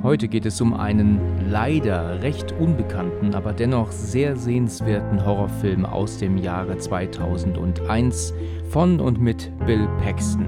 [0.00, 1.18] Heute geht es um einen
[1.50, 8.32] leider recht unbekannten, aber dennoch sehr sehenswerten Horrorfilm aus dem Jahre 2001
[8.70, 10.46] von und mit Bill Paxton.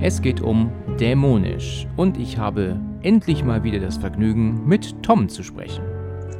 [0.00, 5.42] Es geht um Dämonisch und ich habe endlich mal wieder das Vergnügen, mit Tom zu
[5.42, 5.82] sprechen.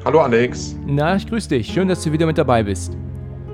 [0.04, 0.78] Hallo Alex.
[0.86, 1.66] Na, ich grüße dich.
[1.66, 2.96] Schön, dass du wieder mit dabei bist.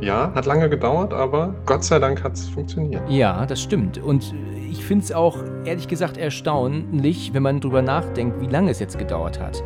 [0.02, 3.08] Ja, hat lange gedauert, aber Gott sei Dank hat es funktioniert.
[3.08, 3.98] Ja, das stimmt.
[3.98, 4.34] Und
[4.68, 8.98] ich finde es auch ehrlich gesagt erstaunlich, wenn man drüber nachdenkt, wie lange es jetzt
[8.98, 9.62] gedauert hat.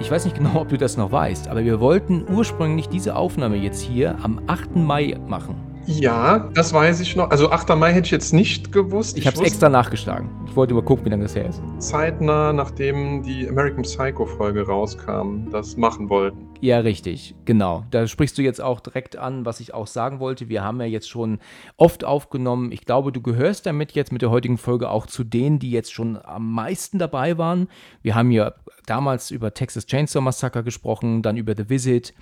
[0.00, 3.56] Ich weiß nicht genau, ob du das noch weißt, aber wir wollten ursprünglich diese Aufnahme
[3.56, 4.74] jetzt hier am 8.
[4.74, 5.67] Mai machen.
[5.88, 7.30] Ja, das weiß ich noch.
[7.30, 7.70] Also 8.
[7.70, 9.16] Mai hätte ich jetzt nicht gewusst.
[9.16, 10.28] Ich, ich habe es extra nachgeschlagen.
[10.46, 11.62] Ich wollte mal gucken, wie lange das her ist.
[11.78, 16.46] Zeitnah, nachdem die American Psycho Folge rauskam, das machen wollten.
[16.60, 17.84] Ja, richtig, genau.
[17.90, 20.50] Da sprichst du jetzt auch direkt an, was ich auch sagen wollte.
[20.50, 21.38] Wir haben ja jetzt schon
[21.78, 22.70] oft aufgenommen.
[22.70, 25.92] Ich glaube, du gehörst damit jetzt mit der heutigen Folge auch zu denen, die jetzt
[25.92, 27.68] schon am meisten dabei waren.
[28.02, 28.52] Wir haben ja
[28.84, 32.12] damals über Texas Chainsaw Massacre gesprochen, dann über The Visit.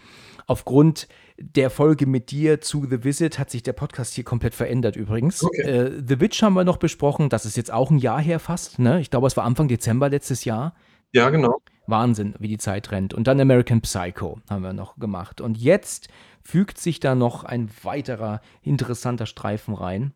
[0.46, 1.08] Aufgrund
[1.38, 5.42] der Folge mit dir zu The Visit hat sich der Podcast hier komplett verändert übrigens.
[5.42, 5.62] Okay.
[5.62, 8.78] Äh, The Witch haben wir noch besprochen, das ist jetzt auch ein Jahr her fast.
[8.78, 9.00] Ne?
[9.00, 10.74] Ich glaube, es war Anfang Dezember letztes Jahr.
[11.12, 11.60] Ja, genau.
[11.86, 13.14] Wahnsinn, wie die Zeit rennt.
[13.14, 15.40] Und dann American Psycho haben wir noch gemacht.
[15.40, 16.08] Und jetzt
[16.42, 20.12] fügt sich da noch ein weiterer interessanter Streifen rein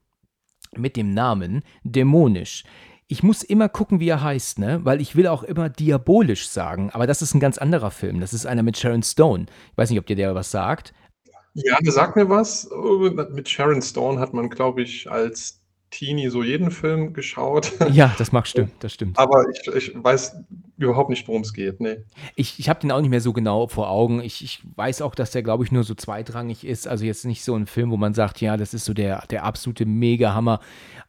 [0.76, 2.64] mit dem Namen Dämonisch
[3.10, 4.80] ich muss immer gucken, wie er heißt, ne?
[4.84, 6.90] Weil ich will auch immer diabolisch sagen.
[6.92, 8.20] Aber das ist ein ganz anderer Film.
[8.20, 9.46] Das ist einer mit Sharon Stone.
[9.72, 10.94] Ich weiß nicht, ob dir der was sagt.
[11.54, 12.70] Ja, der sagt mir was.
[13.32, 15.60] Mit Sharon Stone hat man, glaube ich, als
[15.90, 17.72] Teenie so jeden Film geschaut.
[17.90, 19.18] Ja, das mag stimmen, das stimmt.
[19.18, 20.36] Aber ich, ich weiß
[20.76, 21.80] überhaupt nicht, worum es geht.
[21.80, 22.04] Nee.
[22.36, 24.20] Ich, ich habe den auch nicht mehr so genau vor Augen.
[24.20, 26.86] Ich, ich weiß auch, dass der, glaube ich, nur so zweitrangig ist.
[26.86, 29.42] Also jetzt nicht so ein Film, wo man sagt, ja, das ist so der, der
[29.42, 30.60] absolute Mega-Hammer.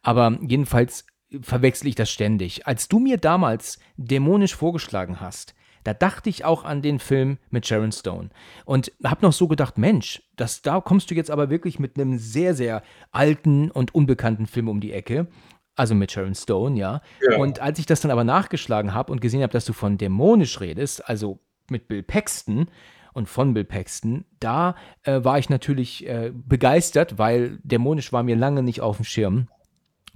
[0.02, 1.04] Aber jedenfalls
[1.40, 2.66] verwechsel ich das ständig.
[2.66, 5.54] Als du mir damals dämonisch vorgeschlagen hast,
[5.84, 8.30] da dachte ich auch an den Film mit Sharon Stone
[8.64, 12.18] und habe noch so gedacht, Mensch, das, da kommst du jetzt aber wirklich mit einem
[12.18, 15.26] sehr, sehr alten und unbekannten Film um die Ecke.
[15.74, 17.00] Also mit Sharon Stone, ja.
[17.28, 17.38] ja.
[17.38, 20.60] Und als ich das dann aber nachgeschlagen habe und gesehen habe, dass du von dämonisch
[20.60, 21.40] redest, also
[21.70, 22.66] mit Bill Paxton
[23.14, 28.36] und von Bill Paxton, da äh, war ich natürlich äh, begeistert, weil dämonisch war mir
[28.36, 29.48] lange nicht auf dem Schirm.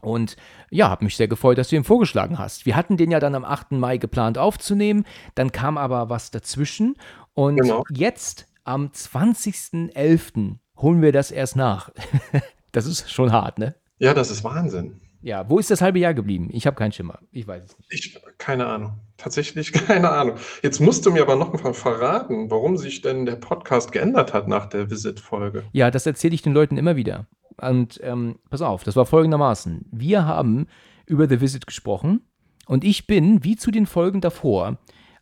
[0.01, 0.37] Und
[0.71, 2.67] ja, habe mich sehr gefreut, dass du ihn vorgeschlagen hast.
[2.67, 3.73] Wir hatten den ja dann am 8.
[3.73, 6.97] Mai geplant aufzunehmen, dann kam aber was dazwischen
[7.35, 7.85] und genau.
[7.91, 10.57] jetzt am 20.11.
[10.77, 11.91] holen wir das erst nach.
[12.73, 13.75] das ist schon hart, ne?
[13.99, 15.01] Ja, das ist Wahnsinn.
[15.23, 16.51] Ja, wo ist das halbe Jahr geblieben?
[16.53, 17.19] Ich habe keinen Schimmer.
[17.33, 17.89] Ich weiß es nicht.
[17.91, 19.01] Ich, keine Ahnung.
[19.17, 20.37] Tatsächlich keine Ahnung.
[20.63, 24.47] Jetzt musst du mir aber noch mal verraten, warum sich denn der Podcast geändert hat
[24.47, 25.65] nach der Visit-Folge.
[25.73, 27.27] Ja, das erzähle ich den Leuten immer wieder.
[27.61, 29.87] Und ähm, pass auf, das war folgendermaßen.
[29.91, 30.67] Wir haben
[31.07, 32.21] über The Visit gesprochen
[32.67, 34.79] und ich bin, wie zu den Folgen davor,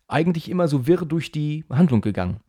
[0.07, 2.39] eigentlich immer so wirr durch die Handlung gegangen.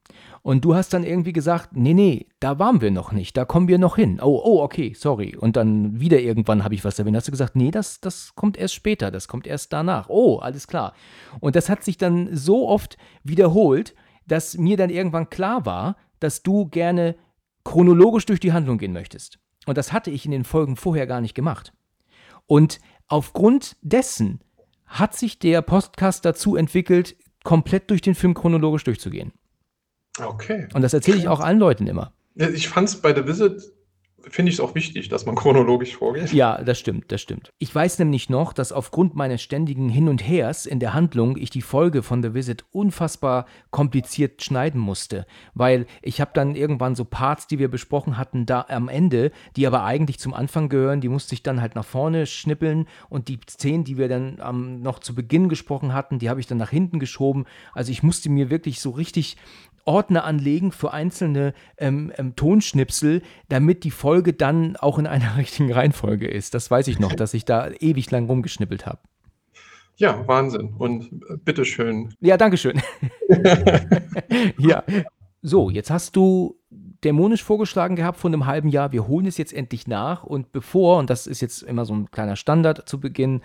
[0.42, 3.68] Und du hast dann irgendwie gesagt, nee, nee, da waren wir noch nicht, da kommen
[3.68, 4.20] wir noch hin.
[4.22, 5.36] Oh, oh, okay, sorry.
[5.36, 7.16] Und dann wieder irgendwann habe ich was erwähnt.
[7.16, 10.08] Hast du gesagt, nee, das, das kommt erst später, das kommt erst danach.
[10.08, 10.94] Oh, alles klar.
[11.40, 13.94] Und das hat sich dann so oft wiederholt,
[14.26, 17.16] dass mir dann irgendwann klar war, dass du gerne
[17.64, 19.38] chronologisch durch die Handlung gehen möchtest.
[19.66, 21.72] Und das hatte ich in den Folgen vorher gar nicht gemacht.
[22.46, 24.40] Und aufgrund dessen
[24.86, 29.32] hat sich der Podcast dazu entwickelt, komplett durch den Film chronologisch durchzugehen.
[30.20, 30.68] Okay.
[30.72, 32.12] Und das erzähle ich auch allen Leuten immer.
[32.34, 33.62] Ich fand es bei The Visit
[34.28, 36.32] finde ich es auch wichtig, dass man chronologisch vorgeht.
[36.32, 37.52] Ja, das stimmt, das stimmt.
[37.58, 41.50] Ich weiß nämlich noch, dass aufgrund meines ständigen Hin und Hers in der Handlung ich
[41.50, 47.04] die Folge von The Visit unfassbar kompliziert schneiden musste, weil ich habe dann irgendwann so
[47.04, 51.08] Parts, die wir besprochen hatten, da am Ende, die aber eigentlich zum Anfang gehören, die
[51.08, 54.98] musste ich dann halt nach vorne schnippeln und die Szenen, die wir dann ähm, noch
[54.98, 57.44] zu Beginn gesprochen hatten, die habe ich dann nach hinten geschoben.
[57.74, 59.36] Also ich musste mir wirklich so richtig
[59.86, 65.72] Ordner anlegen für einzelne ähm, ähm, Tonschnipsel, damit die Folge dann auch in einer richtigen
[65.72, 66.54] Reihenfolge ist.
[66.54, 69.00] Das weiß ich noch, dass ich da ewig lang rumgeschnippelt habe.
[69.96, 70.74] Ja, Wahnsinn.
[70.78, 72.14] Und äh, bitteschön.
[72.20, 72.82] Ja, Dankeschön.
[74.58, 74.84] ja.
[75.42, 78.92] So, jetzt hast du dämonisch vorgeschlagen gehabt von einem halben Jahr.
[78.92, 80.24] Wir holen es jetzt endlich nach.
[80.24, 83.40] Und bevor, und das ist jetzt immer so ein kleiner Standard zu Beginn,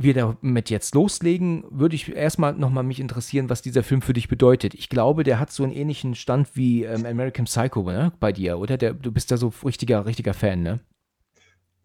[0.00, 4.28] wir damit jetzt loslegen, würde ich erstmal nochmal mich interessieren, was dieser Film für dich
[4.28, 4.74] bedeutet.
[4.74, 8.12] Ich glaube, der hat so einen ähnlichen Stand wie ähm, American Psycho ne?
[8.20, 8.76] bei dir, oder?
[8.76, 10.80] Der, du bist da so richtiger, richtiger Fan, ne?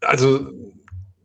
[0.02, 0.48] Also,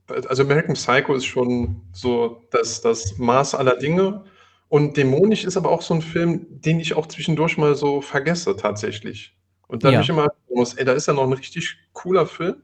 [0.06, 4.24] also American Psycho ist schon so das, das Maß aller Dinge.
[4.68, 8.56] Und Dämonisch ist aber auch so ein Film, den ich auch zwischendurch mal so vergesse
[8.56, 9.36] tatsächlich.
[9.66, 10.00] Und dann Ja.
[10.00, 12.62] ich immer muss, ey, da ist ja noch ein richtig cooler Film,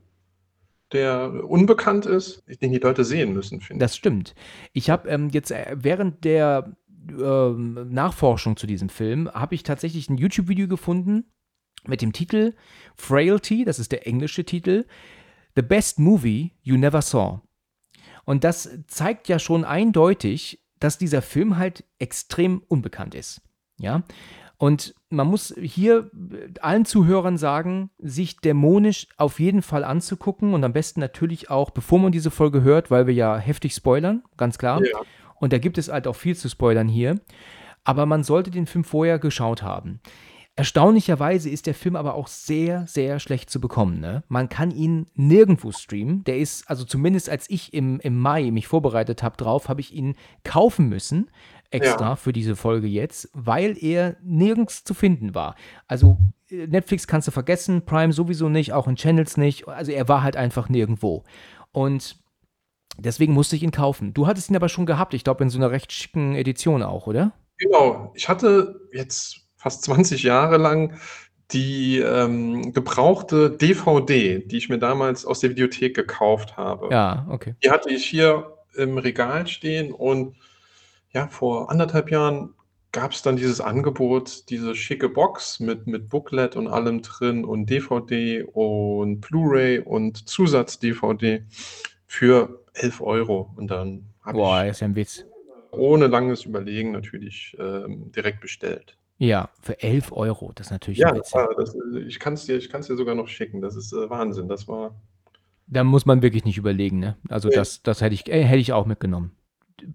[0.92, 3.88] der unbekannt ist, den die Leute sehen müssen, finde ich.
[3.88, 4.34] Das stimmt.
[4.72, 6.76] Ich habe ähm, jetzt äh, während der
[7.10, 11.25] ähm, Nachforschung zu diesem Film, habe ich tatsächlich ein YouTube-Video gefunden
[11.86, 12.54] mit dem Titel
[12.96, 14.86] Frailty, das ist der englische Titel,
[15.56, 17.40] The Best Movie You Never Saw.
[18.25, 23.42] Und das zeigt ja schon eindeutig, dass dieser Film halt extrem unbekannt ist.
[23.78, 24.02] Ja.
[24.56, 26.11] Und man muss hier
[26.61, 31.99] allen Zuhörern sagen, sich dämonisch auf jeden Fall anzugucken und am besten natürlich auch, bevor
[31.99, 34.81] man diese Folge hört, weil wir ja heftig spoilern, ganz klar.
[34.84, 35.00] Ja.
[35.37, 37.20] Und da gibt es halt auch viel zu spoilern hier.
[37.84, 40.00] Aber man sollte den Film vorher geschaut haben.
[40.56, 43.99] Erstaunlicherweise ist der Film aber auch sehr, sehr schlecht zu bekommen.
[43.99, 44.22] Ne?
[44.28, 46.22] Man kann ihn nirgendwo streamen.
[46.25, 49.93] Der ist, also zumindest als ich im, im Mai mich vorbereitet habe drauf, habe ich
[49.93, 50.14] ihn
[50.44, 51.28] kaufen müssen,
[51.74, 52.16] extra Ja.
[52.16, 55.56] für diese Folge jetzt, weil er nirgends zu finden war.
[55.86, 56.18] Also
[56.50, 59.68] äh, Netflix kannst du vergessen, Prime sowieso nicht, auch in Channels nicht.
[59.68, 61.24] Also er war halt einfach nirgendwo.
[61.72, 62.16] Und
[62.96, 64.14] deswegen musste ich ihn kaufen.
[64.14, 67.06] Du hattest ihn aber schon gehabt, ich glaube in so einer recht schicken Edition auch,
[67.06, 67.32] oder?
[67.58, 68.12] Genau.
[68.14, 70.98] Ich hatte jetzt fast 20 Jahre lang
[71.52, 76.88] die ähm, gebrauchte DVD, die ich mir damals aus der Videothek gekauft habe.
[76.90, 77.54] Ja, okay.
[77.62, 80.36] Die hatte ich hier im Regal stehen und
[81.14, 82.55] ja, vor anderthalb Jahren
[82.93, 87.69] gab es dann dieses Angebot, diese schicke Box mit, mit Booklet und allem drin und
[87.69, 91.44] DVD und Blu-ray und Zusatz-DVD
[92.06, 93.52] für 11 Euro.
[93.56, 95.25] Und dann habe ich ist ja ein Witz.
[95.72, 98.96] ohne langes Überlegen natürlich ähm, direkt bestellt.
[99.19, 101.32] Ja, für 11 Euro, das ist natürlich Ja, ein das Witz.
[101.56, 101.76] das,
[102.06, 103.60] ich kann es dir, ich dir sogar noch schicken.
[103.60, 104.49] Das ist äh, Wahnsinn.
[104.49, 104.94] Das war.
[105.67, 107.17] Da muss man wirklich nicht überlegen, ne?
[107.28, 107.55] Also Nee.
[107.56, 109.32] das, das hätte ich, äh, hätte ich auch mitgenommen.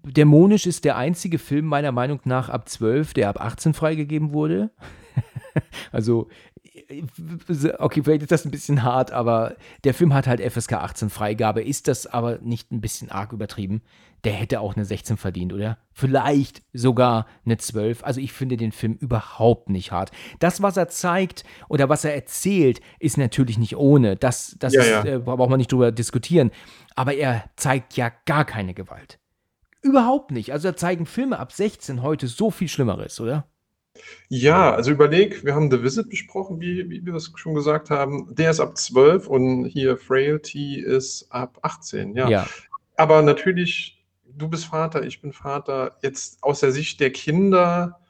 [0.04, 4.70] Dämonisch ist der einzige Film meiner Meinung nach ab 12, der ab 18 freigegeben wurde.
[5.92, 6.28] also,
[7.78, 11.62] okay, vielleicht ist das ein bisschen hart, aber der Film hat halt FSK 18 Freigabe.
[11.62, 13.82] Ist das aber nicht ein bisschen arg übertrieben?
[14.24, 15.78] Der hätte auch eine 16 verdient, oder?
[15.92, 18.04] Vielleicht sogar eine 12.
[18.04, 20.10] Also ich finde den Film überhaupt nicht hart.
[20.40, 24.16] Das, was er zeigt oder was er erzählt, ist natürlich nicht ohne.
[24.16, 25.04] Das, das Ja, ist, ja.
[25.04, 26.50] Äh, braucht man nicht drüber diskutieren.
[26.96, 29.19] Aber er zeigt ja gar keine Gewalt.
[29.82, 30.52] Überhaupt nicht.
[30.52, 33.46] Also da zeigen Filme ab 16 heute so viel Schlimmeres, oder?
[34.28, 38.34] Ja, also überleg, wir haben The Visit besprochen, wie, wie wir das schon gesagt haben.
[38.34, 42.14] Der ist ab 12 und hier Frailty ist ab 18.
[42.14, 42.28] Ja.
[42.28, 42.46] Ja.
[42.96, 45.96] Aber natürlich, du bist Vater, ich bin Vater.
[46.02, 48.00] Jetzt aus der Sicht der Kinder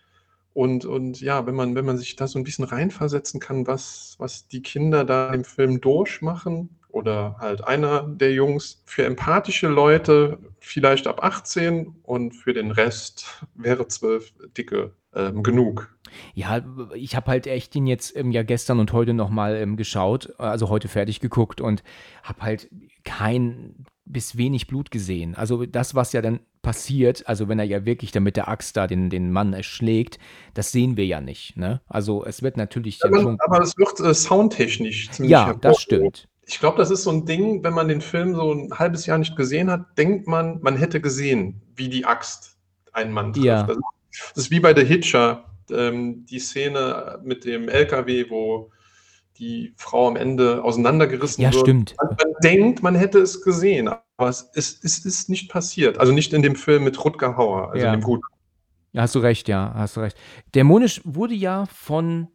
[0.53, 4.17] und, und ja, wenn man, wenn man sich da so ein bisschen reinversetzen kann, was,
[4.19, 10.39] was die Kinder da im Film durchmachen oder halt einer der Jungs, für empathische Leute
[10.61, 15.97] vielleicht ab 18 und für den Rest wäre 12 dicke ähm, genug.
[16.35, 16.65] Ja,
[16.95, 20.69] ich habe halt echt ihn jetzt ähm, ja gestern und heute nochmal ähm, geschaut, also
[20.69, 21.83] heute fertig geguckt und
[22.23, 22.69] habe halt
[23.05, 25.35] kein bis wenig Blut gesehen.
[25.35, 28.77] Also das, was ja dann passiert, also wenn er ja wirklich dann mit der Axt
[28.77, 30.19] da den, den Mann erschlägt,
[30.55, 31.57] das sehen wir ja nicht.
[31.57, 31.81] Ne?
[31.87, 36.29] Also es wird natürlich Aber, aber es wird äh, soundtechnisch ziemlich Ja, das stimmt.
[36.51, 39.19] Ich glaube, das ist so ein Ding, wenn man den Film so ein halbes Jahr
[39.19, 42.57] nicht gesehen hat, denkt man, man hätte gesehen, wie die Axt
[42.93, 43.45] einen Mann trifft.
[43.47, 43.63] Ja.
[43.63, 43.77] Das,
[44.35, 48.73] ist, wie bei The Hitcher, ähm, die Szene mit dem LKW, wo
[49.39, 51.61] die Frau am Ende auseinandergerissen Ja, wird.
[51.61, 51.95] stimmt.
[52.03, 55.99] Man, man denkt, man hätte es gesehen, aber es ist, es ist nicht passiert.
[55.99, 57.93] Also nicht in dem Film mit Rutger Hauer, also Ja.
[57.93, 58.25] dem guten.
[58.93, 60.17] Ja, hast du recht, ja, hast du recht.
[60.57, 62.27] Dämonisch wurde ja von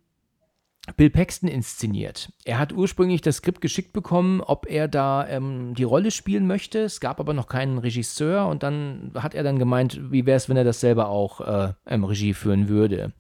[0.98, 2.32] Bill Paxton inszeniert.
[2.44, 6.80] Er hat ursprünglich das Skript geschickt bekommen, ob er da ähm, die Rolle spielen möchte.
[6.80, 10.48] Es gab aber noch keinen Regisseur und dann hat er dann gemeint, wie wäre es,
[10.48, 13.14] wenn er das selber auch äh, Regie führen würde.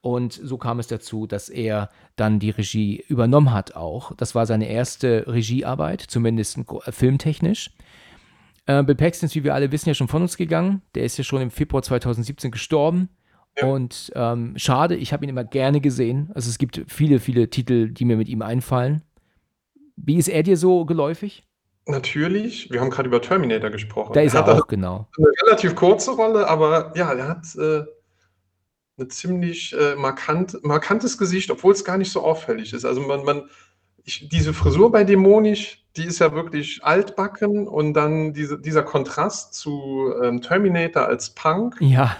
[0.00, 4.14] Und so kam es dazu, dass er dann die Regie übernommen hat auch.
[4.16, 7.70] Das war seine erste Regiearbeit, zumindest äh, filmtechnisch.
[8.66, 10.82] Äh, Bill Paxton ist, wie wir alle wissen, ja schon von uns gegangen.
[10.94, 13.08] Der ist ja schon im Februar 2017 gestorben.
[13.60, 13.66] Ja.
[13.66, 16.30] Und ähm, schade, ich habe ihn immer gerne gesehen.
[16.34, 19.02] Also es gibt viele, viele Titel, die mir mit ihm einfallen.
[19.96, 21.44] Wie ist er dir so geläufig?
[21.86, 24.12] Natürlich, wir haben gerade über Terminator gesprochen.
[24.12, 25.08] Da ist er hat auch, genau.
[25.16, 27.84] eine relativ kurze Rolle, aber ja, er hat äh,
[28.98, 32.84] eine ziemlich äh, markant, markantes Gesicht, obwohl es gar nicht so auffällig ist.
[32.84, 33.48] Also man, man,
[34.04, 39.54] ich, diese Frisur bei Dämonisch, die ist ja wirklich altbacken und dann diese, dieser Kontrast
[39.54, 41.76] zu ähm, Terminator als Punk.
[41.80, 42.16] Ja.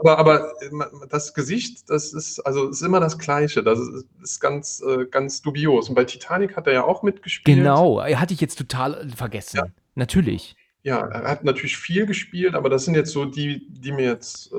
[0.00, 0.70] Aber, aber äh,
[1.08, 3.62] das Gesicht, das ist, also ist immer das Gleiche.
[3.62, 5.88] Das ist, ist ganz, äh, ganz dubios.
[5.88, 7.58] Und bei Titanic hat er ja auch mitgespielt.
[7.58, 9.58] Genau, hatte ich jetzt total vergessen.
[9.58, 9.64] Ja.
[9.94, 10.56] Natürlich.
[10.82, 14.50] Ja, er hat natürlich viel gespielt, aber das sind jetzt so die, die mir jetzt
[14.52, 14.56] äh,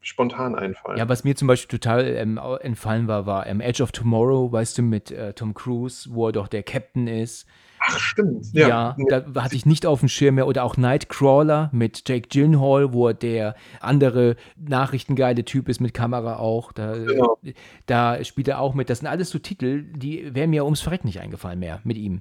[0.00, 0.98] spontan einfallen.
[0.98, 4.78] Ja, was mir zum Beispiel total ähm, entfallen war, war ähm, Edge of Tomorrow, weißt
[4.78, 7.46] du, mit äh, Tom Cruise, wo er doch der Captain ist.
[7.92, 8.46] Ach, stimmt.
[8.52, 10.46] Ja, ja da hatte ich nicht auf dem Schirm mehr.
[10.46, 16.36] Oder auch Nightcrawler mit Jake Gyllenhaal, wo er der andere nachrichtengeile Typ ist mit Kamera
[16.36, 16.72] auch.
[16.72, 17.38] Da, genau.
[17.86, 18.90] da spielt er auch mit.
[18.90, 22.20] Das sind alles so Titel, die wären mir ums Verrecken nicht eingefallen mehr mit ihm.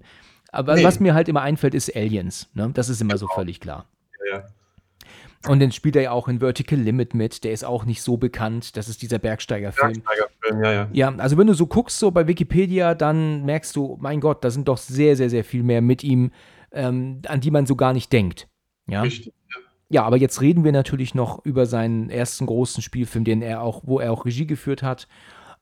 [0.51, 0.83] Aber nee.
[0.83, 2.49] was mir halt immer einfällt, ist Aliens.
[2.53, 2.71] Ne?
[2.73, 3.27] Das ist immer genau.
[3.27, 3.85] so völlig klar.
[4.31, 4.43] Ja, ja.
[5.47, 8.17] Und dann spielt er ja auch in Vertical Limit mit, der ist auch nicht so
[8.17, 8.75] bekannt.
[8.75, 10.01] Das ist dieser Bergsteigerfilm.
[10.01, 10.89] Bergsteigerfilm, ja, ja.
[10.91, 14.49] Ja, also wenn du so guckst, so bei Wikipedia, dann merkst du, mein Gott, da
[14.49, 16.31] sind doch sehr, sehr, sehr viel mehr mit ihm,
[16.71, 18.49] ähm, an die man so gar nicht denkt.
[18.87, 19.01] Ja.
[19.01, 19.27] Richtig.
[19.27, 19.61] Ja.
[19.89, 23.83] ja, aber jetzt reden wir natürlich noch über seinen ersten großen Spielfilm, den er auch,
[23.85, 25.07] wo er auch Regie geführt hat.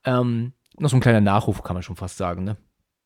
[0.05, 2.57] Ähm, noch so ein kleiner Nachruf, kann man schon fast sagen, ne?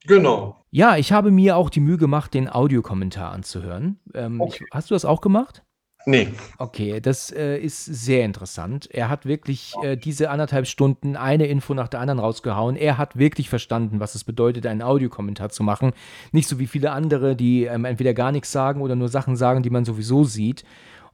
[0.06, 0.64] Genau.
[0.72, 4.00] Ja, ich habe mir auch die Mühe gemacht, den Audiokommentar anzuhören.
[4.14, 4.64] Ähm, okay.
[4.64, 5.64] ich, hast du das auch gemacht?
[6.06, 6.30] Nee.
[6.58, 8.90] Okay, das äh, ist sehr interessant.
[8.92, 12.76] Er hat wirklich äh, diese anderthalb Stunden eine Info nach der anderen rausgehauen.
[12.76, 15.92] Er hat wirklich verstanden, was es bedeutet, einen Audiokommentar zu machen.
[16.32, 19.64] Nicht so wie viele andere, die ähm, entweder gar nichts sagen oder nur Sachen sagen,
[19.64, 20.64] die man sowieso sieht.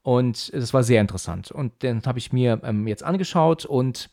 [0.04, 1.52] Und das war sehr interessant.
[1.52, 4.10] Und den habe ich mir ähm, jetzt angeschaut und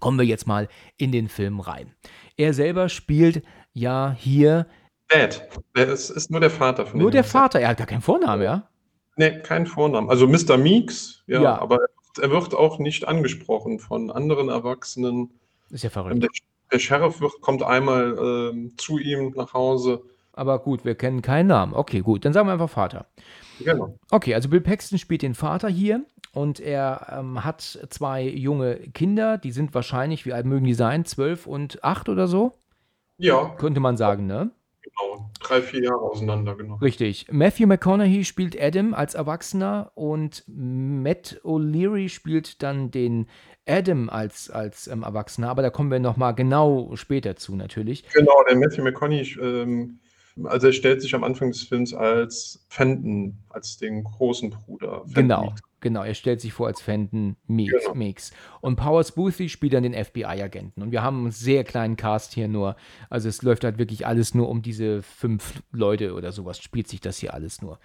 [0.00, 1.94] kommen wir jetzt mal in den Film rein.
[2.36, 4.66] Er selber spielt ja hier.
[5.08, 5.46] Dad.
[5.74, 8.68] Ist, ist nur der Vater von Nur der Vater, er hat gar keinen Vornamen, ja?
[9.16, 10.10] Nee, kein Vornamen.
[10.10, 10.56] Also Mr.
[10.56, 11.58] Meeks, ja, ja.
[11.58, 11.80] aber
[12.20, 15.30] er wird auch nicht angesprochen von anderen Erwachsenen.
[15.70, 16.22] Ist ja verrückt.
[16.22, 16.28] Der,
[16.72, 20.02] der Sheriff wird, kommt einmal äh, zu ihm nach Hause.
[20.32, 21.74] Aber gut, wir kennen keinen Namen.
[21.74, 23.06] Okay, gut, dann sagen wir einfach Vater.
[23.60, 23.96] Genau.
[24.10, 29.38] Okay, also Bill Paxton spielt den Vater hier und er ähm, hat zwei junge Kinder,
[29.38, 31.04] die sind wahrscheinlich, wie alt mögen die sein?
[31.04, 32.52] Zwölf und acht oder so?
[33.16, 33.54] Ja.
[33.58, 34.50] Könnte man sagen, ne?
[34.84, 36.76] Genau, drei, vier Jahre auseinander, genau.
[36.76, 37.26] Richtig.
[37.30, 43.26] Matthew McConaughey spielt Adam als Erwachsener und Matt O'Leary spielt dann den
[43.66, 48.04] Adam als, als ähm, Erwachsener, aber da kommen wir nochmal genau später zu, natürlich.
[48.12, 50.00] Genau, der Matthew McConaughey, ähm,
[50.44, 55.02] also er stellt sich am Anfang des Films als Fenton, als den großen Bruder.
[55.06, 55.54] Fenton genau.
[55.84, 57.84] Genau, er stellt sich vor als Fenton Meeks.
[57.84, 57.94] Genau.
[57.94, 58.32] Meeks.
[58.62, 60.80] Und Powers Boothie spielt dann den FBI-Agenten.
[60.80, 62.74] Und wir haben einen sehr kleinen Cast hier nur.
[63.10, 66.58] Also es läuft halt wirklich alles nur um diese fünf Leute oder sowas.
[66.58, 67.78] Spielt sich das hier alles nur.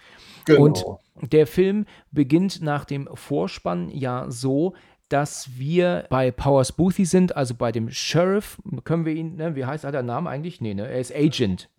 [0.45, 1.01] Genau.
[1.15, 4.75] Und der Film beginnt nach dem Vorspann ja so,
[5.09, 8.59] dass wir bei Powers Boothie sind, also bei dem Sheriff.
[8.85, 10.61] Können wir ihn, ne, wie heißt er der Name eigentlich?
[10.61, 10.87] Nee, ne?
[10.87, 11.69] Er ist Agent.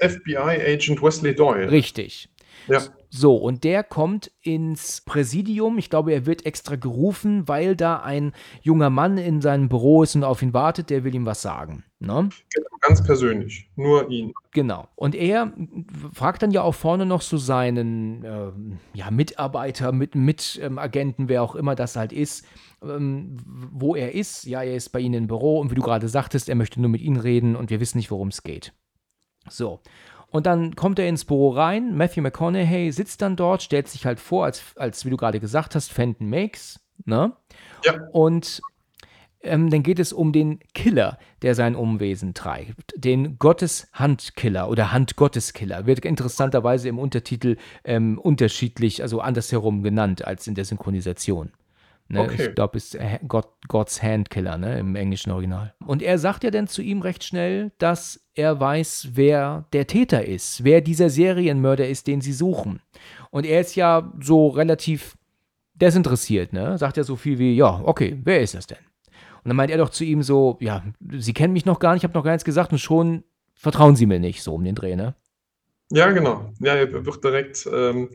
[0.00, 1.70] FBI-Agent Wesley Doyle.
[1.70, 2.28] Richtig.
[2.66, 2.80] Ja.
[3.10, 5.78] So, und der kommt ins Präsidium.
[5.78, 10.14] Ich glaube, er wird extra gerufen, weil da ein junger Mann in seinem Büro ist
[10.14, 11.84] und auf ihn wartet, der will ihm was sagen.
[12.00, 12.28] Ne?
[12.54, 14.34] Genau, ganz persönlich, nur ihn.
[14.52, 14.88] Genau.
[14.94, 15.52] Und er
[16.12, 18.52] fragt dann ja auch vorne noch so seinen äh,
[18.92, 22.44] ja, Mitarbeiter, mit, mit ähm, Agenten, wer auch immer das halt ist,
[22.82, 23.38] ähm,
[23.72, 24.44] wo er ist.
[24.44, 26.90] Ja, er ist bei Ihnen im Büro und wie du gerade sagtest, er möchte nur
[26.90, 28.74] mit Ihnen reden und wir wissen nicht, worum es geht.
[29.48, 29.80] So.
[30.30, 31.96] Und dann kommt er ins Büro rein.
[31.96, 35.74] Matthew McConaughey sitzt dann dort, stellt sich halt vor, als, als wie du gerade gesagt
[35.74, 36.80] hast, Fenton Makes.
[37.04, 37.32] Ne?
[37.84, 37.94] Ja.
[38.12, 38.60] Und
[39.40, 42.92] ähm, dann geht es um den Killer, der sein Umwesen treibt.
[42.96, 45.86] Den Gotteshandkiller oder Handgotteskiller.
[45.86, 51.52] Wird interessanterweise im Untertitel ähm, unterschiedlich, also andersherum genannt als in der Synchronisation.
[52.08, 52.22] Ne?
[52.22, 52.48] Okay.
[52.48, 54.78] Ich glaube, es ist God, God's Handkiller ne?
[54.78, 55.74] im englischen Original.
[55.86, 60.24] Und er sagt ja dann zu ihm recht schnell, dass er weiß, wer der Täter
[60.24, 62.80] ist, wer dieser Serienmörder ist, den sie suchen.
[63.30, 65.16] Und er ist ja so relativ
[65.74, 66.78] desinteressiert, ne?
[66.78, 68.78] Sagt ja so viel wie, ja, okay, wer ist das denn?
[69.44, 72.00] Und dann meint er doch zu ihm so, ja, Sie kennen mich noch gar nicht,
[72.00, 73.22] ich habe noch gar nichts gesagt und schon
[73.54, 75.14] vertrauen Sie mir nicht, so um den Dreh, ne?
[75.90, 76.52] Ja, genau.
[76.60, 78.10] Ja, er wird direkt, ähm,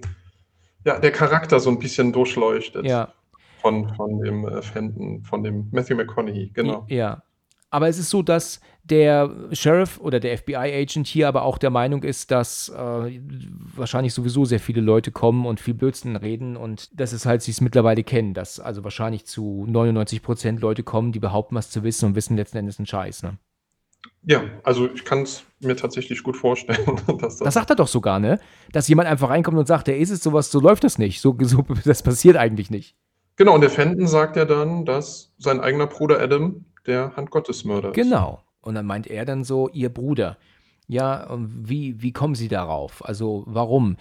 [0.86, 2.86] ja, der Charakter so ein bisschen durchleuchtet.
[2.86, 3.14] Ja.
[3.64, 6.86] Von, von dem äh, Fenton, von dem Matthew McConaughey, genau.
[6.90, 7.24] Ja.
[7.70, 12.04] Aber es ist so, dass der Sheriff oder der FBI-Agent hier aber auch der Meinung
[12.04, 13.20] ist, dass äh,
[13.76, 17.52] wahrscheinlich sowieso sehr viele Leute kommen und viel Blödsinn reden und dass es halt sie
[17.52, 21.84] es mittlerweile kennen, dass also wahrscheinlich zu 99 Prozent Leute kommen, die behaupten, was zu
[21.84, 23.24] wissen und wissen letzten Endes einen Scheiß.
[23.24, 23.38] Ne?
[24.26, 26.86] Ja, also ich kann es mir tatsächlich gut vorstellen.
[27.08, 28.40] Dass das, das sagt er doch sogar, ne?
[28.72, 31.20] Dass jemand einfach reinkommt und sagt, der ist es sowas, so läuft das nicht.
[31.20, 32.96] So, so, das passiert eigentlich nicht.
[33.36, 37.96] Genau, und der Fenton sagt ja dann, dass sein eigener Bruder Adam der Handgottesmörder ist.
[37.96, 38.44] Genau.
[38.62, 40.38] Und dann meint er dann so, ihr Bruder.
[40.88, 43.04] Ja, wie, wie kommen Sie darauf?
[43.06, 43.98] Also warum?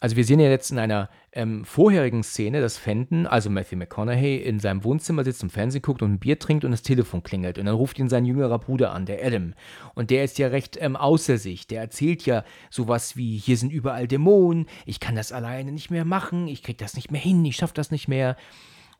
[0.00, 4.36] Also wir sehen ja jetzt in einer ähm, vorherigen Szene, dass Fenton, also Matthew McConaughey,
[4.36, 7.58] in seinem Wohnzimmer sitzt und Fernsehen guckt und ein Bier trinkt und das Telefon klingelt.
[7.58, 9.54] Und dann ruft ihn sein jüngerer Bruder an, der Adam.
[9.94, 11.66] Und der ist ja recht ähm, außer sich.
[11.68, 16.04] Der erzählt ja sowas wie, hier sind überall Dämonen, ich kann das alleine nicht mehr
[16.04, 18.36] machen, ich krieg das nicht mehr hin, ich schaff das nicht mehr.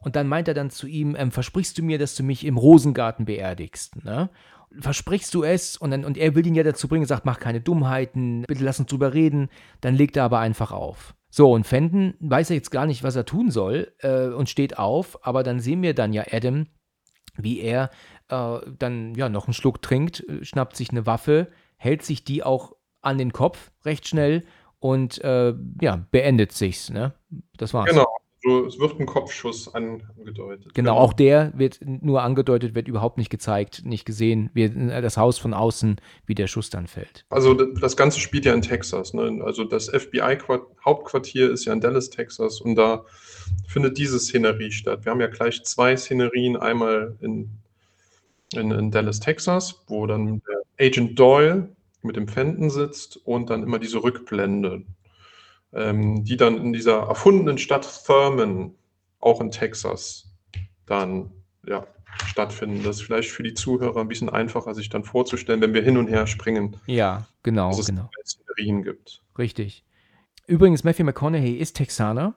[0.04, 2.58] Und dann meint er dann zu ihm, ähm, versprichst du mir, dass du mich im
[2.58, 4.04] Rosengarten beerdigst?
[4.04, 4.28] Ne?
[4.78, 5.78] Versprichst du es?
[5.78, 8.78] Und, dann, und er will ihn ja dazu bringen, sagt, mach keine Dummheiten, bitte lass
[8.78, 9.48] uns drüber reden.
[9.80, 11.14] Dann legt er aber einfach auf.
[11.30, 14.78] So, und Fenton weiß ja jetzt gar nicht, was er tun soll äh, und steht
[14.78, 16.66] auf, aber dann sehen wir dann ja Adam,
[17.36, 17.90] wie er
[18.28, 22.42] äh, dann ja noch einen Schluck trinkt, äh, schnappt sich eine Waffe, hält sich die
[22.42, 24.44] auch an den Kopf recht schnell
[24.80, 27.14] und äh, ja, beendet sich's, ne?
[27.56, 27.88] Das war's.
[27.88, 28.06] Genau.
[28.44, 30.74] So, es wird ein Kopfschuss angedeutet.
[30.74, 34.50] Genau, auch der wird nur angedeutet, wird überhaupt nicht gezeigt, nicht gesehen.
[34.52, 34.68] Wir,
[35.00, 35.96] das Haus von außen,
[36.26, 37.24] wie der Schuss dann fällt.
[37.30, 39.14] Also das Ganze spielt ja in Texas.
[39.14, 39.40] Ne?
[39.42, 43.06] Also das FBI-Hauptquartier ist ja in Dallas, Texas und da
[43.66, 45.06] findet diese Szenerie statt.
[45.06, 47.48] Wir haben ja gleich zwei Szenerien, einmal in,
[48.52, 51.70] in, in Dallas, Texas, wo dann der Agent Doyle
[52.02, 54.82] mit dem Fenton sitzt und dann immer diese Rückblende
[55.74, 58.74] ähm, die dann in dieser erfundenen Stadt Thurman,
[59.20, 60.34] auch in Texas,
[60.86, 61.32] dann
[61.66, 61.86] ja,
[62.26, 62.82] stattfinden.
[62.84, 65.96] Das ist vielleicht für die Zuhörer ein bisschen einfacher, sich dann vorzustellen, wenn wir hin
[65.96, 66.76] und her springen.
[66.86, 68.10] Ja, genau, dass es genau.
[68.24, 69.22] Szenerien gibt.
[69.38, 69.84] Richtig.
[70.46, 72.34] Übrigens, Matthew McConaughey ist Texaner.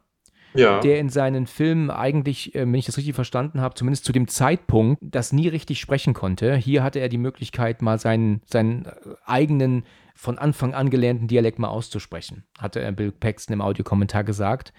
[0.53, 0.79] Ja.
[0.79, 4.27] der in seinen Filmen eigentlich, äh, wenn ich das richtig verstanden habe, zumindest zu dem
[4.27, 6.55] Zeitpunkt, das nie richtig sprechen konnte.
[6.55, 8.91] Hier hatte er die Möglichkeit, mal seinen, seinen äh,
[9.25, 9.83] eigenen
[10.17, 14.73] von Anfang an gelernten Dialekt mal auszusprechen, hatte Bill Paxton im Audiokommentar gesagt.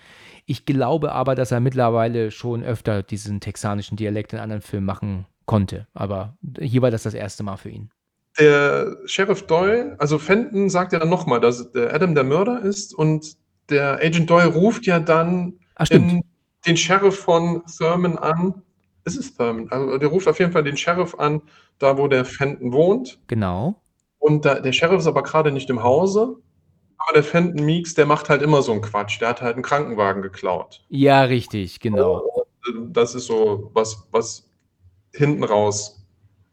[0.46, 5.26] Ich glaube aber, dass er mittlerweile schon öfter diesen texanischen Dialekt in anderen Filmen machen
[5.46, 5.86] konnte.
[5.94, 7.90] Aber hier war das das erste Mal für ihn.
[8.38, 12.94] Der Sheriff Doyle, also Fenton sagt ja dann nochmal, dass der Adam der Mörder ist
[12.94, 13.36] und
[13.70, 16.24] der Agent Doyle ruft ja dann Ach, stimmt.
[16.66, 18.62] den Sheriff von Thurman an.
[19.04, 19.68] Es ist Thurman.
[19.70, 21.42] Also der ruft auf jeden Fall den Sheriff an,
[21.78, 23.18] da wo der Fenton wohnt.
[23.28, 23.80] Genau.
[24.28, 26.36] Und da, der Sheriff ist aber gerade nicht im Hause.
[26.98, 29.22] Aber der Fenton Meeks, der macht halt immer so einen Quatsch.
[29.22, 30.84] Der hat halt einen Krankenwagen geklaut.
[30.90, 32.44] Ja, richtig, genau.
[32.66, 34.50] Und das ist so was, was
[35.14, 36.04] hinten raus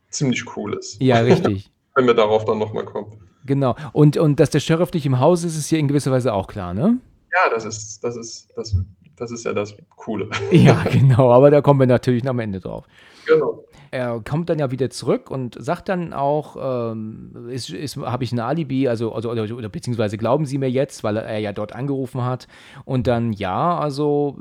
[0.10, 1.02] ziemlich cool ist.
[1.02, 1.70] Ja, richtig.
[1.96, 3.20] Wenn wir darauf dann nochmal kommen.
[3.46, 3.76] Genau.
[3.92, 6.48] Und, und dass der Sheriff nicht im Haus ist, ist hier in gewisser Weise auch
[6.48, 6.98] klar, ne?
[7.34, 8.74] Ja, das ist, das ist, das,
[9.18, 10.30] das ist ja das Coole.
[10.52, 11.30] Ja, genau.
[11.30, 12.86] Aber da kommen wir natürlich am Ende drauf.
[13.26, 13.65] Genau.
[13.96, 18.34] Er kommt dann ja wieder zurück und sagt dann auch, ähm, ist, ist, habe ich
[18.34, 21.74] ein Alibi, also, also oder, oder, beziehungsweise glauben Sie mir jetzt, weil er ja dort
[21.74, 22.50] angerufen hat.
[22.84, 24.38] Und dann ja, also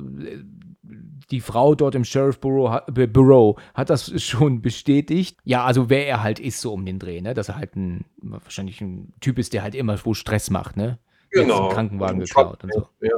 [1.30, 5.38] die Frau dort im Sheriff Bureau, Bureau hat das schon bestätigt.
[5.44, 7.32] Ja, also wer er halt ist so um den Dreh, ne?
[7.32, 10.98] Dass er halt ein wahrscheinlich ein Typ ist, der halt immer wo Stress macht, ne?
[11.30, 11.68] Genau.
[11.68, 12.88] Krankenwagen geklaut und so.
[13.00, 13.14] Ja.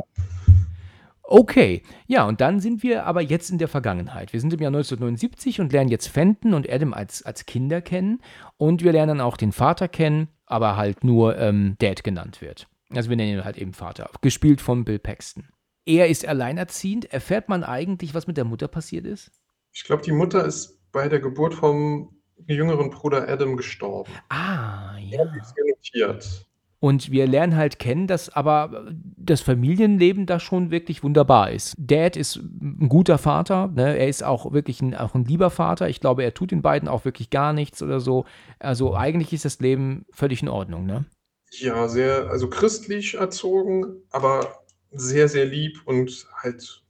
[1.29, 4.33] Okay, ja, und dann sind wir aber jetzt in der Vergangenheit.
[4.33, 8.21] Wir sind im Jahr 1979 und lernen jetzt Fenton und Adam als, als Kinder kennen.
[8.59, 12.69] Und wir lernen auch den Vater kennen, aber halt nur ähm, Dad genannt wird.
[12.91, 14.09] Also wir nennen ihn halt eben Vater.
[14.21, 15.49] Gespielt von Bill Paxton.
[15.85, 17.13] Er ist alleinerziehend.
[17.13, 19.33] Erfährt man eigentlich, was mit der Mutter passiert ist?
[19.73, 24.13] Ich glaube, die Mutter ist bei der Geburt vom jüngeren Bruder Adam gestorben.
[24.29, 25.25] Ah, ja.
[25.25, 25.53] Das
[25.93, 26.47] ist.
[26.79, 31.75] Und wir lernen halt kennen, dass aber das Familienleben da schon wirklich wunderbar ist.
[31.79, 33.97] Dad ist ein guter Vater, ne?
[33.97, 35.89] er ist auch wirklich ein, auch ein lieber Vater.
[35.89, 38.27] Ich glaube, er tut den beiden auch wirklich gar nichts oder so.
[38.59, 41.07] Also eigentlich ist das Leben völlig in Ordnung, ne?
[41.53, 44.47] Ja, sehr, also christlich erzogen, aber
[44.93, 46.83] sehr, sehr lieb und halt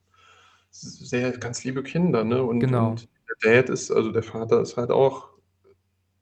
[0.71, 2.43] sehr ganz liebe Kinder, ne?
[2.43, 2.91] Und, Genau.
[2.91, 3.09] und
[3.45, 5.29] der Dad ist, also der Vater ist halt auch,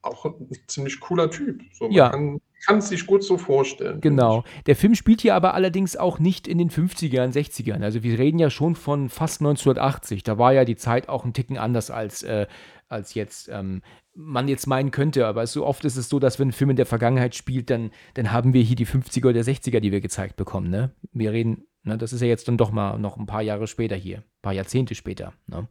[0.03, 1.63] auch ein ziemlich cooler Typ.
[1.73, 2.11] So, man Ja.
[2.11, 4.01] kann kann es sich gut so vorstellen.
[4.01, 4.45] Genau.
[4.67, 7.83] Der Film spielt hier aber allerdings auch nicht in den 50ern, 60ern.
[7.83, 10.23] Also wir reden ja schon von fast 1980.
[10.23, 12.47] Da war ja die Zeit auch ein Ticken anders als, äh,
[12.89, 13.83] als jetzt ähm,
[14.15, 15.27] man jetzt meinen könnte.
[15.27, 17.91] Aber so oft ist es so, dass wenn ein Film in der Vergangenheit spielt, dann,
[18.15, 20.71] dann haben wir hier die 50er oder 60er, die wir gezeigt bekommen.
[20.71, 20.93] Ne?
[21.13, 23.97] Wir reden, ne, das ist ja jetzt dann doch mal noch ein paar Jahre später
[23.97, 25.33] hier, ein paar Jahrzehnte später.
[25.47, 25.69] Ne?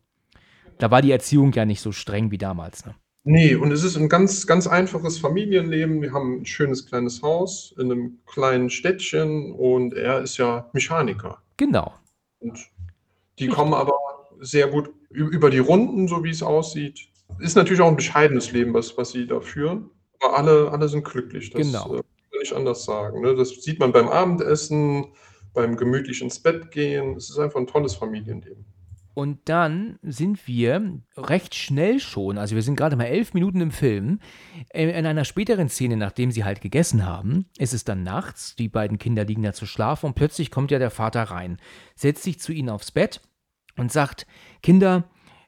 [0.77, 2.85] Da war die Erziehung ja nicht so streng wie damals.
[2.85, 2.95] Ne?
[3.25, 6.01] Nee, und es ist ein ganz, ganz einfaches Familienleben.
[6.01, 11.41] Wir haben ein schönes kleines Haus in einem kleinen Städtchen und er ist ja Mechaniker.
[11.55, 11.93] Genau.
[12.39, 12.57] Und
[13.39, 13.49] die Richtig.
[13.51, 13.93] kommen aber
[14.41, 16.99] sehr gut über die Runden, so wie es aussieht.
[17.39, 19.89] Ist natürlich auch ein bescheidenes Leben, was, was sie da führen.
[20.21, 21.49] Aber alle, alle sind glücklich.
[21.51, 21.95] Das Genau.
[21.95, 23.21] äh, kann ich anders sagen.
[23.21, 23.35] Ne?
[23.35, 25.07] Das sieht man beim Abendessen,
[25.53, 27.15] beim gemütlich ins Bett gehen.
[27.15, 28.65] Es ist einfach ein tolles Familienleben.
[29.15, 33.69] Und dann sind wir recht schnell schon, also wir sind gerade mal elf Minuten im
[33.71, 34.19] Film,
[34.73, 38.97] in einer späteren Szene, nachdem sie halt gegessen haben, ist es dann nachts, die beiden
[38.97, 41.59] Kinder liegen da zu schlafen und plötzlich kommt ja der Vater rein,
[41.95, 43.21] setzt sich zu ihnen aufs Bett
[43.77, 44.25] und sagt,
[44.63, 45.03] Kinder,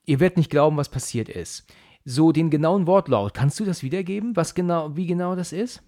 [0.06, 1.66] ihr werdet nicht glauben, was passiert ist.
[2.04, 5.82] So den genauen Wortlaut, kannst du das wiedergeben, was genau, wie genau das ist?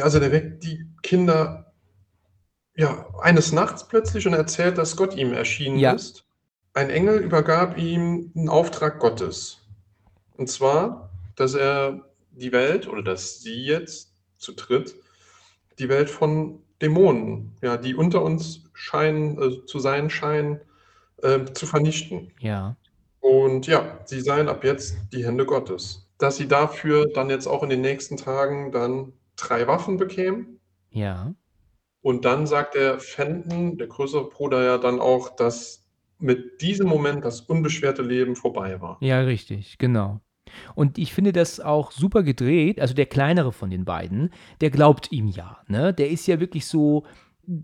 [0.00, 1.72] Also der weckt die Kinder
[2.74, 5.92] ja, eines Nachts plötzlich und erzählt, dass Gott ihm erschienen Ja.
[5.92, 6.24] ist.
[6.74, 9.58] Ein Engel übergab ihm einen Auftrag Gottes.
[10.36, 14.94] Und zwar, dass er die Welt oder dass sie jetzt zu dritt
[15.78, 20.60] die Welt von Dämonen, ja, die unter uns scheinen, äh, zu sein scheinen,
[21.22, 22.32] äh, zu vernichten.
[22.40, 22.76] Ja.
[23.20, 26.08] Und ja, sie seien ab jetzt die Hände Gottes.
[26.18, 30.60] Dass sie dafür dann jetzt auch in den nächsten Tagen dann drei Waffen bekämen.
[30.90, 31.34] Ja.
[32.00, 35.81] Und dann sagt der Fenton, der größere Bruder, ja dann auch, dass
[36.22, 38.96] mit diesem Moment das unbeschwerte Leben vorbei war.
[39.00, 40.20] Ja, richtig, genau.
[40.74, 42.80] Und ich finde das auch super gedreht.
[42.80, 44.30] Also der kleinere von den beiden,
[44.60, 45.94] der glaubt ihm ja, ne?
[45.94, 47.04] Der ist ja wirklich so,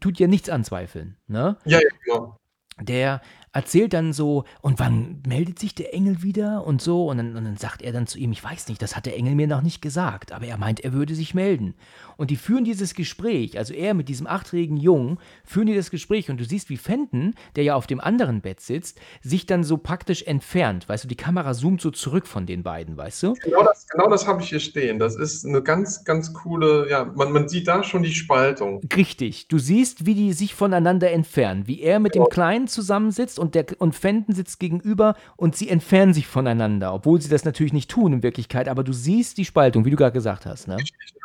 [0.01, 1.57] tut ja nichts anzweifeln, ne?
[1.65, 2.37] Ja, ja, genau.
[2.81, 3.21] Der
[3.53, 7.09] erzählt dann so, und wann meldet sich der Engel wieder und so?
[7.09, 9.17] Und dann, und dann sagt er dann zu ihm, ich weiß nicht, das hat der
[9.17, 11.75] Engel mir noch nicht gesagt, aber er meint, er würde sich melden.
[12.17, 16.31] Und die führen dieses Gespräch, also er mit diesem achtjährigen Jungen, führen die das Gespräch
[16.31, 19.77] und du siehst, wie Fenton, der ja auf dem anderen Bett sitzt, sich dann so
[19.77, 20.89] praktisch entfernt.
[20.89, 23.35] Weißt du, die Kamera zoomt so zurück von den beiden, weißt du?
[23.35, 24.99] Genau das, genau das habe ich hier stehen.
[24.99, 28.81] Das ist eine ganz, ganz coole, ja, man, man sieht da schon die Spaltung.
[28.95, 29.49] Richtig.
[29.49, 33.67] Du siehst, wie die sich voneinander entfernen, wie er mit dem Kleinen zusammensitzt und, der,
[33.79, 38.13] und Fenton sitzt gegenüber und sie entfernen sich voneinander, obwohl sie das natürlich nicht tun
[38.13, 40.69] in Wirklichkeit, aber du siehst die Spaltung, wie du gerade gesagt hast.
[40.69, 40.77] Ne?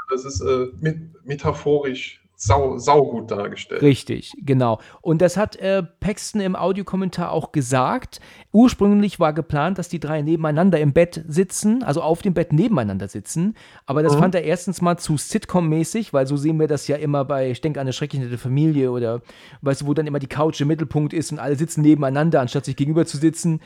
[0.10, 3.82] Das ist äh, met metaphorisch sau, saugut dargestellt.
[3.82, 4.80] Richtig, genau.
[5.02, 8.20] Und das hat äh, Paxton im Audiokommentar auch gesagt.
[8.52, 13.08] Ursprünglich war geplant, dass die drei nebeneinander im Bett sitzen, also auf dem Bett nebeneinander
[13.08, 13.56] sitzen.
[13.86, 14.20] Aber das Mhm.
[14.20, 17.62] fand er erstens mal zu Sitcom-mäßig, weil so sehen wir das ja immer bei, ich
[17.62, 19.22] denke an eine schrecklich nette Familie oder,
[19.62, 22.66] weißt du, wo dann immer die Couch im Mittelpunkt ist und alle sitzen nebeneinander, anstatt
[22.66, 23.60] sich gegenüber zu sitzen.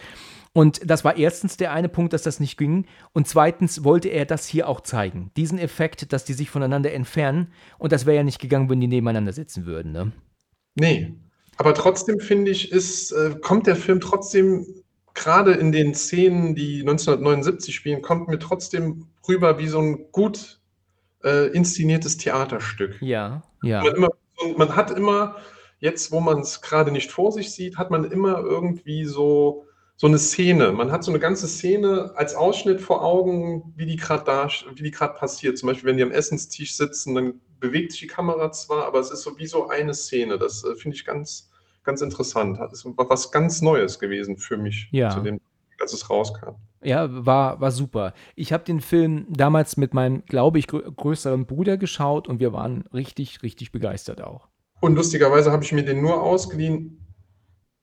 [0.58, 2.88] Und das war erstens der eine Punkt, dass das nicht ging.
[3.14, 5.30] Und zweitens wollte er das hier auch zeigen.
[5.38, 7.54] Diesen Effekt, dass die sich voneinander entfernen.
[7.78, 9.92] Und das wäre ja nicht gegangen, wenn die nebeneinander sitzen würden.
[9.92, 10.14] Ne?
[10.74, 11.14] Nee,
[11.58, 14.66] aber trotzdem finde ich, ist, äh, kommt der Film trotzdem,
[15.14, 20.60] gerade in den Szenen, die 1979 spielen, kommt mir trotzdem rüber wie so ein gut
[21.24, 23.00] äh, inszeniertes Theaterstück.
[23.00, 23.84] Ja, ja.
[23.84, 24.10] Man, immer,
[24.58, 25.36] man hat immer,
[25.78, 29.67] jetzt wo man es gerade nicht vor sich sieht, hat man immer irgendwie so,
[29.98, 30.72] so eine Szene.
[30.72, 34.84] Man hat so eine ganze Szene als Ausschnitt vor Augen, wie die gerade da, wie
[34.84, 35.58] die gerade passiert.
[35.58, 39.10] Zum Beispiel, wenn die am Essenstisch sitzen, dann bewegt sich die Kamera zwar, aber es
[39.10, 40.38] ist so wie so eine Szene.
[40.38, 41.50] Das äh, finde ich ganz,
[41.84, 42.60] ganz interessant.
[42.60, 45.10] Das ist was ganz Neues gewesen für mich, Ja.
[45.10, 45.42] zu dem,
[45.82, 46.52] als es rauskam.
[46.84, 48.14] Ja, war, war super.
[48.36, 52.54] Ich habe den Film damals mit meinem, glaube ich, grö größeren Bruder geschaut und wir
[52.54, 54.48] waren richtig, richtig begeistert auch.
[54.80, 57.07] Und lustigerweise habe ich mir den nur ausgeliehen,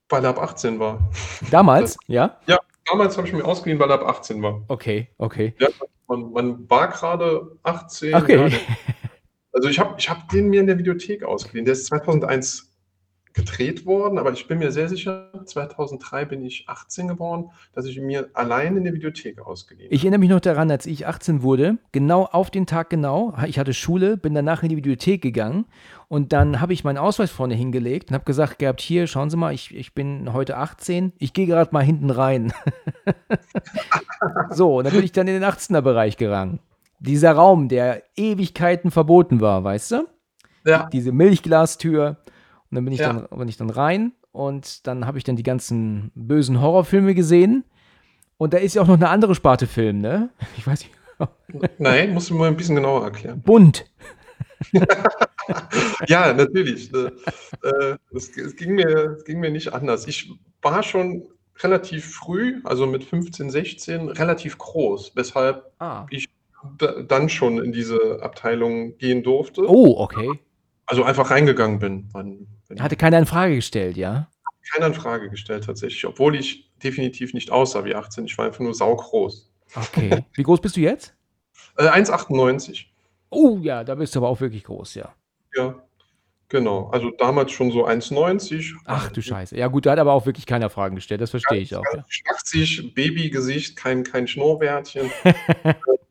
[0.08, 1.10] weil er ab 18 war.
[1.50, 2.38] Damals, ja?
[2.46, 4.62] Ja, damals habe ich mir ausgeliehen, weil er ab 18 war.
[4.68, 5.54] Okay, okay.
[5.58, 5.68] Ja,
[6.08, 8.14] man, man war gerade 18.
[8.14, 8.48] Okay.
[8.48, 8.58] Ja,
[9.52, 11.64] also ich habe ich hab den mir in der Videothek ausgeliehen.
[11.64, 12.73] Der ist 2001
[13.34, 18.00] gedreht worden, aber ich bin mir sehr sicher, 2003 bin ich 18 geworden, dass ich
[18.00, 21.78] mir allein in der Videothek ausgeliehen Ich erinnere mich noch daran, als ich 18 wurde,
[21.90, 25.66] genau auf den Tag genau, ich hatte Schule, bin danach in die Bibliothek gegangen
[26.06, 29.36] und dann habe ich meinen Ausweis vorne hingelegt und habe gesagt gehabt, hier, schauen Sie
[29.36, 32.52] mal, ich, ich bin heute 18, ich gehe gerade mal hinten rein.
[34.50, 36.60] so, und dann bin ich dann in den 18er-Bereich gerangen.
[37.00, 40.08] Dieser Raum, der Ewigkeiten verboten war, weißt du?
[40.64, 42.18] Ja, Diese Milchglastür.
[42.74, 43.12] Und dann bin ich, Ja.
[43.12, 47.62] dann, bin ich dann rein und dann habe ich dann die ganzen bösen Horrorfilme gesehen.
[48.36, 50.30] Und da ist ja auch noch eine andere Sparte Film, ne?
[50.58, 50.90] Ich weiß nicht.
[51.78, 53.40] nein, musst du mal ein bisschen genauer erklären.
[53.42, 53.84] Bunt.
[56.08, 56.92] Ja, natürlich.
[56.94, 57.10] äh,
[57.62, 60.06] äh, Es, ging mir, es ging mir nicht anders.
[60.08, 60.32] Ich
[60.62, 61.22] war schon
[61.58, 66.06] relativ früh, also mit 15, 16, relativ groß, weshalb Ah.
[66.10, 66.28] ich
[66.78, 69.62] da, dann schon in diese Abteilung gehen durfte.
[69.68, 70.40] Oh, okay.
[70.86, 72.08] Also einfach reingegangen bin.
[72.12, 72.46] Wann,
[72.78, 74.28] Hatte keiner in Frage gestellt, ja?
[74.72, 78.26] keiner in Frage gestellt tatsächlich, obwohl ich definitiv nicht aussah wie 18.
[78.26, 79.50] Ich war einfach nur saugroß.
[79.74, 80.24] Okay.
[80.32, 81.14] Wie groß bist du jetzt?
[81.76, 82.84] Äh, 1,98.
[83.30, 85.12] Oh ja, da bist du aber auch wirklich groß, ja.
[85.56, 85.74] Ja,
[86.48, 86.88] genau.
[86.90, 88.74] Also damals schon so 1,90.
[88.84, 89.56] Ach du Scheiße.
[89.56, 91.82] Ja gut, da hat aber auch wirklich keiner Fragen gestellt, das verstehe ich auch.
[91.92, 92.04] Ja.
[92.08, 95.10] Schlachzig, Babygesicht, kein, kein Schnurrbärtchen.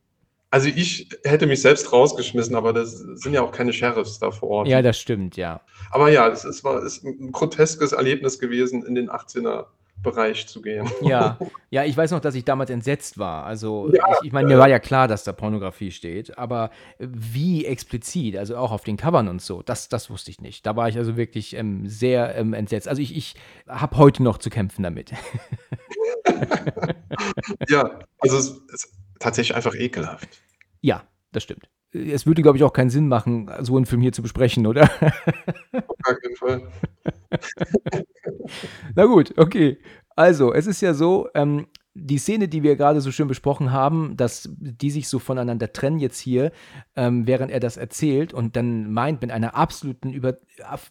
[0.53, 4.49] also ich hätte mich selbst rausgeschmissen, aber das sind ja auch keine Sheriffs da vor
[4.49, 4.67] Ort.
[4.67, 5.61] ja, das stimmt, ja.
[5.89, 9.65] Aber ja, es ist, war, ist ein groteskes Erlebnis gewesen, in den 18er
[10.03, 10.87] Bereich zu gehen.
[11.01, 11.39] Ja,
[11.71, 13.45] ja, ich weiß noch, dass ich damals entsetzt war.
[13.45, 17.65] Also, Ja, ich, ich meine, mir war ja klar, dass da Pornografie steht, aber wie
[17.65, 20.67] explizit, also auch auf den Covern und so, das, das wusste ich nicht.
[20.67, 22.87] Da war ich also wirklich ähm, sehr ähm, entsetzt.
[22.87, 23.33] Also, ich, ich
[23.67, 25.13] habe heute noch zu kämpfen damit.
[27.69, 30.27] Ja, also es ist tatsächlich einfach ekelhaft.
[30.81, 31.69] Ja, das stimmt.
[31.91, 34.83] Es würde, glaube ich, auch keinen Sinn machen, so einen Film hier zu besprechen, oder?
[34.83, 36.71] Auf gar keinen Fall.
[38.95, 39.77] Na gut, okay.
[40.15, 44.17] Also, es ist ja so, ähm, die Szene, die wir gerade so schön besprochen haben,
[44.17, 46.51] dass die sich so voneinander trennen jetzt hier,
[46.95, 50.37] ähm, während er das erzählt und dann meint mit einer absoluten, über,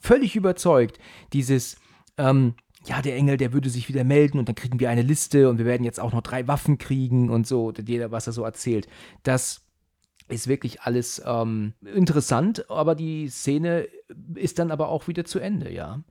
[0.00, 0.98] völlig überzeugt,
[1.32, 1.76] dieses,
[2.18, 2.54] ähm,
[2.86, 5.58] ja, der Engel, der würde sich wieder melden und dann kriegen wir eine Liste und
[5.58, 8.88] wir werden jetzt auch noch drei Waffen kriegen und so, jeder, was er so erzählt.
[9.22, 9.62] Das
[10.28, 13.86] ist wirklich alles ähm, interessant, aber die Szene
[14.34, 16.02] ist dann aber auch wieder zu Ende, ja.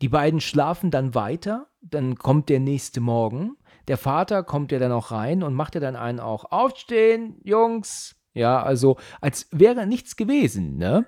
[0.00, 3.56] Die beiden schlafen dann weiter, dann kommt der nächste Morgen.
[3.88, 8.14] Der Vater kommt ja dann auch rein und macht ja dann einen auch aufstehen, Jungs.
[8.34, 11.06] Ja, also als wäre nichts gewesen, ne?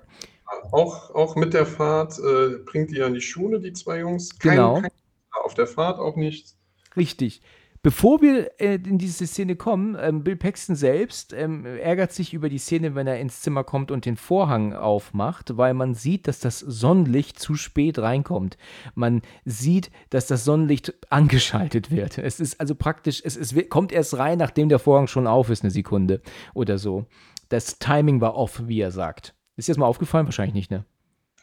[0.71, 4.37] Auch, auch mit der Fahrt äh, bringt die an die Schule, die zwei Jungs.
[4.37, 4.81] Kein, Genau.
[4.81, 4.91] kein,
[5.31, 6.57] auf der Fahrt auch nichts.
[6.95, 7.41] Richtig.
[7.83, 12.47] Bevor wir äh, in diese Szene kommen, ähm, Bill Paxton selbst ähm, ärgert sich über
[12.47, 16.39] die Szene, wenn er ins Zimmer kommt und den Vorhang aufmacht, weil man sieht, dass
[16.39, 18.57] das Sonnenlicht zu spät reinkommt.
[18.93, 22.19] Man sieht, dass das Sonnenlicht angeschaltet wird.
[22.19, 25.63] Es ist also praktisch, es, es kommt erst rein, nachdem der Vorhang schon auf ist,
[25.63, 26.21] eine Sekunde
[26.53, 27.07] oder so.
[27.49, 29.33] Das Timing war off, wie er sagt.
[29.55, 30.27] Ist dir das mal aufgefallen?
[30.27, 30.85] Wahrscheinlich nicht, ne?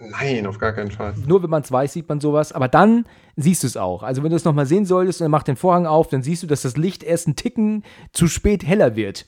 [0.00, 1.14] Nein, auf gar keinen Fall.
[1.26, 2.52] Nur wenn man es weiß, sieht man sowas.
[2.52, 3.04] Aber dann
[3.36, 4.02] siehst du es auch.
[4.02, 6.42] Also wenn du es nochmal sehen solltest und er macht den Vorhang auf, dann siehst
[6.42, 9.26] du, dass das Licht erst einen Ticken zu spät heller wird.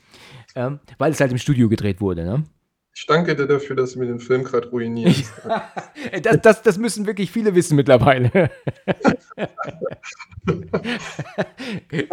[0.55, 2.25] Ähm, weil es halt im Studio gedreht wurde.
[2.25, 2.45] Ne?
[2.95, 5.33] Ich danke dir dafür, dass du mir den Film gerade ruinierst.
[6.13, 8.51] Äh, Das, das, das müssen wirklich viele wissen mittlerweile.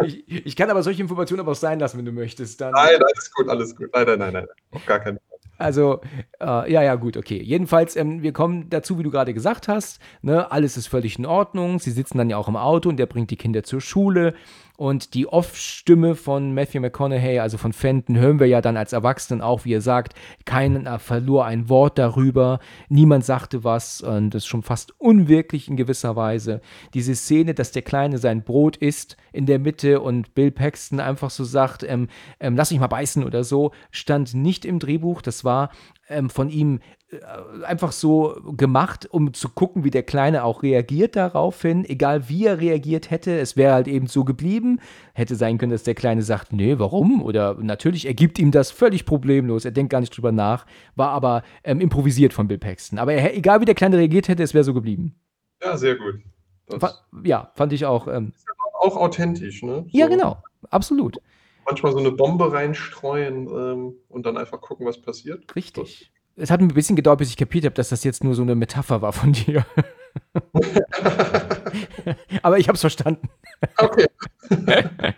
[0.04, 2.60] ich, ich kann aber solche Informationen aber auch sein lassen, wenn du möchtest.
[2.60, 3.90] Dann, nein, alles gut, alles gut.
[3.94, 4.46] Nein, nein, nein, nein.
[4.72, 5.27] Auf gar keinen Fall.
[5.58, 6.00] Also,
[6.40, 7.42] äh, ja, ja, gut, okay.
[7.42, 10.00] Jedenfalls, ähm, wir kommen dazu, wie du gerade gesagt hast.
[10.22, 11.80] Ne, alles ist völlig in Ordnung.
[11.80, 14.34] Sie sitzen dann ja auch im Auto und der bringt die Kinder zur Schule.
[14.78, 19.42] Und die Off-Stimme von Matthew McConaughey, also von Fenton, hören wir ja dann als Erwachsenen
[19.42, 20.14] auch, wie er sagt,
[20.44, 25.76] keiner verlor ein Wort darüber, niemand sagte was und das ist schon fast unwirklich in
[25.76, 26.60] gewisser Weise.
[26.94, 31.30] Diese Szene, dass der Kleine sein Brot isst in der Mitte und Bill Paxton einfach
[31.30, 32.06] so sagt, ähm,
[32.38, 35.70] ähm, lass mich mal beißen oder so, stand nicht im Drehbuch, das war
[36.08, 41.16] ähm, von ihm äh, einfach so gemacht, um zu gucken, wie der Kleine auch reagiert
[41.16, 41.84] daraufhin.
[41.84, 44.80] Egal wie er reagiert hätte, es wäre halt eben so geblieben.
[45.14, 47.22] Hätte sein können, dass der Kleine sagt, nee, warum?
[47.22, 49.64] Oder natürlich ergibt ihm das völlig problemlos.
[49.64, 50.66] Er denkt gar nicht drüber nach.
[50.96, 52.98] War aber ähm, improvisiert von Bill Paxton.
[52.98, 55.14] Aber er, egal wie der Kleine reagiert hätte, es wäre so geblieben.
[55.62, 56.20] Ja, sehr gut.
[56.78, 56.92] Fa
[57.24, 58.06] ja, fand ich auch.
[58.08, 58.46] Ähm, ist
[58.80, 59.86] auch authentisch, ne?
[59.88, 60.42] ja, So genau.
[60.70, 61.18] Absolut.
[61.68, 65.54] Manchmal so eine Bombe reinstreuen ähm, und dann einfach gucken, was passiert.
[65.54, 66.10] Richtig.
[66.36, 68.42] Es hat mir ein bisschen gedauert, bis ich kapiert habe, dass das jetzt nur so
[68.42, 69.66] eine Metapher war von dir.
[72.42, 73.28] Aber ich habe es verstanden.
[73.76, 74.06] Okay.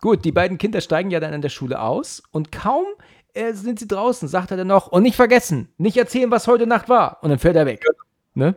[0.00, 2.84] Gut, die beiden Kinder steigen ja dann an der Schule aus und kaum
[3.32, 6.66] äh, sind sie draußen, sagt er dann noch, und nicht vergessen, nicht erzählen, was heute
[6.66, 7.18] Nacht war.
[7.22, 7.84] Und dann fährt er weg.
[8.34, 8.54] Ne?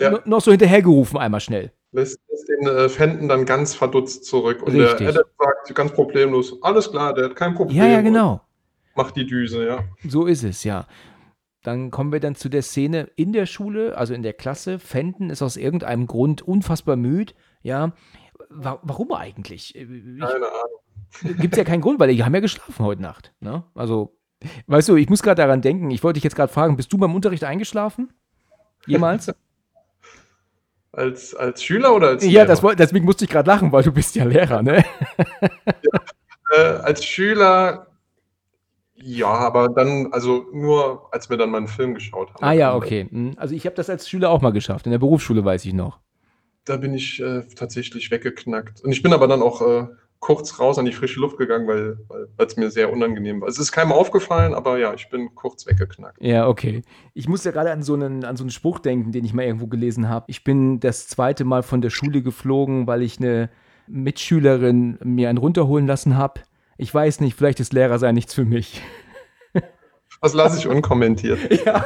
[0.00, 0.10] Ja.
[0.10, 1.72] No- Noch so hinterhergerufen einmal schnell.
[1.92, 4.62] Lässt, den äh, Fenton dann ganz verdutzt zurück.
[4.62, 4.98] Und Richtig.
[4.98, 7.78] der Adam sagt ganz problemlos, alles klar, der hat kein Problem.
[7.78, 8.42] Ja, ja, genau.
[8.94, 9.84] Macht die Düse, ja.
[10.06, 10.86] So ist es, ja.
[11.62, 14.78] Dann kommen wir dann zu der Szene in der Schule, also in der Klasse.
[14.78, 17.32] Fenton ist aus irgendeinem Grund unfassbar müde.
[17.62, 17.92] Ja,
[18.50, 19.74] Wa warum eigentlich?
[19.74, 20.78] Äh, Ich, Keine Ahnung.
[21.40, 23.32] Gibt es ja keinen Grund, weil die haben ja geschlafen heute Nacht.
[23.40, 23.64] Ne?
[23.74, 24.16] Also,
[24.66, 26.98] weißt du, ich muss gerade daran denken, ich wollte dich jetzt gerade fragen, bist du
[26.98, 28.12] beim Unterricht eingeschlafen?
[28.86, 29.32] Jemals?
[30.98, 32.46] Als, als Schüler oder als ja, Lehrer?
[32.46, 34.84] das, woll- deswegen musste ich gerade lachen, weil du bist ja Lehrer, ne?
[36.56, 37.86] Äh, als Schüler,
[38.94, 42.42] ja, aber dann, also nur, als wir dann mal einen Film geschaut haben.
[42.44, 43.06] Ah ja, okay.
[43.10, 44.86] Hm, Also ich habe das als Schüler auch mal geschafft.
[44.86, 46.00] In der Berufsschule weiß ich noch.
[46.64, 48.80] Da bin ich äh, tatsächlich weggeknackt.
[48.80, 49.86] Und ich bin aber dann auch äh,
[50.20, 51.98] kurz raus an die frische Luft gegangen, weil
[52.38, 53.48] es mir sehr unangenehm war.
[53.48, 56.20] Es ist keinem aufgefallen, aber ja, ich bin kurz weggeknackt.
[56.20, 56.82] Ja, okay.
[57.14, 59.44] Ich muss ja gerade an so einen, an so einen Spruch denken, den ich mal
[59.44, 60.26] irgendwo gelesen habe.
[60.28, 63.50] Ich bin das zweite Mal von der Schule geflogen, weil ich eine
[63.86, 66.40] Mitschülerin mir einen runterholen lassen habe.
[66.76, 68.82] Ich weiß nicht, vielleicht ist Lehrer sein nichts für mich.
[70.20, 71.38] Das lasse ich unkommentiert.
[71.64, 71.84] Ja,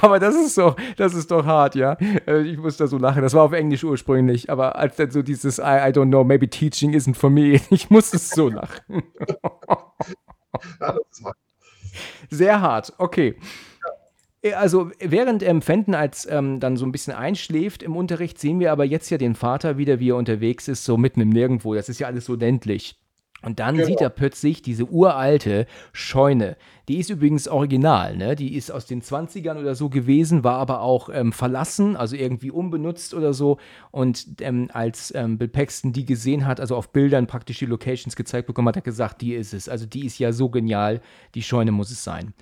[0.00, 1.96] aber das ist doch, das ist doch hart, ja.
[2.26, 3.22] Äh, Ich muss da so lachen.
[3.22, 6.48] Das war auf Englisch ursprünglich, aber als dann so dieses I, I don't know, maybe
[6.48, 9.02] teaching isn't for me, ich musste so lachen.
[10.80, 11.34] Ja, das war,
[12.30, 13.36] Sehr hart, okay.
[14.42, 18.60] Äh, also während ähm, Fenton als ähm, dann so ein bisschen einschläft im Unterricht, sehen
[18.60, 21.74] wir aber jetzt ja den Vater wieder, wie er unterwegs ist, so mitten im Nirgendwo.
[21.74, 22.96] Das ist ja alles so ländlich.
[23.44, 23.86] Und dann Genau.
[23.86, 26.56] sieht er plötzlich diese uralte Scheune.
[26.88, 28.36] Die ist übrigens original, ne?
[28.36, 32.50] Die ist aus den 20ern oder so gewesen, war aber auch ähm, verlassen, also irgendwie
[32.50, 33.58] unbenutzt oder so.
[33.90, 38.16] Und ähm, als ähm, Bill Paxton die gesehen hat, also auf Bildern praktisch die Locations
[38.16, 39.68] gezeigt bekommen, hat er gesagt, die ist es.
[39.68, 41.00] Also die ist ja so genial,
[41.34, 42.34] die Scheune muss es sein.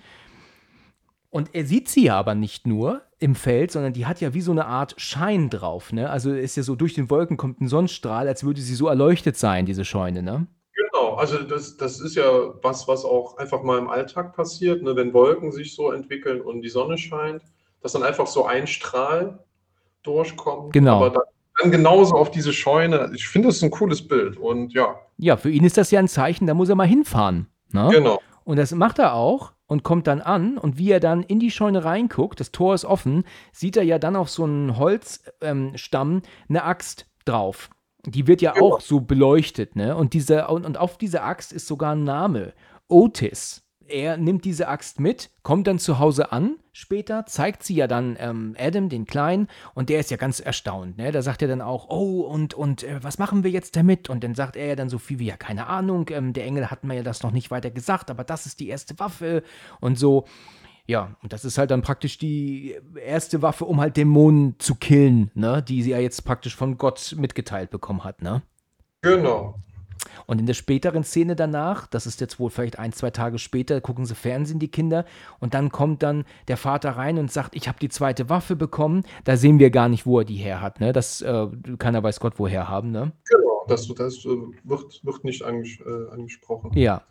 [1.30, 4.40] Und er sieht sie ja aber nicht nur im Feld, sondern die hat ja wie
[4.42, 6.10] so eine Art Schein drauf, ne?
[6.10, 9.36] Also ist ja so durch den Wolken kommt ein Sonnenstrahl, als würde sie so erleuchtet
[9.38, 10.46] sein, diese Scheune, ne?
[11.12, 12.24] Genau, also das, das ist ja
[12.62, 16.62] was, was auch einfach mal im Alltag passiert, ne, wenn Wolken sich so entwickeln und
[16.62, 17.42] die Sonne scheint,
[17.82, 19.38] dass dann einfach so ein Strahl
[20.02, 20.72] durchkommt.
[20.72, 20.96] Genau.
[20.96, 21.22] Aber dann,
[21.60, 23.10] dann genauso auf diese Scheune.
[23.14, 26.08] Ich finde das ein cooles Bild und ja, Ja, für ihn ist das ja ein
[26.08, 27.88] Zeichen, da muss er mal hinfahren, ne?
[27.92, 28.20] genau.
[28.44, 30.58] Und das macht er auch und kommt dann an.
[30.58, 33.98] Und wie er dann in die Scheune reinguckt, das Tor ist offen, sieht er ja
[33.98, 37.70] dann auf so einen Holzstamm ähm, eine Axt drauf.
[38.06, 38.74] Die wird ja Genau.
[38.74, 39.96] auch so beleuchtet, ne?
[39.96, 42.52] Und, diese, und, und auf dieser Axt ist sogar ein Name:
[42.88, 43.62] Otis.
[43.88, 48.16] Er nimmt diese Axt mit, kommt dann zu Hause an, später zeigt sie ja dann
[48.18, 50.96] ähm, Adam, den Kleinen, und der ist ja ganz erstaunt.
[50.96, 51.12] Ne?
[51.12, 54.08] Da sagt er dann auch, oh, und, und äh, was machen wir jetzt damit?
[54.08, 56.70] Und dann sagt er ja dann so viel wie, ja, keine Ahnung, ähm, der Engel
[56.70, 59.42] hat mir ja das noch nicht weiter gesagt, aber das ist die erste Waffe
[59.80, 60.24] und so.
[60.86, 65.30] Ja, und das ist halt dann praktisch die erste Waffe, um halt Dämonen zu killen,
[65.34, 65.62] ne?
[65.62, 68.42] Die sie ja jetzt praktisch von Gott mitgeteilt bekommen hat, ne?
[69.00, 69.60] Genau.
[70.26, 73.80] Und in der späteren Szene danach, das ist jetzt wohl vielleicht ein, zwei Tage später,
[73.80, 75.04] gucken sie Fernsehen, die Kinder,
[75.38, 79.04] und dann kommt dann der Vater rein und sagt, ich habe die zweite Waffe bekommen.
[79.24, 80.92] Da sehen wir gar nicht, wo er die her hat, ne?
[80.92, 81.46] Das, äh,
[81.78, 83.12] keiner weiß Gott, woher haben, ne?
[83.28, 86.72] Genau, das, das äh, wird, wird nicht anges äh, angesprochen.
[86.74, 87.02] Ja.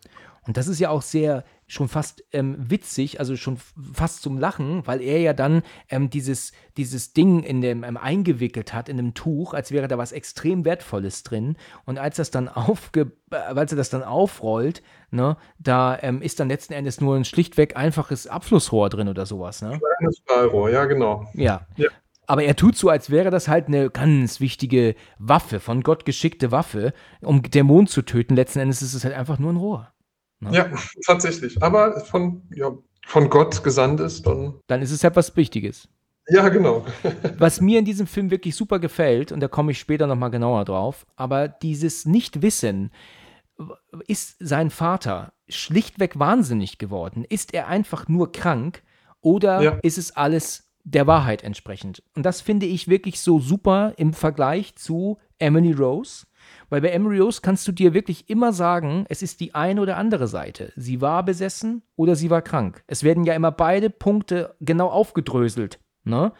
[0.47, 3.57] Und das ist ja auch sehr schon fast ähm, witzig, also schon
[3.93, 8.73] fast zum Lachen, weil er ja dann ähm, dieses, dieses Ding in dem ähm, eingewickelt
[8.73, 11.55] hat in einem Tuch, als wäre da was extrem Wertvolles drin.
[11.85, 16.39] Und als das dann aufge, äh, als er das dann aufrollt, ne, da ähm, ist
[16.39, 19.79] dann letzten Endes nur ein schlichtweg einfaches Abflussrohr drin oder sowas, ne?
[19.97, 21.27] Kleines Stahlrohr, ja, genau.
[21.33, 21.67] Ja.
[21.77, 21.87] Ja.
[22.27, 26.51] Aber er tut so, als wäre das halt eine ganz wichtige Waffe, von Gott geschickte
[26.51, 28.35] Waffe, um Dämonen zu töten.
[28.35, 29.90] Letzten Endes ist es halt einfach nur ein Rohr.
[30.41, 30.55] Ne?
[30.55, 30.71] Ja,
[31.05, 31.61] tatsächlich.
[31.61, 32.71] Aber von, ja,
[33.05, 34.55] von Gott gesandt ist, dann.
[34.67, 35.87] Dann ist es halt was Wichtiges.
[36.27, 36.85] Ja, genau.
[37.39, 40.65] Was mir in diesem Film wirklich super gefällt, und da komme ich später nochmal genauer
[40.65, 42.91] drauf, aber dieses Nichtwissen,
[44.07, 47.25] ist sein Vater schlichtweg wahnsinnig geworden?
[47.27, 48.83] Ist er einfach nur krank
[49.21, 49.79] oder Ja.
[49.83, 52.03] ist es alles der Wahrheit entsprechend?
[52.15, 56.25] Und das finde ich wirklich so super im Vergleich zu Emily Rose.
[56.71, 59.97] Weil bei Emily Rose kannst du dir wirklich immer sagen, es ist die eine oder
[59.97, 60.71] andere Seite.
[60.77, 62.81] Sie war besessen oder sie war krank.
[62.87, 65.79] Es werden ja immer beide Punkte genau aufgedröselt.
[66.05, 66.31] Ne?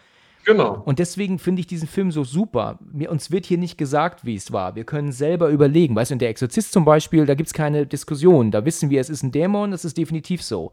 [0.46, 0.82] Genau.
[0.86, 2.80] Und deswegen finde ich diesen Film so super.
[2.94, 4.76] Mir, uns wird hier nicht gesagt, wie es war.
[4.76, 5.98] Wir können selber überlegen.
[5.98, 8.52] Weißt du, in der Exorzist zum Beispiel, da gibt es keine Diskussion.
[8.52, 10.72] Da wissen wir, es ist ein Dämon, das ist definitiv so.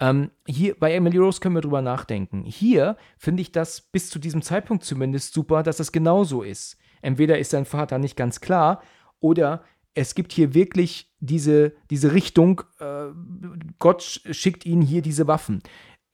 [0.00, 2.42] Ähm, hier bei Emily Rose können wir drüber nachdenken.
[2.42, 6.76] Hier finde ich das bis zu diesem Zeitpunkt zumindest super, dass das genauso ist.
[7.02, 8.82] Entweder ist sein Vater nicht ganz klar
[9.20, 9.62] oder
[9.94, 13.06] es gibt hier wirklich diese, diese Richtung, äh,
[13.78, 15.62] Gott sch- schickt ihnen hier diese Waffen.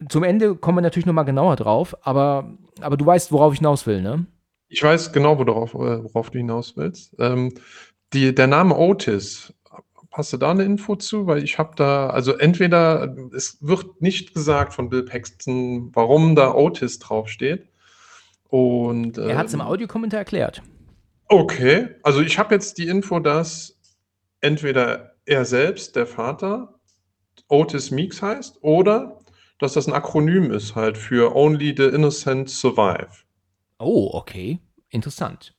[0.09, 3.87] Zum Ende kommen wir natürlich nochmal genauer drauf, aber, aber du weißt, worauf ich hinaus
[3.87, 4.27] will, ne?
[4.69, 7.15] Ich weiß genau, worauf, äh, worauf du hinaus willst.
[7.19, 7.53] Ähm,
[8.13, 9.55] die, der Name Otis,
[10.13, 11.27] hast du da eine Info zu?
[11.27, 16.55] Weil ich habe da, also entweder, es wird nicht gesagt von Bill Paxton, warum da
[16.55, 17.69] Otis draufsteht.
[18.49, 20.63] Und, Er hat es im ähm, Audiokommentar erklärt.
[21.29, 23.79] Okay, also ich habe jetzt die Info, dass
[24.41, 26.75] entweder er selbst, der Vater,
[27.49, 29.19] Otis Meeks heißt, oder
[29.59, 33.09] dass das ein Akronym ist halt für Only the Innocent Survive.
[33.79, 34.61] Oh, okay.
[34.91, 35.55] Interessant.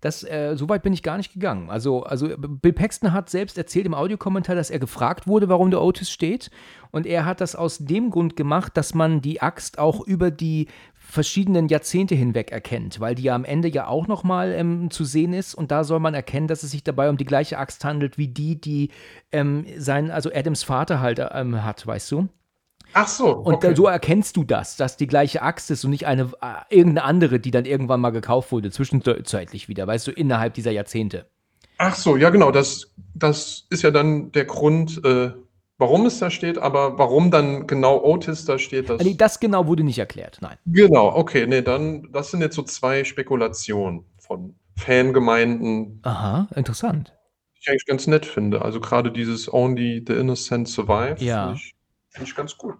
[0.00, 1.70] Das, äh, so weit bin ich gar nicht gegangen.
[1.70, 5.80] Also, also Bill Paxton hat selbst erzählt im Audiokommentar, dass er gefragt wurde, warum der
[5.80, 6.50] Otis steht.
[6.90, 10.66] Und er hat das aus dem Grund gemacht, dass man die Axt auch über die
[11.12, 15.34] verschiedenen Jahrzehnte hinweg erkennt, weil die ja am Ende ja auch nochmal ähm, zu sehen
[15.34, 15.54] ist.
[15.54, 18.28] Und da soll man erkennen, dass es sich dabei um die gleiche Axt handelt, wie
[18.28, 18.88] die, die
[19.30, 22.28] ähm, sein, also Adams Vater halt ähm, hat, weißt du?
[22.94, 23.68] Ach so, Und okay.
[23.68, 27.04] dann, so erkennst du das, dass die gleiche Axt ist und nicht eine äh, irgendeine
[27.04, 31.26] andere, die dann irgendwann mal gekauft wurde, zwischenzeitlich wieder, weißt du, innerhalb dieser Jahrzehnte.
[31.76, 35.32] Ach so, ja genau, das, das ist ja dann der Grund, äh,
[35.82, 39.02] warum es da steht, aber warum dann genau Otis da steht, das.
[39.02, 40.56] Nee, das genau wurde nicht erklärt, nein.
[40.64, 47.12] Genau, okay, nee, dann, das sind jetzt so zwei Spekulationen von Fangemeinden, Aha, interessant.
[47.56, 48.62] die ich eigentlich ganz nett finde.
[48.62, 51.42] Also gerade dieses Only the Innocent Survive Ja.
[51.48, 51.74] finde ich,
[52.10, 52.76] find ich ganz gut.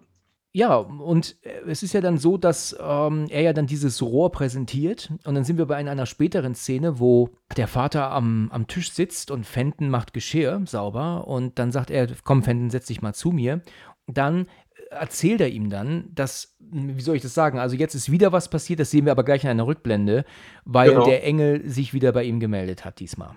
[0.55, 4.31] Ja, und äh, es ist ja dann so, dass ähm, er ja dann dieses Rohr
[4.31, 5.11] präsentiert.
[5.25, 9.31] Und dann sind wir bei einer späteren Szene, wo der Vater am, am Tisch sitzt
[9.31, 11.27] und Fenton macht Geschirr sauber.
[11.27, 13.61] Und dann sagt er: Komm, Fenton, setz dich mal zu mir.
[14.05, 14.45] Dann
[14.91, 18.49] erzählt er ihm dann, dass, wie soll ich das sagen, also jetzt ist wieder was
[18.49, 20.23] passiert, das sehen wir aber gleich in einer Rückblende,
[20.65, 21.05] weil Genau.
[21.05, 23.31] der Engel sich wieder bei ihm gemeldet hat diesmal.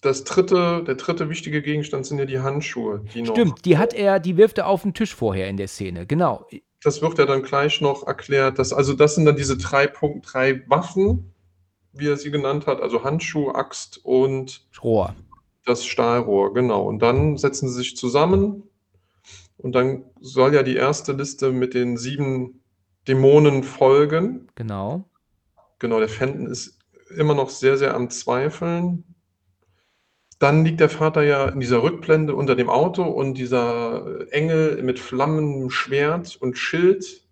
[0.00, 3.34] Das dritte, der dritte wichtige Gegenstand sind ja die Handschuhe, die noch.
[3.34, 6.46] Stimmt, die hat er, die wirft er auf den Tisch vorher in der Szene, genau.
[6.84, 8.60] Das wird ja dann gleich noch erklärt.
[8.60, 11.34] Dass, also das sind dann diese drei Punkt, drei Waffen,
[11.92, 15.16] wie er sie genannt hat, also Handschuh, Axt und Rohr.
[15.64, 16.84] das Stahlrohr, genau.
[16.86, 18.62] Und dann setzen sie sich zusammen
[19.56, 22.62] und dann soll ja die erste Liste mit den sieben
[23.08, 24.48] Dämonen folgen.
[24.54, 25.08] Genau.
[25.80, 26.78] Genau, der Fenton ist
[27.16, 29.04] immer noch sehr, sehr am Zweifeln.
[30.38, 35.00] Dann liegt der Vater ja in dieser Rückblende unter dem Auto und dieser Engel mit
[35.00, 37.22] flammendem Schwert und Schild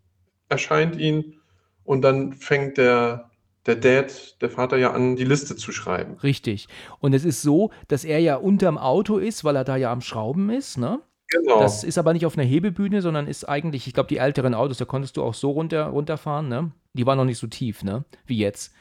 [0.48, 1.40] erscheint ihn.
[1.84, 3.30] Und dann fängt der,
[3.66, 6.14] der Dad, der Vater ja an, die Liste zu schreiben.
[6.22, 6.66] Richtig.
[6.98, 10.00] Und es ist so, dass er ja unterm Auto ist, weil er da ja am
[10.00, 11.00] Schrauben ist, ne?
[11.28, 11.61] Genau.
[11.61, 14.78] Das ist aber nicht auf einer Hebebühne, sondern ist eigentlich, ich glaube, die älteren Autos,
[14.78, 16.72] da konntest du auch so runter, runterfahren, ne?
[16.92, 18.04] Die waren noch nicht so tief, ne?
[18.26, 18.72] Wie jetzt.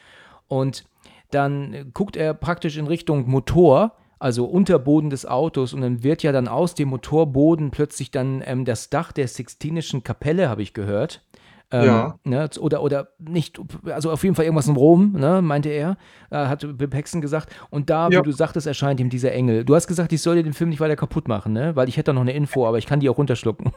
[0.48, 0.84] Und
[1.30, 6.32] dann guckt er praktisch in Richtung Motor, also Unterboden des Autos, und dann wird ja
[6.32, 11.22] dann aus dem Motorboden plötzlich dann ähm, das Dach der Sixtinischen Kapelle, habe ich gehört.
[11.72, 12.18] Ähm, Ja.
[12.24, 15.96] Ne, oder, oder nicht, also auf jeden Fall irgendwas in Rom, ne, meinte er,
[16.30, 17.54] äh, hat Bill Paxton gesagt.
[17.70, 18.20] Und da, Ja.
[18.20, 19.64] wie du sagtest, erscheint ihm dieser Engel.
[19.64, 21.74] Du hast gesagt, ich soll dir den Film nicht weiter kaputt machen, ne?
[21.74, 23.72] Weil ich hätte da noch eine Info, aber ich kann die auch runterschlucken.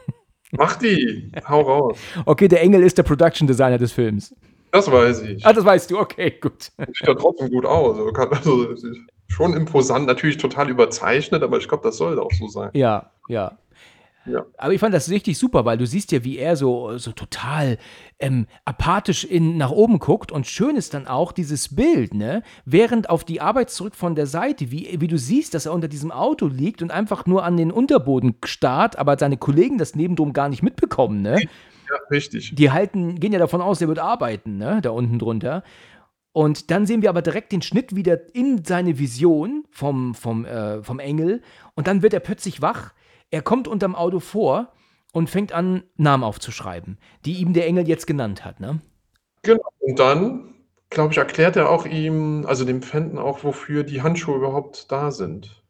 [0.52, 1.98] Mach die, hau raus.
[2.26, 4.34] Okay, der Engel ist der Production Designer des Films.
[4.72, 5.44] Das weiß ich.
[5.44, 6.62] Ah, das weißt du, okay, gut.
[6.62, 7.98] Sieht ja trotzdem gut aus.
[7.98, 8.66] Also,
[9.30, 12.70] schon imposant, natürlich total überzeichnet, aber ich glaube, das soll auch so sein.
[12.74, 13.56] Ja, ja.
[14.26, 14.44] Ja.
[14.58, 17.78] Aber ich fand das richtig super, weil du siehst ja, wie er so, so total
[18.18, 20.30] ähm, apathisch in, nach oben guckt.
[20.30, 22.42] Und schön ist dann auch dieses Bild, ne?
[22.66, 25.88] Während auf die Arbeit zurück von der Seite, wie, wie du siehst, dass er unter
[25.88, 30.34] diesem Auto liegt und einfach nur an den Unterboden starrt, aber seine Kollegen das nebendrum
[30.34, 31.40] gar nicht mitbekommen, ne?
[31.40, 32.54] Ja, richtig.
[32.54, 34.80] Die halten, gehen ja davon aus, er wird arbeiten, ne?
[34.82, 35.64] Da unten drunter.
[36.32, 40.82] Und dann sehen wir aber direkt den Schnitt wieder in seine Vision vom, vom, äh,
[40.82, 41.42] vom Engel.
[41.74, 42.92] Und dann wird er plötzlich wach.
[43.30, 44.72] Er kommt unterm Auto vor
[45.12, 48.80] und fängt an, Namen aufzuschreiben, die ihm der Engel jetzt genannt hat, ne?
[49.42, 49.62] Genau.
[49.80, 50.54] Und dann,
[50.90, 55.10] glaube ich, erklärt er auch ihm, also dem Fenton auch, wofür die Handschuhe überhaupt da
[55.10, 55.62] sind.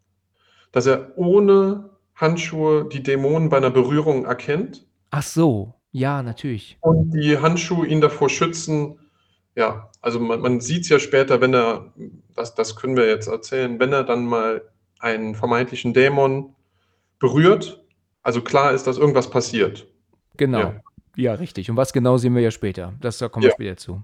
[0.72, 6.78] Dass er ohne Handschuhe die Dämonen bei einer Berührung erkennt Ach so, ja, natürlich.
[6.80, 8.98] und die Handschuhe ihn davor schützen.
[9.56, 11.92] Ja, also man, man sieht es ja später, wenn er,
[12.34, 14.62] das, das können wir jetzt erzählen, wenn er dann mal
[14.98, 16.54] einen vermeintlichen Dämon
[17.18, 17.82] berührt,
[18.22, 19.86] also klar ist, dass irgendwas passiert.
[20.36, 20.58] Genau.
[20.58, 20.80] Ja.
[21.16, 21.34] Ja.
[21.34, 21.70] richtig.
[21.70, 22.94] Und was genau sehen wir ja später.
[23.00, 23.54] Das, da kommen wir Ja.
[23.54, 24.02] später zu.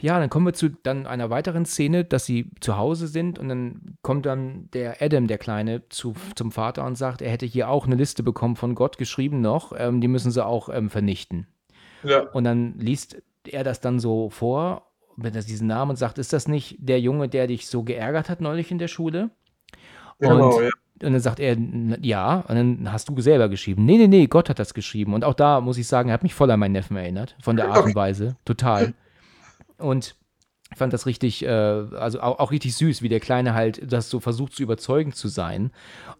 [0.00, 3.48] Ja, dann kommen wir zu dann einer weiteren Szene, dass sie zu Hause sind und
[3.48, 7.68] dann kommt dann der Adam, der Kleine, zu, zum Vater und sagt, er hätte hier
[7.68, 11.48] auch eine Liste bekommen von Gott geschrieben noch, ähm, die müssen sie auch ähm, vernichten.
[12.04, 16.32] Ja, Und dann liest er das dann so vor, mit diesen Namen und sagt, ist
[16.32, 19.30] das nicht der Junge, der dich so geärgert hat neulich in der Schule?
[20.18, 20.70] genau, und, ja.
[21.06, 23.84] und dann sagt er, "N- ja, und dann hast du selber geschrieben.
[23.84, 25.14] Nee, nee, nee, Gott hat das geschrieben.
[25.14, 27.56] Und auch da muss ich sagen, er hat mich voll an meinen Neffen erinnert, von
[27.56, 28.94] der Art und Weise, total.
[29.78, 30.16] Und
[30.72, 34.10] ich fand das richtig, äh, also auch, auch richtig süß, wie der Kleine halt das
[34.10, 35.70] so versucht zu überzeugend zu sein.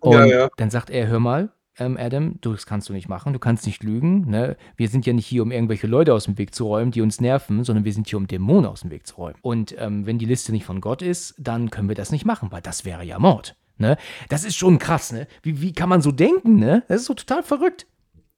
[0.01, 0.49] Und Ja, ja.
[0.57, 3.83] dann sagt er, hör mal, ähm, Adam, das kannst du nicht machen, du kannst nicht
[3.83, 4.31] lügen.
[4.31, 4.57] Ne?
[4.77, 7.20] Wir sind ja nicht hier, um irgendwelche Leute aus dem Weg zu räumen, die uns
[7.20, 9.37] nerven, sondern wir sind hier, um Dämonen aus dem Weg zu räumen.
[9.43, 12.53] Und ähm, wenn die Liste nicht von Gott ist, dann können wir das nicht machen,
[12.53, 13.57] weil das wäre ja Mord.
[13.77, 13.97] Ne?
[14.29, 15.27] Das ist schon krass, ne?
[15.43, 16.85] Wie, wie kann man so denken, ne?
[16.87, 17.87] Das ist so total verrückt.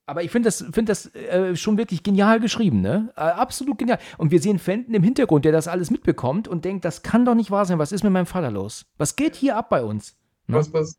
[0.06, 3.12] Aber ich finde das, find das äh, schon wirklich genial geschrieben, ne?
[3.16, 3.98] Äh, absolut genial.
[4.16, 7.34] Und wir sehen Fenton im Hintergrund, der das alles mitbekommt und denkt, das kann doch
[7.34, 7.78] nicht wahr sein.
[7.78, 8.86] Was ist mit meinem Vater los?
[8.96, 10.16] Was geht hier ab bei uns?
[10.46, 10.56] Ne?
[10.56, 10.98] Was, was,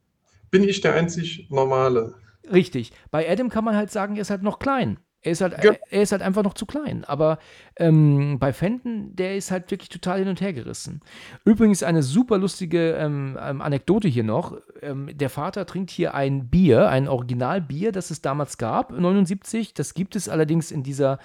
[0.51, 2.15] bin ich der einzig Normale?
[2.51, 2.91] Richtig.
[3.11, 4.99] Bei Adam kann man halt sagen, er ist halt noch klein.
[5.21, 5.73] Er ist halt, Ja.
[5.89, 7.03] er ist halt einfach noch zu klein.
[7.03, 7.39] Aber
[7.75, 11.01] ähm, bei Fenton, der ist halt wirklich total hin und her gerissen.
[11.43, 14.55] Übrigens eine super lustige ähm, ähm, Anekdote hier noch.
[14.81, 19.73] Ähm, der Vater trinkt hier ein Bier, ein Originalbier, das es damals gab, 79.
[19.73, 21.17] Das gibt es allerdings in dieser,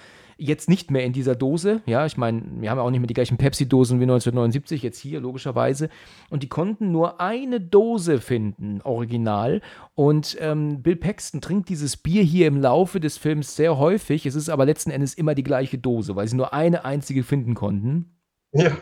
[0.43, 1.83] jetzt nicht mehr in dieser Dose.
[1.87, 4.99] Ja, ich meine, wir haben ja auch nicht mehr die gleichen Pepsi-Dosen wie 1979, jetzt
[4.99, 5.89] hier logischerweise.
[6.31, 9.61] Und die konnten nur eine Dose finden, original.
[9.95, 14.27] Und ähm, Bill Paxton trinkt dieses Bier hier im Laufe des Films sehr häufig.
[14.27, 17.55] Es ist aber letzten Endes immer die gleiche Dose, weil sie nur eine einzige finden
[17.55, 18.11] konnten.
[18.55, 18.73] Ja.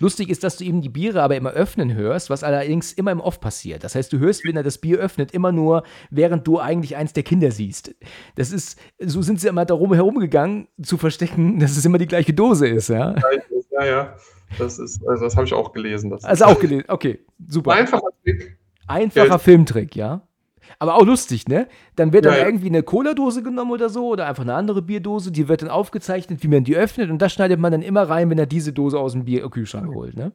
[0.00, 3.20] Lustig ist, dass du eben die Biere aber immer öffnen hörst, was allerdings immer im
[3.20, 3.84] Off passiert.
[3.84, 7.12] Das heißt, du hörst, wenn er das Bier öffnet, immer nur, während du eigentlich eins
[7.12, 7.94] der Kinder siehst.
[8.34, 12.32] Das ist, so sind sie immer darum herumgegangen, zu verstecken, dass es immer die gleiche
[12.32, 13.14] Dose ist, ja.
[13.70, 14.16] Ja, ja.
[14.58, 16.10] Das ist, also das habe ich auch gelesen.
[16.10, 17.70] Das Also auch gelesen, okay, super.
[17.72, 18.58] Einfacher Trick.
[18.88, 19.38] Einfacher Ja.
[19.38, 20.26] Filmtrick, ja.
[20.80, 21.68] Aber auch lustig, ne?
[21.94, 22.46] Dann wird dann Ja, ja.
[22.46, 26.42] irgendwie eine Cola-Dose genommen oder so oder einfach eine andere Bierdose, die wird dann aufgezeichnet,
[26.42, 28.98] wie man die öffnet und das schneidet man dann immer rein, wenn er diese Dose
[28.98, 30.32] aus dem Bierkühlschrank holt, ne?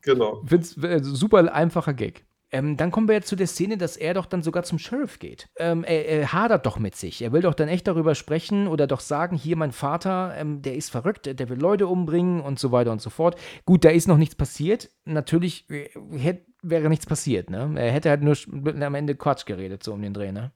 [0.00, 0.40] Genau.
[0.42, 2.24] Ich find's äh, super einfacher Gag.
[2.54, 5.18] Ähm, dann kommen wir jetzt zu der Szene, dass er doch dann sogar zum Sheriff
[5.18, 5.48] geht.
[5.56, 7.22] Ähm, er, er hadert doch mit sich.
[7.22, 10.74] Er will doch dann echt darüber sprechen oder doch sagen, hier mein Vater, ähm, der
[10.74, 13.36] ist verrückt, der will Leute umbringen und so weiter und so fort.
[13.64, 14.90] Gut, da ist noch nichts passiert.
[15.06, 15.88] Natürlich äh,
[16.18, 17.72] hätt, wäre nichts passiert, ne?
[17.76, 18.36] Er hätte halt nur
[18.80, 20.52] am Ende Quatsch geredet, so um den Dreh, ne?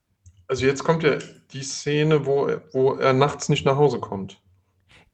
[0.48, 1.18] Also jetzt kommt ja
[1.52, 4.40] die Szene, wo, wo er nachts nicht nach Hause kommt.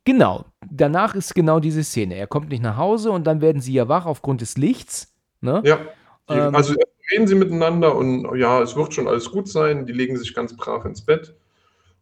[0.04, 2.16] Genau, danach ist genau diese Szene.
[2.16, 5.62] Er kommt nicht nach Hause und dann werden sie ja wach aufgrund des Lichts, ne?
[5.64, 5.78] Ja.
[6.28, 6.54] Die, Ähm.
[6.54, 6.74] also
[7.12, 9.86] reden sie miteinander und ja, es wird schon alles gut sein.
[9.86, 11.34] Die legen sich ganz brav ins Bett.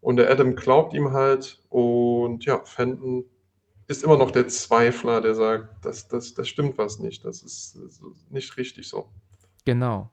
[0.01, 1.61] Und der Adam glaubt ihm halt.
[1.69, 3.25] Und ja, Fenton
[3.91, 7.25] ist immer noch der Zweifler, der sagt, das, das, das stimmt was nicht.
[7.25, 9.11] Das ist, das ist nicht richtig so.
[9.65, 10.11] Genau.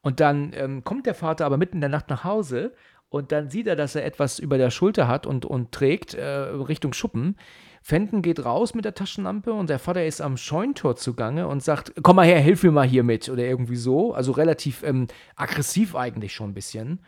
[0.00, 2.74] Und dann ähm, kommt der Vater aber mitten in der Nacht nach Hause
[3.10, 6.24] und dann sieht er, dass er etwas über der Schulter hat und, und trägt äh,
[6.24, 7.36] Richtung Schuppen.
[7.82, 11.92] Fenton geht raus mit der Taschenlampe und der Vater ist am Scheuntor zugange und sagt,
[12.02, 14.14] komm mal her, hilf mir mal hier mit oder irgendwie so.
[14.14, 17.00] Also relativ ähm, aggressiv eigentlich schon ein bisschen.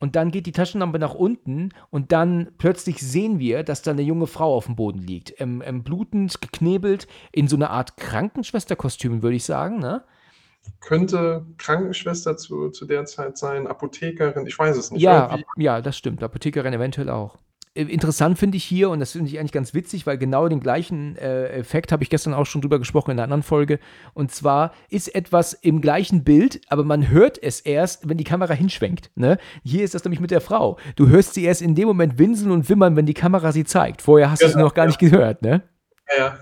[0.00, 4.02] Und dann geht die Taschenlampe nach unten und dann plötzlich sehen wir, dass da eine
[4.02, 5.38] junge Frau auf dem Boden liegt.
[5.40, 10.02] Ähm, ähm, blutend, geknebelt, in so einer Art Krankenschwesterkostüm, würde ich sagen, ne?
[10.80, 15.02] Könnte Krankenschwester zu, zu der Zeit sein, Apothekerin, ich weiß es nicht.
[15.02, 16.22] Ja, ab, ja, das stimmt.
[16.22, 17.38] Apothekerin eventuell auch.
[17.74, 20.60] Äh, Interessant finde ich hier, und das finde ich eigentlich ganz witzig, weil genau den
[20.60, 23.78] gleichen äh, Effekt habe ich gestern auch schon drüber gesprochen in einer anderen Folge.
[24.14, 28.54] Und zwar ist etwas im gleichen Bild, aber man hört es erst, wenn die Kamera
[28.54, 29.10] hinschwenkt.
[29.14, 29.38] Ne?
[29.64, 30.78] Hier ist das nämlich mit der Frau.
[30.96, 34.02] Du hörst sie erst in dem Moment winseln und wimmern, wenn die Kamera sie zeigt.
[34.02, 34.88] Vorher hast du sie Genau, noch gar ja.
[34.88, 35.42] nicht gehört.
[35.42, 35.62] Ne?
[36.18, 36.38] ja, ja.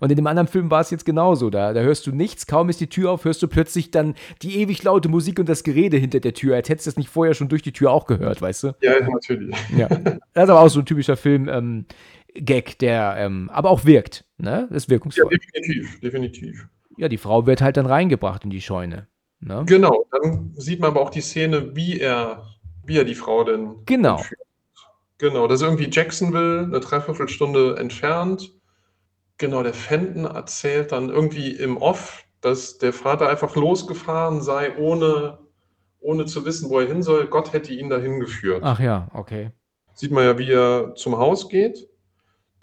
[0.00, 1.50] Und in dem anderen Film war es jetzt genauso.
[1.50, 4.58] Da, da hörst du nichts, kaum ist die Tür auf, hörst du plötzlich dann die
[4.60, 7.34] ewig laute Musik und das Gerede hinter der Tür, als hättest du das nicht vorher
[7.34, 8.72] schon durch die Tür auch gehört, weißt du?
[8.80, 9.54] ja, natürlich.
[9.76, 9.88] Ja.
[9.88, 14.24] Das ist aber auch so ein typischer Film-Gag, der aber auch ähm, wirkt.
[14.38, 14.66] Ne?
[14.70, 15.28] Das ist Ja, wirkungsvoll.
[15.30, 16.66] definitiv, definitiv.
[16.96, 19.06] Ja, die Frau wird halt dann reingebracht in die Scheune.
[19.40, 19.64] Ne?
[19.66, 22.44] Genau, dann sieht man aber auch die Szene, wie er,
[22.84, 24.16] wie er die Frau denn Genau.
[24.16, 24.40] entführt.
[25.18, 28.52] Genau, das ist irgendwie Jacksonville, eine Dreiviertelstunde entfernt.
[29.38, 35.38] Genau, der Fenton erzählt dann irgendwie im Off, dass der Vater einfach losgefahren sei, ohne,
[36.00, 37.26] ohne zu wissen, wo er hin soll.
[37.28, 38.62] Gott hätte ihn dahin geführt.
[38.64, 39.52] Ach ja, okay.
[39.94, 41.88] Sieht man ja, wie er zum Haus geht,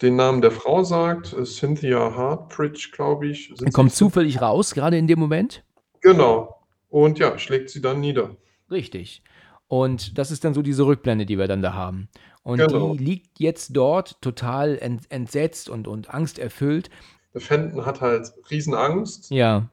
[0.02, 3.52] den Namen der Frau sagt, Cynthia Hartbridge, glaube ich.
[3.54, 5.64] Sind kommt zufällig raus, gerade in dem Moment.
[6.02, 6.60] Genau.
[6.88, 8.36] Und ja, schlägt sie dann nieder.
[8.70, 9.22] Richtig.
[9.68, 12.08] Und das ist dann so diese Rückblende, die wir dann da haben.
[12.46, 12.94] Und Genau.
[12.94, 16.90] die liegt jetzt dort total ent entsetzt und, und angsterfüllt.
[17.34, 19.30] Der Fenton hat halt Riesenangst.
[19.30, 19.68] Ja,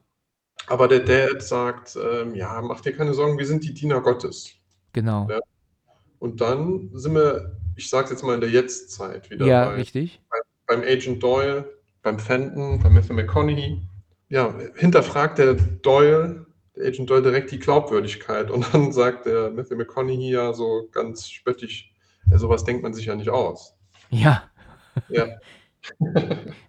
[0.66, 4.50] Aber der Dad sagt, ähm, ja, mach dir keine Sorgen, wir sind die Diener Gottes.
[4.92, 5.28] genau.
[5.30, 5.38] Ja.
[6.18, 10.20] Und dann sind wir, ich sag's jetzt mal in der Jetztzeit wieder Ja, bei, richtig.
[10.66, 11.70] beim Agent Doyle,
[12.02, 13.82] beim Fenton, bei Matthew McConaughey.
[14.30, 16.46] Ja, hinterfragt der Doyle,
[16.76, 18.50] der Agent Doyle direkt die Glaubwürdigkeit.
[18.50, 21.93] Und dann sagt der Matthew McConaughey ja so ganz spöttisch,
[22.30, 23.76] ja, sowas denkt man sich ja nicht aus.
[24.10, 24.44] Ja.
[25.08, 25.26] Ja,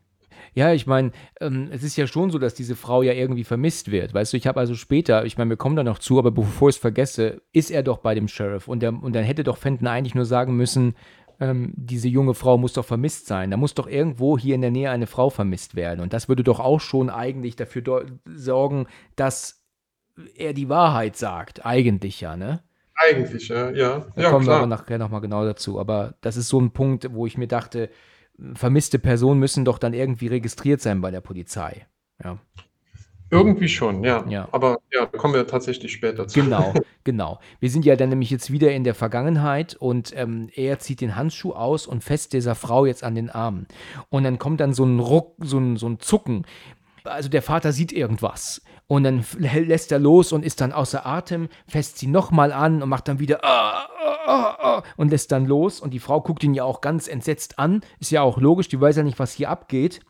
[0.56, 3.92] Ja, ich meine, ähm, es ist ja schon so, dass diese Frau ja irgendwie vermisst
[3.92, 4.14] wird.
[4.14, 6.70] Weißt du, ich habe also später, ich meine, wir kommen da noch zu, aber bevor
[6.70, 8.70] ich es vergesse, ist er doch bei dem Sheriff.
[8.70, 10.96] Und, der, und dann hätte doch Fenton eigentlich nur sagen müssen,
[11.42, 13.52] ähm, diese junge Frau muss doch vermisst sein.
[13.52, 16.00] Da muss doch irgendwo hier in der Nähe eine Frau vermisst werden.
[16.00, 18.88] Und das würde doch auch schon eigentlich dafür sorgen,
[19.18, 19.62] dass
[20.38, 21.66] er die Wahrheit sagt.
[21.66, 22.64] Eigentlich ja, ne?
[22.96, 24.80] Eigentlich, ja, ja, Da ja kommen wir aber klar.
[24.80, 25.80] nachher nochmal genau dazu.
[25.80, 27.90] Aber das ist so ein Punkt, wo ich mir dachte,
[28.54, 31.88] vermisste Personen müssen doch dann irgendwie registriert sein bei der Polizei.
[32.24, 32.38] Ja,
[33.32, 34.26] Irgendwie schon, ja.
[34.30, 34.48] Ja.
[34.52, 36.40] Aber ja, kommen wir tatsächlich später zu.
[36.42, 36.74] genau,
[37.04, 37.40] genau.
[37.60, 41.16] Wir sind ja dann nämlich jetzt wieder in der Vergangenheit und ähm, er zieht den
[41.16, 43.66] Handschuh aus und fest dieser Frau jetzt an den Arm.
[44.10, 46.46] Und dann kommt dann so ein Ruck, so ein, so ein Zucken.
[47.06, 51.50] Also der Vater sieht irgendwas und dann lässt er los und ist dann außer Atem,
[51.68, 53.88] fässt sie nochmal an und macht dann wieder ah,
[54.28, 57.58] ah, ah, und lässt dann los und die Frau guckt ihn ja auch ganz entsetzt
[57.60, 57.82] an.
[58.00, 60.02] Ist ja auch logisch, die weiß ja nicht, was hier abgeht.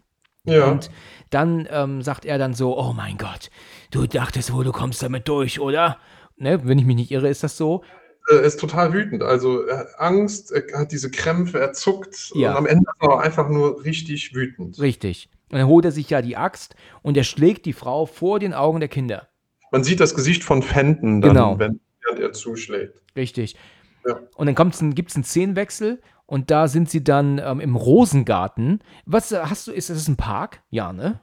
[0.48, 0.92] Ja, Und
[1.32, 3.50] dann ähm, sagt er dann so, oh mein Gott,
[3.92, 5.98] du dachtest wohl, du kommst damit durch, oder?
[6.38, 7.84] Ne, wenn ich mich nicht irre, ist das so.
[8.30, 9.24] er ist total wütend.
[9.24, 12.52] Also er hat Angst, er hat diese Krämpfe, er zuckt Ja.
[12.52, 14.78] und am Ende ist er einfach nur richtig wütend.
[14.80, 15.30] Richtig.
[15.52, 18.54] Und dann holt er sich ja die Axt und er schlägt die Frau vor den
[18.54, 19.28] Augen der Kinder.
[19.72, 21.60] Man sieht das Gesicht von Fenton dann, Genau.
[21.60, 23.02] wenn während er zuschlägt.
[23.16, 23.56] Richtig.
[24.06, 24.20] Ja.
[24.36, 28.80] Und dann gibt es einen Szenenwechsel und da sind sie dann ähm, im Rosengarten.
[29.06, 30.62] Was hast du, ist das ein Park?
[30.70, 31.20] Ja, ne?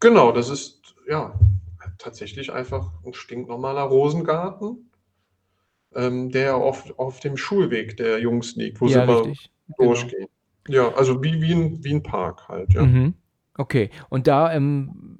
[0.00, 1.38] Genau, das ist ja
[1.98, 4.90] tatsächlich einfach ein stinknormaler Rosengarten,
[5.94, 9.50] ähm, der auf, auf dem Schulweg der Jungs liegt, wo ja, sie richtig.
[9.78, 9.92] Genau.
[9.92, 10.28] durchgehen.
[10.68, 12.82] Ja, also wie, wie, ein, wie ein Park halt, ja.
[12.82, 13.14] Mhm.
[13.56, 15.18] Okay, und da ähm,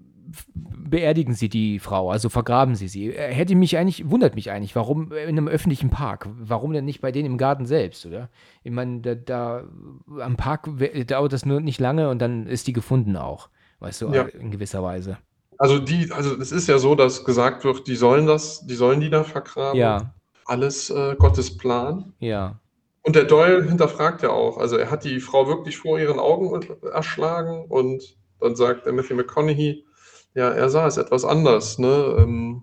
[0.57, 3.09] beerdigen sie die Frau, also vergraben sie sie.
[3.15, 6.29] Äh, Hätte mich eigentlich, wundert mich eigentlich, warum in einem öffentlichen Park?
[6.39, 8.29] Warum denn nicht bei denen im Garten selbst, oder?
[8.63, 9.65] Ich meine, da, da
[10.21, 13.49] am Park we- dauert das nur nicht lange und dann ist die gefunden auch,
[13.81, 14.23] weißt du, Ja.
[14.23, 15.19] in gewisser Weise.
[15.59, 19.01] Also die, also es ist ja so, dass gesagt wird, die sollen das, die sollen
[19.01, 19.79] die da vergraben.
[19.79, 20.15] Ja,
[20.47, 22.13] Alles äh, Gottes Plan.
[22.19, 22.59] ja,
[23.03, 24.59] Und der Doyle hinterfragt ja auch.
[24.59, 29.17] Also er hat die Frau wirklich vor ihren Augen erschlagen und dann sagt der Matthew
[29.17, 29.85] McConaughey,
[30.35, 31.79] ja, er sah es etwas anders.
[31.79, 32.17] Ne?
[32.19, 32.63] Ähm,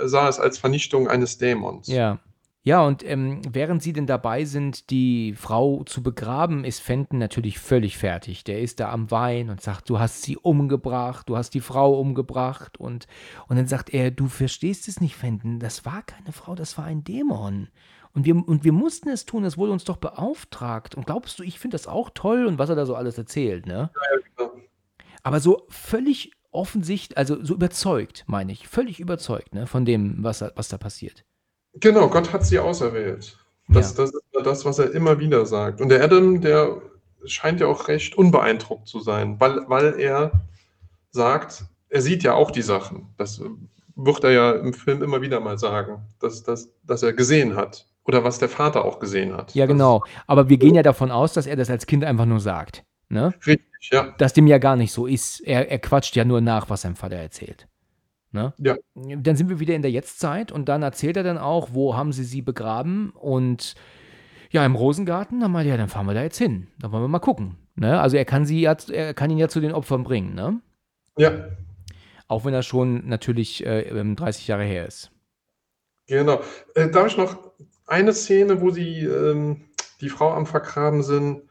[0.00, 1.88] Er sah es als Vernichtung eines Dämons.
[1.88, 2.18] ja.
[2.64, 7.58] Ja, und ähm, während sie denn dabei sind, die Frau zu begraben, ist Fenton natürlich
[7.58, 8.44] völlig fertig.
[8.44, 11.98] Der ist da am Wein und sagt, du hast sie umgebracht, du hast die Frau
[11.98, 12.78] umgebracht.
[12.78, 13.06] Und,
[13.46, 16.84] und dann sagt er, du verstehst es nicht, Fenton, das war keine Frau, das war
[16.84, 17.68] ein Dämon.
[18.14, 20.94] Und wir, und wir mussten es tun, es wurde uns doch beauftragt.
[20.94, 23.66] Und glaubst du, ich finde das auch toll und was er da so alles erzählt,
[23.66, 23.90] ne?
[24.36, 24.52] genau.
[25.22, 30.38] Aber so völlig offensichtlich, also so überzeugt, meine ich, völlig überzeugt, ne, von dem, was,
[30.38, 31.24] da- was da passiert.
[31.74, 33.36] Genau, Gott hat sie auserwählt.
[33.68, 34.04] Das, Ja.
[34.04, 35.80] das ist ja das, was er immer wieder sagt.
[35.82, 36.80] Und der Adam, der
[37.26, 40.32] scheint ja auch recht unbeeindruckt zu sein, weil, weil er
[41.10, 43.08] sagt, er sieht ja auch die Sachen.
[43.18, 43.42] Das
[43.96, 47.86] wird er ja im Film immer wieder mal sagen, dass, dass, dass er gesehen hat.
[48.08, 49.54] Oder was der Vater auch gesehen hat.
[49.54, 50.02] Ja, genau.
[50.26, 52.82] Aber wir gehen ja davon aus, dass er das als Kind einfach nur sagt.
[53.10, 53.34] Ne?
[53.46, 54.14] Richtig, ja.
[54.18, 55.40] Dass dem ja gar nicht so ist.
[55.40, 57.68] Er, er quatscht ja nur nach, was sein Vater erzählt.
[58.32, 58.52] Ne?
[58.58, 58.76] Ja.
[58.94, 62.12] Dann sind wir wieder in der Jetztzeit und dann erzählt er dann auch, wo haben
[62.12, 63.74] sie sie begraben und
[64.50, 66.68] ja, im Rosengarten, dann meinte er, ja, dann fahren wir da jetzt hin.
[66.78, 67.56] Dann wollen wir mal gucken.
[67.74, 68.00] Ne?
[68.00, 70.60] Also er kann sie ja, er kann ihn ja zu den Opfern bringen, ne?
[71.18, 71.32] Ja,
[72.26, 75.10] Auch wenn er schon natürlich äh, ähm, 30 Jahre her ist.
[76.06, 76.40] genau.
[76.74, 77.36] Äh, darf ich noch
[77.88, 79.64] eine Szene, wo sie ähm,
[80.00, 81.42] die Frau am Vergraben sind,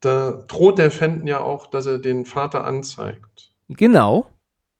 [0.00, 3.52] da droht der Fenton ja auch, dass er den Vater anzeigt.
[3.68, 4.30] Genau.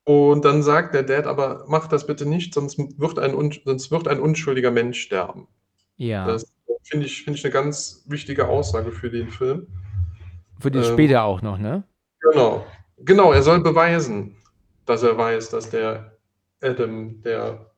[0.04, 3.32] Und dann sagt der Dad aber, mach das bitte nicht, sonst wird ein,
[3.64, 5.46] sonst wird ein unschuldiger Mensch sterben.
[5.96, 6.26] Ja.
[6.26, 9.66] Das finde ich, finde ich eine ganz wichtige Aussage für den Film.
[10.58, 11.84] Für den ähm, später auch noch, ne?
[12.20, 12.66] Genau.
[12.98, 14.36] Genau, er soll beweisen,
[14.84, 16.18] dass er weiß, dass der
[16.60, 17.70] Adam der,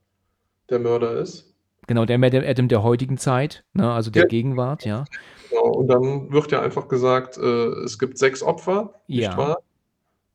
[0.70, 1.51] der Mörder ist.
[1.89, 3.91] Genau, der Adam, Adam der heutigen Zeit, ne?
[3.93, 4.28] also der Ja.
[4.28, 5.05] Gegenwart, ja.
[5.51, 5.64] Genau.
[5.64, 9.28] Und dann wird ja einfach gesagt, äh, es gibt sechs Opfer, Ja.
[9.28, 9.59] nicht wahr?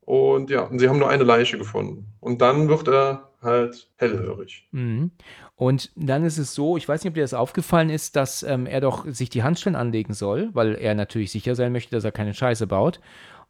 [0.01, 2.07] Und ja, und sie haben nur eine Leiche gefunden.
[2.19, 4.67] Und dann wird er halt hellhörig.
[4.71, 5.11] Mhm.
[5.55, 8.65] Und dann ist es so, ich weiß nicht, ob dir das aufgefallen ist, dass ähm,
[8.67, 12.11] er doch sich die Handschellen anlegen soll, weil er natürlich sicher sein möchte, dass er
[12.11, 12.99] keine Scheiße baut.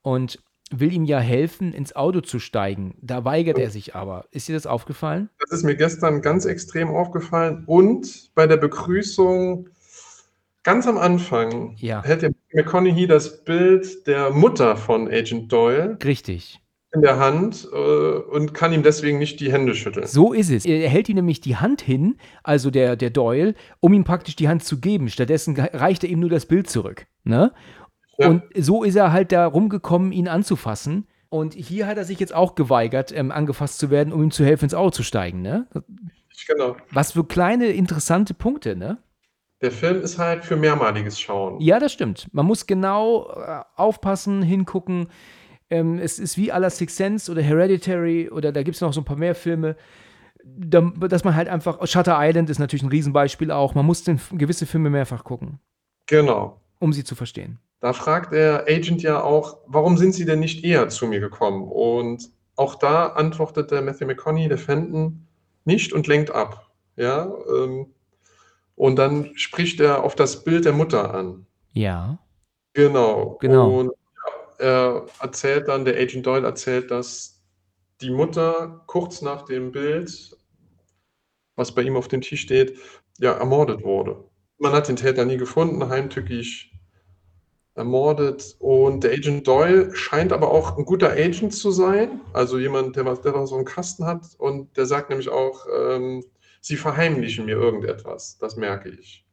[0.02, 0.40] Und
[0.72, 2.96] will ihm ja helfen, ins Auto zu steigen.
[3.02, 4.26] Da weigert er sich aber.
[4.32, 5.30] Ist dir das aufgefallen?
[5.40, 7.64] Das ist mir gestern ganz extrem aufgefallen.
[7.66, 9.70] Und bei der Begrüßung
[10.64, 12.04] ganz am Anfang Ja.
[12.04, 16.60] hält der McConaughey das Bild der Mutter von Agent Doyle Richtig.
[16.94, 20.08] in der Hand äh, und kann ihm deswegen nicht die Hände schütteln.
[20.08, 20.66] So ist es.
[20.66, 24.50] Er hält ihm nämlich die Hand hin, also der, der Doyle, um ihm praktisch die
[24.50, 25.08] Hand zu geben.
[25.08, 27.06] Stattdessen reicht er ihm nur das Bild zurück.
[27.24, 27.54] Ne?
[28.18, 28.30] Ja.
[28.30, 31.08] Und so ist er halt da rumgekommen, ihn anzufassen.
[31.30, 34.46] Und hier hat er sich jetzt auch geweigert, ähm, angefasst zu werden, um ihm zu
[34.46, 35.42] helfen, ins Auto zu steigen.
[35.42, 35.68] Ne?
[36.48, 36.78] Genau.
[36.92, 38.98] Was für kleine, interessante Punkte, ne?
[39.62, 41.60] Der Film ist halt für mehrmaliges Schauen.
[41.60, 42.28] Ja, das stimmt.
[42.32, 45.08] Man muss genau äh, aufpassen, hingucken.
[45.70, 48.94] Ähm, es ist wie à la Sixth Sense oder Hereditary oder da gibt es noch
[48.94, 49.76] so ein paar mehr Filme,
[50.46, 54.22] da, dass man halt einfach, Shutter Island ist natürlich ein Riesenbeispiel auch, man muss den,
[54.32, 55.60] gewisse Filme mehrfach gucken,
[56.06, 56.62] Genau.
[56.80, 57.60] um sie zu verstehen.
[57.80, 61.64] Da fragt der Agent ja auch, warum sind Sie denn nicht eher zu mir gekommen?
[61.64, 65.28] Und auch da antwortet der Matthew McConaughey, der Fenton,
[65.64, 66.72] nicht und lenkt ab.
[66.96, 67.94] Ja, ähm,
[68.76, 71.46] und dann spricht er auf das Bild der Mutter an.
[71.74, 72.18] Ja.
[72.74, 73.38] Genau.
[73.40, 73.80] Genau.
[73.80, 73.92] Und
[74.58, 77.44] er erzählt dann, der Agent Doyle erzählt, dass
[78.02, 80.36] die Mutter kurz nach dem Bild,
[81.56, 82.78] was bei ihm auf dem Tisch steht,
[83.20, 84.24] ja, ermordet wurde.
[84.58, 86.77] Man hat den Täter nie gefunden, heimtückisch
[87.78, 88.56] ermordet.
[88.60, 93.06] Und der Agent Doyle scheint aber auch ein guter Agent zu sein, also jemand, der,
[93.06, 94.26] was, der was so einen Kasten hat.
[94.38, 96.24] Und der sagt nämlich auch, ähm,
[96.62, 99.26] sie verheimlichen mir irgendetwas, das merke ich.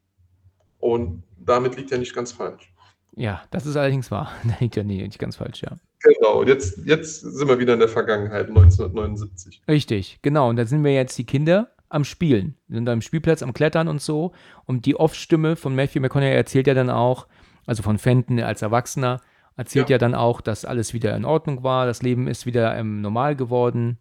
[0.78, 2.72] Und damit liegt er nicht ganz falsch.
[3.16, 4.30] Ja, das ist allerdings wahr.
[4.44, 5.78] Da liegt ja nicht ganz falsch, ja.
[6.00, 9.62] Genau, und jetzt, jetzt sind wir wieder in der Vergangenheit, 1979.
[9.66, 10.50] Richtig, genau.
[10.50, 14.02] Und da sind wir jetzt die Kinder am Spielen, sind am Spielplatz am Klettern und
[14.02, 14.32] so.
[14.66, 17.26] Und die Off-Stimme von Matthew McConaughey erzählt ja dann auch,
[17.66, 19.20] also von Fenton als Erwachsener,
[19.56, 19.94] erzählt ja.
[19.94, 23.36] ja dann auch, dass alles wieder in Ordnung war, das Leben ist wieder ähm, normal
[23.36, 23.98] geworden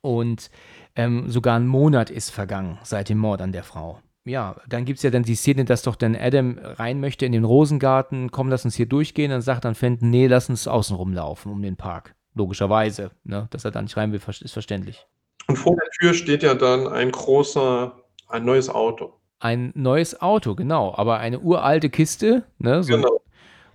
[0.00, 0.50] und
[0.96, 4.00] ähm, sogar ein Monat ist vergangen seit dem Mord an der Frau.
[4.24, 7.32] Ja, dann gibt es ja dann die Szene, dass doch dann Adam rein möchte in
[7.32, 10.94] den Rosengarten, komm, lass uns hier durchgehen, dann sagt dann Fenton, nee, lass uns außen
[10.94, 12.14] rumlaufen um den Park.
[12.34, 13.48] Logischerweise, ne?
[13.50, 15.06] dass er da nicht rein will, ist verständlich.
[15.46, 17.96] Und vor der Tür steht ja dann ein großer,
[18.28, 19.17] ein neues Auto.
[19.40, 22.82] Ein neues Auto, genau, aber eine uralte Kiste, ne?
[22.82, 23.20] so genau.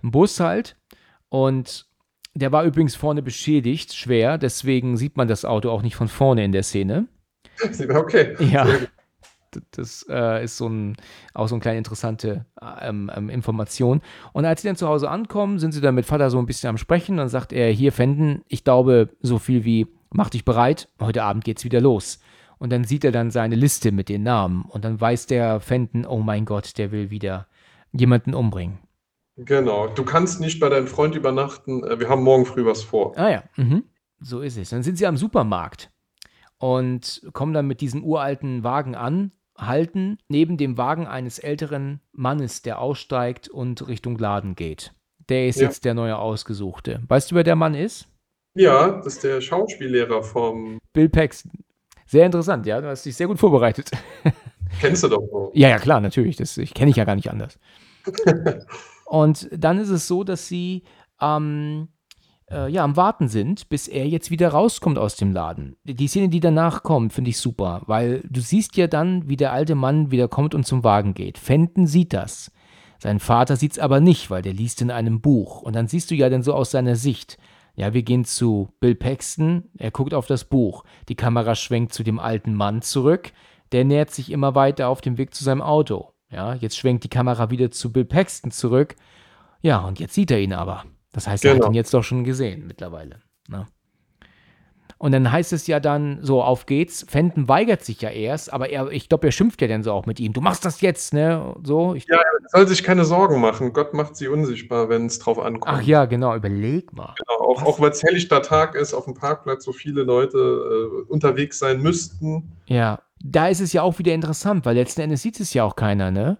[0.02, 0.76] ein Bus halt.
[1.30, 1.86] Und
[2.34, 6.44] der war übrigens vorne beschädigt, schwer, deswegen sieht man das Auto auch nicht von vorne
[6.44, 7.06] in der Szene.
[7.88, 8.34] Okay.
[8.40, 8.66] Ja.
[9.70, 10.96] Das äh, ist so ein,
[11.32, 12.44] auch so eine kleine interessante
[12.80, 14.02] ähm, ähm, Information.
[14.32, 16.70] Und als sie dann zu Hause ankommen, sind sie dann mit Vater so ein bisschen
[16.70, 17.18] am Sprechen.
[17.18, 21.44] Dann sagt er: Hier, Fenden, ich glaube, so viel wie, mach dich bereit, heute Abend
[21.44, 22.18] geht's wieder los.
[22.64, 24.62] Und dann sieht er dann seine Liste mit den Namen.
[24.62, 27.46] Und dann weiß der Fenden: Oh mein Gott, der will wieder
[27.92, 28.78] jemanden umbringen.
[29.36, 29.88] Genau.
[29.88, 31.84] Du kannst nicht bei deinem Freund übernachten.
[31.84, 33.12] Äh, wir haben morgen früh was vor.
[33.18, 33.84] Ah ja, mhm.
[34.18, 34.70] so ist es.
[34.70, 35.90] Dann sind sie am Supermarkt
[36.56, 42.62] und kommen dann mit diesem uralten Wagen an, halten neben dem Wagen eines älteren Mannes,
[42.62, 44.94] der aussteigt und Richtung Laden geht.
[45.28, 45.64] Der ist ja.
[45.66, 47.02] jetzt der neue Ausgesuchte.
[47.08, 48.08] Weißt du, wer der Mann ist?
[48.54, 51.63] Ja, das ist der Schauspiellehrer vom Bill Paxton.
[52.06, 52.80] Sehr interessant, ja.
[52.80, 53.90] Du hast dich sehr gut vorbereitet.
[54.80, 55.50] Kennst du doch.
[55.54, 56.36] Ja, ja, klar, natürlich.
[56.36, 57.58] Das kenne ich ja gar nicht anders.
[59.06, 60.82] Und dann ist es so, dass sie
[61.20, 61.88] ähm,
[62.50, 65.76] äh, ja, am Warten sind, bis er jetzt wieder rauskommt aus dem Laden.
[65.84, 69.52] Die Szene, die danach kommt, finde ich super, weil du siehst ja dann, wie der
[69.52, 71.38] alte Mann wieder kommt und zum Wagen geht.
[71.38, 72.50] Fenton sieht das.
[72.98, 75.62] Sein Vater sieht es aber nicht, weil der liest in einem Buch.
[75.62, 77.38] Und dann siehst du ja dann so aus seiner Sicht.
[77.74, 80.84] Ja, wir gehen zu Bill Paxton, er guckt auf das Buch.
[81.08, 83.32] Die Kamera schwenkt zu dem alten Mann zurück,
[83.72, 86.12] der nähert sich immer weiter auf dem Weg zu seinem Auto.
[86.30, 88.94] Ja, jetzt schwenkt die Kamera wieder zu Bill Paxton zurück.
[89.60, 90.84] Ja, und jetzt sieht er ihn aber.
[91.12, 91.70] Das heißt, er hat genau.
[91.70, 93.20] ihn jetzt doch schon gesehen mittlerweile.
[93.48, 93.66] Ne?
[95.04, 97.04] Und dann heißt es ja dann so, auf geht's.
[97.06, 100.06] Fenton weigert sich ja erst, aber er, ich glaube, er schimpft ja dann so auch
[100.06, 100.32] mit ihm.
[100.32, 101.54] Du machst das jetzt, ne?
[101.62, 101.94] So.
[101.94, 103.74] Ich, ja, er soll sich keine Sorgen machen.
[103.74, 105.66] Gott macht sie unsichtbar, wenn es drauf ankommt.
[105.66, 107.14] Ach ja, genau, überleg mal.
[107.18, 111.12] Genau, auch, auch weil es helllichter Tag ist, auf dem Parkplatz so viele Leute äh,
[111.12, 112.52] unterwegs sein müssten.
[112.64, 115.76] Ja, da ist es ja auch wieder interessant, weil letzten Endes sieht es ja auch
[115.76, 116.38] keiner, ne?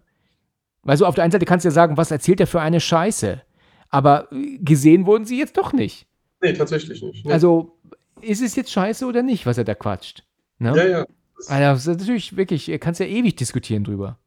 [0.85, 2.81] Weil so auf der einen Seite kannst du ja sagen, was erzählt er für eine
[2.81, 3.43] Scheiße?
[3.91, 6.07] Aber äh, gesehen wurden sie jetzt doch nicht.
[6.41, 7.27] Nee, tatsächlich nicht.
[7.27, 7.33] Nee.
[7.33, 7.75] Also
[8.21, 10.25] ist es jetzt scheiße oder nicht, was er da quatscht?
[10.59, 10.77] Ne?
[10.77, 11.07] Ja, ja.
[11.49, 14.19] Also, das ist natürlich wirklich, er kann es ja ewig diskutieren drüber.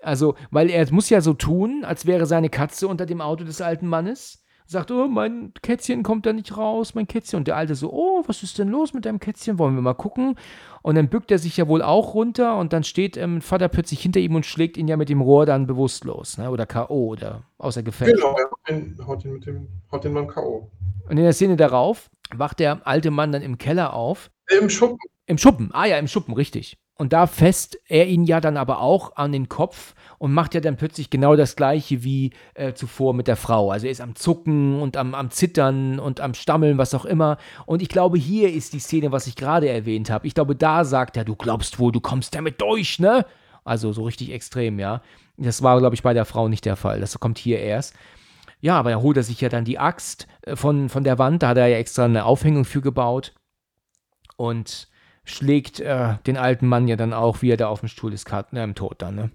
[0.00, 3.60] Also, weil er muss ja so tun, als wäre seine Katze unter dem Auto des
[3.60, 4.41] alten Mannes
[4.72, 7.38] sagt, oh, mein Kätzchen kommt da nicht raus, mein Kätzchen.
[7.38, 9.58] Und der Alte so, oh, was ist denn los mit deinem Kätzchen?
[9.58, 10.36] Wollen wir mal gucken?
[10.82, 14.00] Und dann bückt er sich ja wohl auch runter und dann steht ähm, Vater plötzlich
[14.00, 16.50] hinter ihm und schlägt ihn ja mit dem Rohr dann bewusstlos, ne?
[16.50, 17.06] Oder K.O.
[17.06, 18.14] oder außer Gefecht.
[18.14, 20.70] Genau, er haut ihn, mit dem, haut den Mann K.O.
[21.08, 24.30] Und in der Szene darauf wacht der alte Mann dann im Keller auf.
[24.58, 24.98] Im Schuppen.
[25.26, 26.76] Im Schuppen, ah ja, im Schuppen, richtig.
[26.94, 30.60] Und da fest er ihn ja dann aber auch an den Kopf und macht ja
[30.60, 33.72] dann plötzlich genau das gleiche wie äh, zuvor mit der Frau.
[33.72, 37.38] Also er ist am Zucken und am, am Zittern und am Stammeln, was auch immer.
[37.66, 40.28] Und ich glaube, hier ist die Szene, was ich gerade erwähnt habe.
[40.28, 43.26] Ich glaube, da sagt er, du glaubst wohl, du kommst damit durch, ne?
[43.64, 45.02] Also so richtig extrem, ja.
[45.38, 47.00] Das war, glaube ich, bei der Frau nicht der Fall.
[47.00, 47.92] Das kommt hier erst.
[48.60, 51.42] Ja, aber er holt er sich ja dann die Axt äh, von, von der Wand.
[51.42, 53.34] Da hat er ja extra eine Aufhängung für gebaut.
[54.36, 54.86] Und
[55.24, 58.32] schlägt äh, den alten Mann ja dann auch, wie er da auf dem Stuhl ist,
[58.32, 59.32] äh, Tod dann, ne?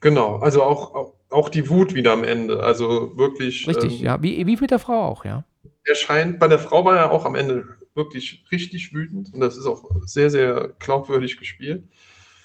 [0.00, 2.62] Genau, also auch, auch die Wut wieder am Ende.
[2.62, 3.66] Also wirklich.
[3.66, 5.44] Richtig, ähm, ja, wie, wie mit der Frau auch, ja.
[5.84, 7.64] Er scheint, bei der Frau war er auch am Ende
[7.94, 11.84] wirklich richtig wütend und das ist auch sehr, sehr glaubwürdig gespielt.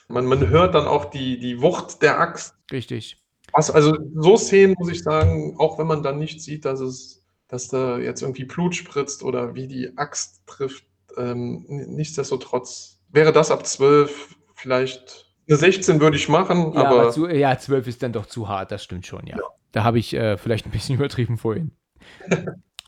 [0.07, 2.55] Man, man hört dann auch die, die Wucht der Axt.
[2.71, 3.17] Richtig.
[3.53, 7.25] Was, also so Szenen muss ich sagen, auch wenn man dann nicht sieht, dass es,
[7.47, 10.85] dass da jetzt irgendwie Blut spritzt oder wie die Axt trifft,
[11.17, 17.01] ähm, nichtsdestotrotz wäre das ab 12 vielleicht eine 16 würde ich machen, ja, aber.
[17.01, 19.37] aber zu, ja, 12 ist dann doch zu hart, das stimmt schon, ja.
[19.37, 19.43] ja.
[19.71, 21.71] Da habe ich äh, vielleicht ein bisschen übertrieben vorhin.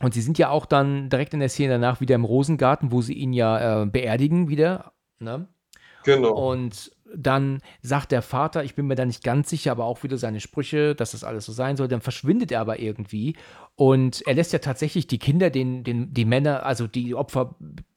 [0.01, 3.01] Und sie sind ja auch dann direkt in der Szene danach wieder im Rosengarten, wo
[3.01, 4.93] sie ihn ja äh, beerdigen wieder.
[5.19, 5.47] Ne?
[6.05, 6.51] Genau.
[6.51, 10.17] Und dann sagt der Vater, ich bin mir da nicht ganz sicher, aber auch wieder
[10.17, 11.87] seine Sprüche, dass das alles so sein soll.
[11.87, 13.35] Dann verschwindet er aber irgendwie
[13.75, 17.55] und er lässt ja tatsächlich die Kinder, den, den, die Männer, also die Opfer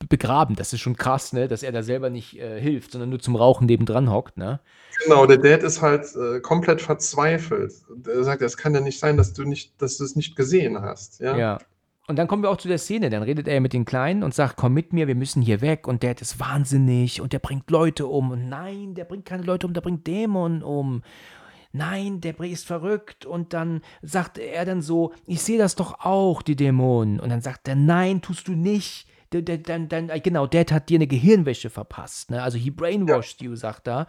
[0.09, 0.55] begraben.
[0.55, 1.49] Das ist schon krass, ne?
[1.49, 4.37] dass er da selber nicht äh, hilft, sondern nur zum Rauchen nebendran hockt.
[4.37, 4.61] Ne?
[5.03, 7.73] Genau, der Dad ist halt äh, komplett verzweifelt.
[8.07, 10.81] Er sagt, es kann ja nicht sein, dass du nicht, dass du es nicht gesehen
[10.81, 11.21] hast.
[11.21, 11.37] Ja.
[11.37, 11.59] ja.
[12.09, 13.11] Und dann kommen wir auch zu der Szene.
[13.11, 15.87] Dann redet er mit den Kleinen und sagt: Komm mit mir, wir müssen hier weg.
[15.87, 18.31] Und der ist wahnsinnig und der bringt Leute um.
[18.31, 21.03] Und nein, der bringt keine Leute um, der bringt Dämonen um.
[21.73, 23.25] Nein, der ist verrückt.
[23.25, 27.21] Und dann sagt er dann so: Ich sehe das doch auch, die Dämonen.
[27.21, 29.07] Und dann sagt er: Nein, tust du nicht.
[29.31, 32.31] Dann, dann, genau, Dad hat dir eine Gehirnwäsche verpasst.
[32.31, 32.43] Ne?
[32.43, 33.49] Also, he brainwashed ja.
[33.49, 34.07] you, sagt er.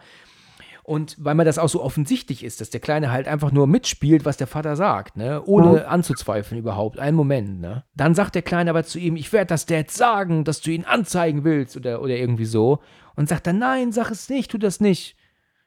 [0.84, 4.26] Und weil mir das auch so offensichtlich ist, dass der Kleine halt einfach nur mitspielt,
[4.26, 5.42] was der Vater sagt, ne?
[5.42, 5.86] ohne mhm.
[5.88, 6.98] anzuzweifeln überhaupt.
[6.98, 7.58] Einen Moment.
[7.58, 7.84] Ne?
[7.94, 10.84] Dann sagt der Kleine aber zu ihm, ich werde das Dad sagen, dass du ihn
[10.84, 12.80] anzeigen willst oder, oder irgendwie so.
[13.16, 15.16] Und sagt dann, nein, sag es nicht, tu das nicht.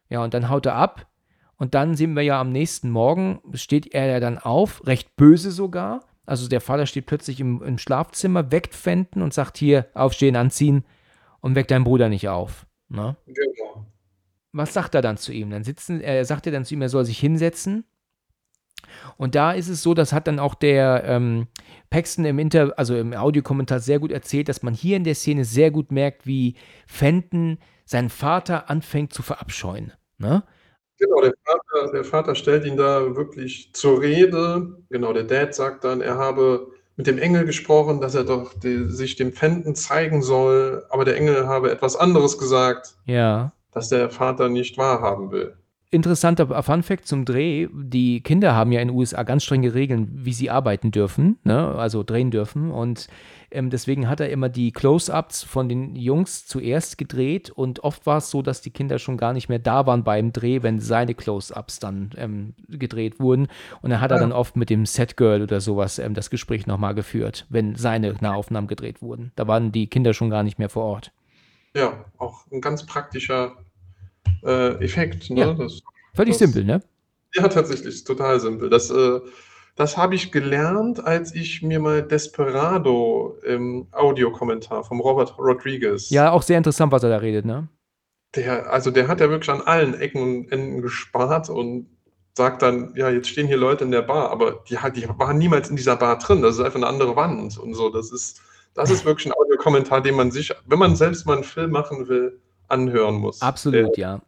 [0.07, 1.07] Ja, und dann haut er ab.
[1.57, 5.49] Und dann sehen wir ja am nächsten Morgen, steht er ja dann auf, recht böse
[5.49, 6.03] sogar.
[6.28, 10.84] Also der Vater steht plötzlich im, im Schlafzimmer, weckt Fenton und sagt hier, aufstehen, anziehen
[11.39, 12.68] und weckt deinen Bruder nicht auf.
[12.89, 13.15] Ne?
[13.26, 13.88] Genau
[14.58, 15.49] was sagt er dann zu ihm?
[15.49, 17.86] Dann sitzen, er sagt er dann zu ihm, er soll sich hinsetzen.
[19.18, 21.47] Und da ist es so, das hat dann auch der ähm,
[21.89, 25.45] Paxton im Inter, also im Audiokommentar sehr gut erzählt, dass man hier in der Szene
[25.45, 26.55] sehr gut merkt, wie
[26.88, 29.93] Fenton seinen Vater anfängt zu verabscheuen.
[30.18, 30.43] Ne?
[30.99, 34.84] Genau, der Vater, der Vater stellt ihn da wirklich zur Rede.
[34.89, 38.89] Genau, der Dad sagt dann, er habe mit dem Engel gesprochen, dass er doch die,
[38.89, 42.95] sich dem Fenton zeigen soll, aber der Engel habe etwas anderes gesagt.
[43.05, 45.55] Ja dass der Vater nicht wahrhaben will.
[45.89, 50.34] Interessanter Funfact zum Dreh: Die Kinder haben ja in den USA ganz strenge Regeln, wie
[50.34, 51.75] sie arbeiten dürfen, ne?
[51.75, 52.71] also drehen dürfen.
[52.71, 53.07] Und
[53.51, 57.51] ähm, deswegen hat er immer die Close-Ups von den Jungs zuerst gedreht.
[57.51, 60.34] Und oft war es so, dass die Kinder schon gar nicht mehr da waren beim
[60.34, 63.47] Dreh, wenn seine Close-Ups dann ähm, gedreht wurden.
[63.82, 66.95] Und dann hat er dann oft mit dem Set-Girl oder sowas ähm, das Gespräch nochmal
[66.95, 69.32] geführt, wenn seine Nahaufnahmen gedreht wurden.
[69.36, 71.11] Da waren die Kinder schon gar nicht mehr vor Ort.
[71.78, 73.55] Ja, auch ein ganz praktischer
[74.43, 75.30] äh, Effekt.
[75.30, 75.39] Ne?
[75.41, 75.53] Ja.
[75.53, 75.82] Das,
[76.13, 76.82] Völlig das, simpel, ne?
[77.36, 78.69] Ja, tatsächlich, total simpel.
[78.69, 79.19] Das, äh,
[79.75, 86.09] das habe ich gelernt, als ich mir mal Desperado im Audiokommentar vom Robert Rodriguez.
[86.09, 87.67] Ja, auch sehr interessant, was er da redet, ne?
[88.36, 91.88] Der, also der hat ja wirklich an allen Ecken und Enden gespart und
[92.36, 95.69] sagt dann, ja, jetzt stehen hier Leute in der Bar, aber die, die waren niemals
[95.69, 96.41] in dieser Bar drin.
[96.41, 97.89] Das ist einfach eine andere Wand und so.
[97.89, 98.41] Das ist,
[98.73, 102.07] das ist wirklich ein Audiokommentar, den man sich, wenn man selbst mal einen Film machen
[102.07, 103.41] will, anhören muss.
[103.41, 104.22] Absolut, äh, ja.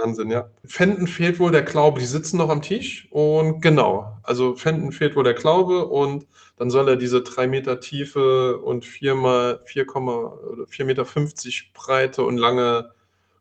[0.00, 0.48] Wahnsinn, ja.
[0.64, 5.16] Fenton fehlt wohl der Glaube, die sitzen noch am Tisch und genau, also Fenton fehlt
[5.16, 6.26] wohl der Glaube und
[6.56, 12.90] dann soll er diese drei Meter tiefe und viermal 4,4 Meter 50 breite und lange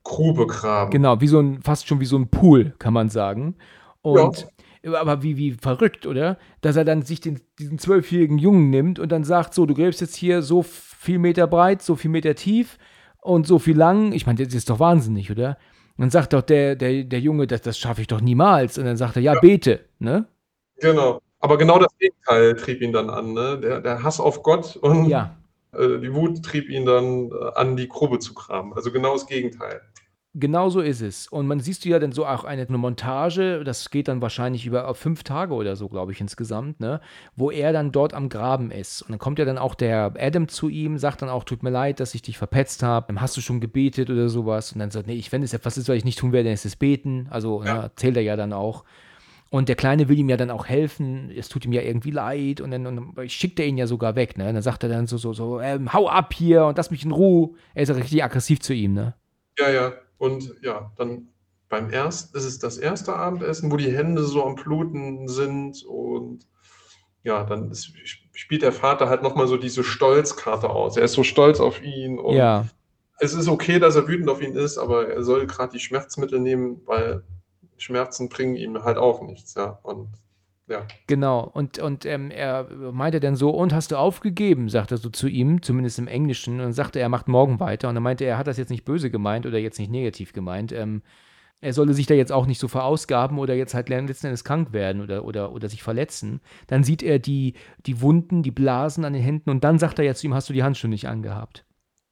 [0.04, 0.92] Grube graben.
[0.92, 3.56] Genau, wie so ein, fast schon wie so ein Pool, kann man sagen.
[4.02, 4.48] Und
[4.84, 5.00] ja.
[5.00, 6.38] aber wie, wie verrückt, oder?
[6.62, 10.02] Dass er dann sich den, diesen zwölfjährigen Jungen nimmt und dann sagt: So, du gräbst
[10.02, 12.78] jetzt hier so viel Meter breit, so viel Meter tief
[13.24, 14.12] und so viel lang.
[14.12, 15.58] Ich meine, das ist doch wahnsinnig, oder?
[15.98, 18.78] Und dann sagt doch der, der, der Junge, das, das schaffe ich doch niemals.
[18.78, 20.28] Und dann sagt er, ja, ja, bete, ne?
[20.80, 21.22] Genau.
[21.40, 23.60] Aber genau das Gegenteil trieb ihn dann an, ne?
[23.60, 25.36] Der, der Hass auf Gott und ja.
[25.74, 28.74] äh, die Wut trieb ihn dann äh, an, die Grube zu kramen.
[28.74, 29.82] Also genau das Gegenteil.
[30.36, 31.28] Genau so ist es.
[31.28, 34.66] Und man siehst du ja dann so auch eine, eine Montage, das geht dann wahrscheinlich
[34.66, 37.02] über fünf Tage oder so, glaube ich, insgesamt, ne?
[37.36, 39.04] Wo er dann dort am Graben ist.
[39.04, 41.70] Und dann kommt ja dann auch der Adam zu ihm, sagt dann auch, tut mir
[41.70, 43.14] leid, dass ich dich verpetzt habe.
[43.22, 44.72] Hast du schon gebetet oder sowas?
[44.72, 46.56] Und dann sagt, nee, ich, wenn es etwas ist, was ich nicht tun werde, dann
[46.56, 47.28] ist es beten.
[47.30, 47.68] Also ja.
[47.68, 48.86] Ja, erzählt er ja dann auch.
[49.52, 51.30] Und der Kleine will ihm ja dann auch helfen.
[51.30, 52.60] Es tut ihm ja irgendwie leid.
[52.60, 54.48] Und dann, und dann schickt er ihn ja sogar weg, ne?
[54.48, 57.06] Und dann sagt er dann so, so, so, ähm, hau ab hier und lass mich
[57.06, 57.52] in Ruhe.
[57.76, 59.14] Er ist ja richtig aggressiv zu ihm, ne?
[59.60, 59.94] Ja, ja.
[60.24, 61.28] Und ja, dann
[61.68, 66.48] beim ersten, das ist das erste Abendessen, wo die Hände so am Bluten sind und
[67.24, 67.92] ja, dann ist,
[68.32, 70.96] spielt der Vater halt nochmal so diese Stolzkarte aus.
[70.96, 72.66] Er ist so stolz auf ihn und ja.
[73.20, 76.40] es ist okay, dass er wütend auf ihn ist, aber er soll gerade die Schmerzmittel
[76.40, 77.24] nehmen, weil
[77.76, 79.78] Schmerzen bringen ihm halt auch nichts, ja.
[79.84, 80.08] Und
[80.68, 80.86] ja.
[81.08, 85.10] Genau, und, und ähm, er meinte dann so, und hast du aufgegeben, sagt er so
[85.10, 87.90] zu ihm, zumindest im Englischen, und sagte er, er macht morgen weiter.
[87.90, 90.32] Und dann meinte er, er hat das jetzt nicht böse gemeint oder jetzt nicht negativ
[90.32, 90.72] gemeint.
[90.72, 91.02] Ähm,
[91.64, 94.74] er solle sich da jetzt auch nicht so verausgaben oder jetzt halt letzten Endes krank
[94.74, 96.42] werden oder, oder, oder sich verletzen.
[96.68, 97.54] Dann sieht er die,
[97.86, 100.50] die Wunden, die Blasen an den Händen und dann sagt er ja zu ihm, hast
[100.50, 101.66] du die Handschuhe nicht angehabt.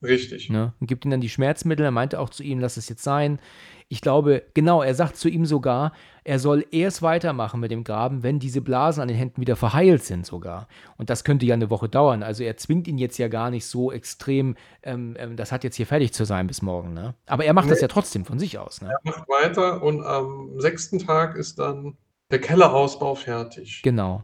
[0.04, 0.50] Richtig.
[0.50, 0.74] Ne?
[0.80, 1.86] Und gibt ihm dann die Schmerzmittel.
[1.86, 3.40] Er meinte auch zu ihm, lass es jetzt sein.
[3.88, 5.92] Ich glaube, genau, er sagt zu ihm sogar,
[6.24, 10.04] er soll erst weitermachen mit dem Graben, wenn diese Blasen an den Händen wieder verheilt
[10.04, 10.68] sind sogar.
[10.98, 12.24] Und das könnte ja eine Woche dauern.
[12.24, 15.76] Also er zwingt ihn jetzt ja gar nicht so extrem, ähm, ähm, das hat jetzt
[15.76, 16.94] hier fertig zu sein bis morgen.
[16.94, 17.16] Ne?
[17.26, 17.72] Aber er macht nee.
[17.72, 18.82] das ja trotzdem von sich aus.
[18.82, 18.90] Ne?
[18.90, 21.98] Er macht weiter und am sechsten Tag ist dann
[22.32, 23.82] der Kellerausbau fertig.
[23.84, 24.24] Genau.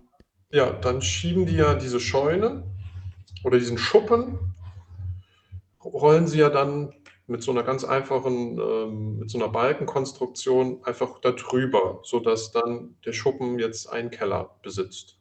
[0.49, 2.63] Ja, dann schieben die ja diese Scheune
[3.43, 4.39] oder diesen Schuppen
[5.93, 6.93] rollen sie ja dann
[7.27, 12.97] mit so einer ganz einfachen, ähm, mit so einer Balkenkonstruktion einfach da drüber, sodass dann
[13.05, 15.16] der Schuppen jetzt einen Keller besitzt.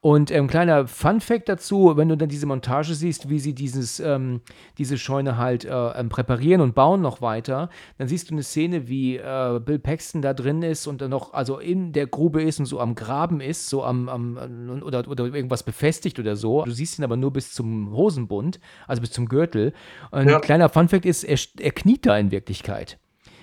[0.00, 4.40] Und ähm, kleiner Fun-Fact dazu: Wenn du dann diese Montage siehst, wie sie dieses, ähm,
[4.78, 8.88] diese Scheune halt äh, ähm, präparieren und bauen noch weiter, dann siehst du eine Szene,
[8.88, 12.60] wie äh, Bill Paxton da drin ist und dann noch, also in der Grube ist
[12.60, 16.64] und so am Graben ist, so am, am oder, oder irgendwas befestigt oder so.
[16.64, 19.72] Du siehst ihn aber nur bis zum Hosenbund, also bis zum Gürtel.
[20.10, 20.36] Und ja.
[20.36, 22.98] ein kleiner Fun-Fact ist, er, er kniet da in Wirklichkeit.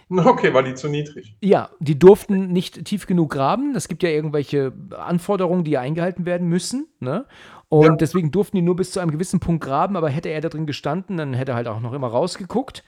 [0.25, 1.35] Okay, war die zu niedrig.
[1.41, 3.75] Ja, die durften nicht tief genug graben.
[3.75, 6.87] Es gibt ja irgendwelche Anforderungen, die ja eingehalten werden müssen.
[6.99, 7.25] Ne?
[7.69, 7.95] Und ja.
[7.95, 10.67] deswegen durften die nur bis zu einem gewissen Punkt graben, aber hätte er da drin
[10.67, 12.83] gestanden, dann hätte er halt auch noch immer rausgeguckt.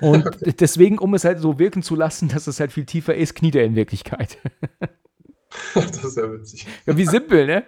[0.00, 0.54] Und okay.
[0.58, 3.54] deswegen, um es halt so wirken zu lassen, dass es halt viel tiefer ist, kniet
[3.56, 4.38] er in Wirklichkeit.
[5.74, 6.66] das ist ja witzig.
[6.86, 7.64] Ja, wie simpel, ne?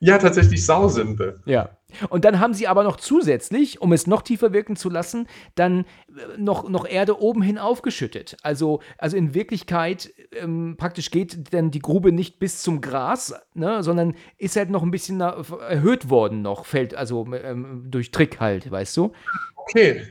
[0.00, 1.40] Ja, tatsächlich sausimpel.
[1.44, 1.76] Ja.
[2.08, 5.80] Und dann haben sie aber noch zusätzlich, um es noch tiefer wirken zu lassen, dann
[5.80, 8.36] äh, noch, noch Erde oben hin aufgeschüttet.
[8.42, 13.82] Also, also in Wirklichkeit ähm, praktisch geht dann die Grube nicht bis zum Gras, ne,
[13.82, 18.70] sondern ist halt noch ein bisschen erhöht worden noch, fällt also ähm, durch Trick halt,
[18.70, 19.12] weißt du?
[19.56, 20.02] Okay.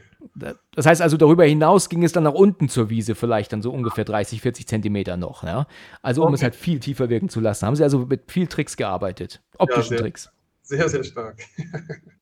[0.76, 3.72] Das heißt also, darüber hinaus ging es dann nach unten zur Wiese, vielleicht dann so
[3.72, 5.44] ungefähr 30, 40 Zentimeter noch.
[5.44, 5.68] Ja?
[6.02, 6.36] Also, um okay.
[6.36, 7.66] es halt viel tiefer wirken zu lassen.
[7.66, 9.42] Haben sie also mit viel Tricks gearbeitet.
[9.58, 10.32] Optischen ja, Tricks.
[10.72, 11.38] Sehr, sehr stark.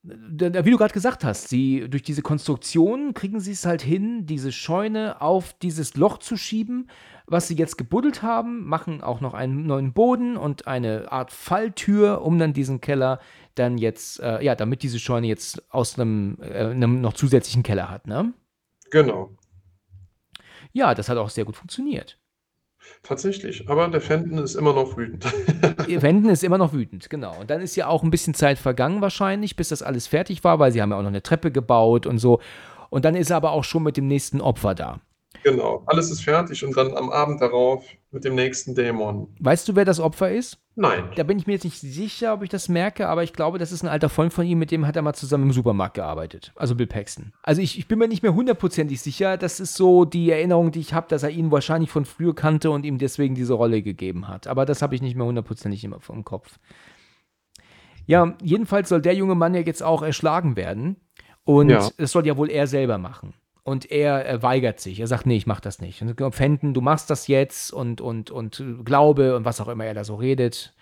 [0.02, 4.50] Wie du gerade gesagt hast, sie, durch diese Konstruktion kriegen sie es halt hin, diese
[4.50, 6.90] Scheune auf dieses Loch zu schieben,
[7.26, 12.22] was sie jetzt gebuddelt haben, machen auch noch einen neuen Boden und eine Art Falltür,
[12.22, 13.20] um dann diesen Keller
[13.54, 17.88] dann jetzt, äh, ja, damit diese Scheune jetzt aus einem, äh, einem noch zusätzlichen Keller
[17.88, 18.34] hat, ne?
[18.90, 19.30] Genau.
[20.72, 22.19] Ja, das hat auch sehr gut funktioniert.
[23.02, 25.24] Tatsächlich, aber der Fenton ist immer noch wütend.
[26.00, 27.38] Fenton ist immer noch wütend, genau.
[27.40, 30.58] Und dann ist ja auch ein bisschen Zeit vergangen wahrscheinlich, bis das alles fertig war,
[30.58, 32.40] weil sie haben ja auch noch eine Treppe gebaut und so.
[32.90, 35.00] Und dann ist er aber auch schon mit dem nächsten Opfer da.
[35.42, 39.28] Genau, alles ist fertig und dann am Abend darauf mit dem nächsten Dämon.
[39.40, 40.58] Weißt du, wer das Opfer ist?
[40.74, 41.04] Nein.
[41.16, 43.72] Da bin ich mir jetzt nicht sicher, ob ich das merke, aber ich glaube, das
[43.72, 46.52] ist ein alter Freund von ihm, mit dem hat er mal zusammen im Supermarkt gearbeitet.
[46.56, 47.32] Also Bill Paxton.
[47.42, 49.36] Also ich, ich bin mir nicht mehr hundertprozentig sicher.
[49.36, 52.70] Das ist so die Erinnerung, die ich habe, dass er ihn wahrscheinlich von früher kannte
[52.70, 54.46] und ihm deswegen diese Rolle gegeben hat.
[54.46, 56.58] Aber das habe ich nicht mehr hundertprozentig im, im Kopf.
[58.06, 60.96] Ja, jedenfalls soll der junge Mann ja jetzt auch erschlagen werden.
[61.44, 62.06] Und es ja.
[62.06, 63.34] soll ja wohl er selber machen.
[63.62, 65.00] Und er, er, weigert sich.
[65.00, 66.02] Er sagt, nee, ich mach das nicht.
[66.02, 69.94] Und Fenton, du machst das jetzt und, und, und Glaube und was auch immer er
[69.94, 70.74] da so redet.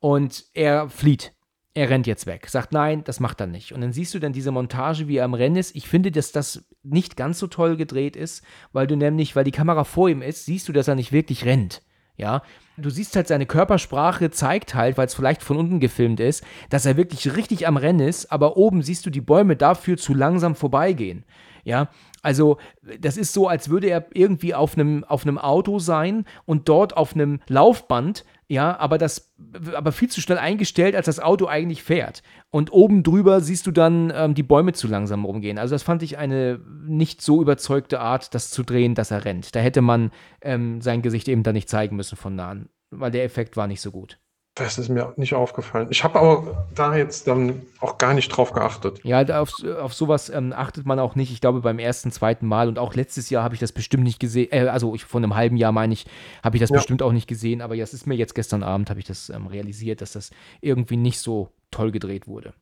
[0.00, 1.32] Und er flieht.
[1.74, 2.48] Er rennt jetzt weg.
[2.48, 3.72] Sagt, nein, das macht er nicht.
[3.72, 5.74] Und dann siehst du dann diese Montage, wie er am Rennen ist.
[5.74, 9.50] Ich finde, dass das nicht ganz so toll gedreht ist, weil du nämlich, weil die
[9.50, 11.82] Kamera vor ihm ist, siehst du, dass er nicht wirklich rennt.
[12.16, 12.42] Ja,
[12.76, 16.86] du siehst halt seine Körpersprache zeigt halt, weil es vielleicht von unten gefilmt ist, dass
[16.86, 20.54] er wirklich richtig am Rennen ist, aber oben siehst du die Bäume dafür zu langsam
[20.54, 21.24] vorbeigehen.
[21.64, 21.88] Ja,
[22.24, 22.56] also
[22.98, 26.96] das ist so, als würde er irgendwie auf einem auf einem Auto sein und dort
[26.96, 29.34] auf einem Laufband, ja, aber das
[29.74, 32.22] aber viel zu schnell eingestellt, als das Auto eigentlich fährt.
[32.50, 35.58] Und oben drüber siehst du dann ähm, die Bäume zu langsam rumgehen.
[35.58, 39.54] Also das fand ich eine nicht so überzeugte Art, das zu drehen, dass er rennt.
[39.54, 40.10] Da hätte man
[40.40, 43.82] ähm, sein Gesicht eben dann nicht zeigen müssen von nahen, weil der Effekt war nicht
[43.82, 44.18] so gut.
[44.56, 45.88] Das ist mir nicht aufgefallen.
[45.90, 49.00] Ich habe aber da jetzt dann auch gar nicht drauf geachtet.
[49.02, 51.32] Ja, auf, auf sowas ähm, achtet man auch nicht.
[51.32, 54.20] Ich glaube, beim ersten, zweiten Mal und auch letztes Jahr habe ich das bestimmt nicht
[54.20, 54.52] gesehen.
[54.52, 56.06] Äh, also ich, vor einem halben Jahr meine ich,
[56.44, 56.76] habe ich das ja.
[56.76, 57.62] bestimmt auch nicht gesehen.
[57.62, 60.30] Aber es ist mir jetzt gestern Abend, habe ich das ähm, realisiert, dass das
[60.60, 62.54] irgendwie nicht so toll gedreht wurde.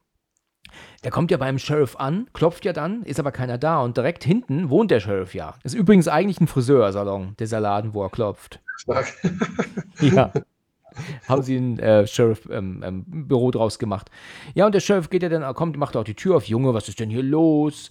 [1.05, 4.25] Der kommt ja beim Sheriff an, klopft ja dann, ist aber keiner da und direkt
[4.25, 5.57] hinten wohnt der Sheriff ja.
[5.63, 8.61] Ist übrigens eigentlich ein Friseursalon, dieser Laden, wo er klopft.
[10.01, 10.33] Ja.
[11.29, 14.11] haben sie ein äh, Sheriff-Büro ähm, ähm, draus gemacht.
[14.55, 16.89] Ja, und der Sheriff geht ja dann, kommt, macht auch die Tür auf, Junge, was
[16.89, 17.91] ist denn hier los?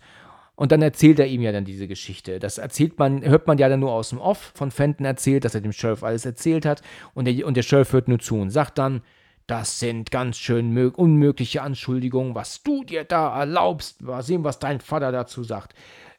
[0.56, 2.38] Und dann erzählt er ihm ja dann diese Geschichte.
[2.38, 5.56] Das erzählt man, hört man ja dann nur aus dem Off von Fenton erzählt, dass
[5.56, 6.82] er dem Sheriff alles erzählt hat.
[7.14, 9.02] Und der, und der Sheriff hört nur zu und sagt dann,
[9.48, 14.02] das sind ganz schön unmögliche Anschuldigungen, was du dir da erlaubst.
[14.02, 15.74] Mal sehen, was dein Vater dazu sagt.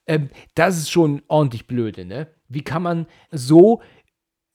[0.06, 2.26] Ähm, das ist schon ordentlich blöde, ne?
[2.48, 3.80] Wie kann man so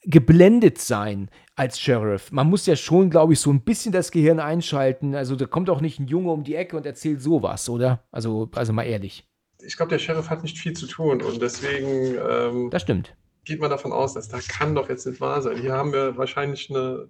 [0.03, 2.32] geblendet sein als Sheriff.
[2.32, 5.16] Man muss ja schon, glaube ich, so ein bisschen das Gehirn einschalten.
[5.16, 8.03] Also da kommt auch nicht ein Junge um die Ecke und erzählt sowas, oder?
[8.12, 9.28] Also, also mal ehrlich.
[9.62, 12.16] Ich glaube, der Sheriff hat nicht viel zu tun und deswegen.
[12.30, 13.16] Ähm, das stimmt.
[13.43, 15.58] Geht man davon aus, dass da kann doch jetzt nicht wahr sein.
[15.58, 17.10] Hier haben wir wahrscheinlich eine,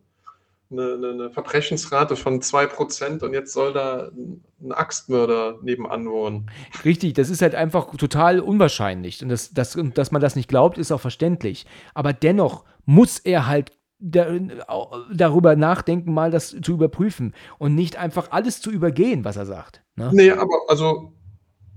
[0.72, 6.50] eine, eine Verbrechensrate von 2% und jetzt soll da ein Axtmörder nebenan wohnen.
[6.86, 9.22] Richtig, das ist halt einfach total unwahrscheinlich.
[9.22, 11.66] Und das, das, dass man das nicht glaubt, ist auch verständlich.
[11.94, 18.62] Aber dennoch muss er halt darüber nachdenken, mal das zu überprüfen und nicht einfach alles
[18.62, 19.84] zu übergehen, was er sagt.
[19.96, 20.12] Ne?
[20.14, 21.14] Nee, aber also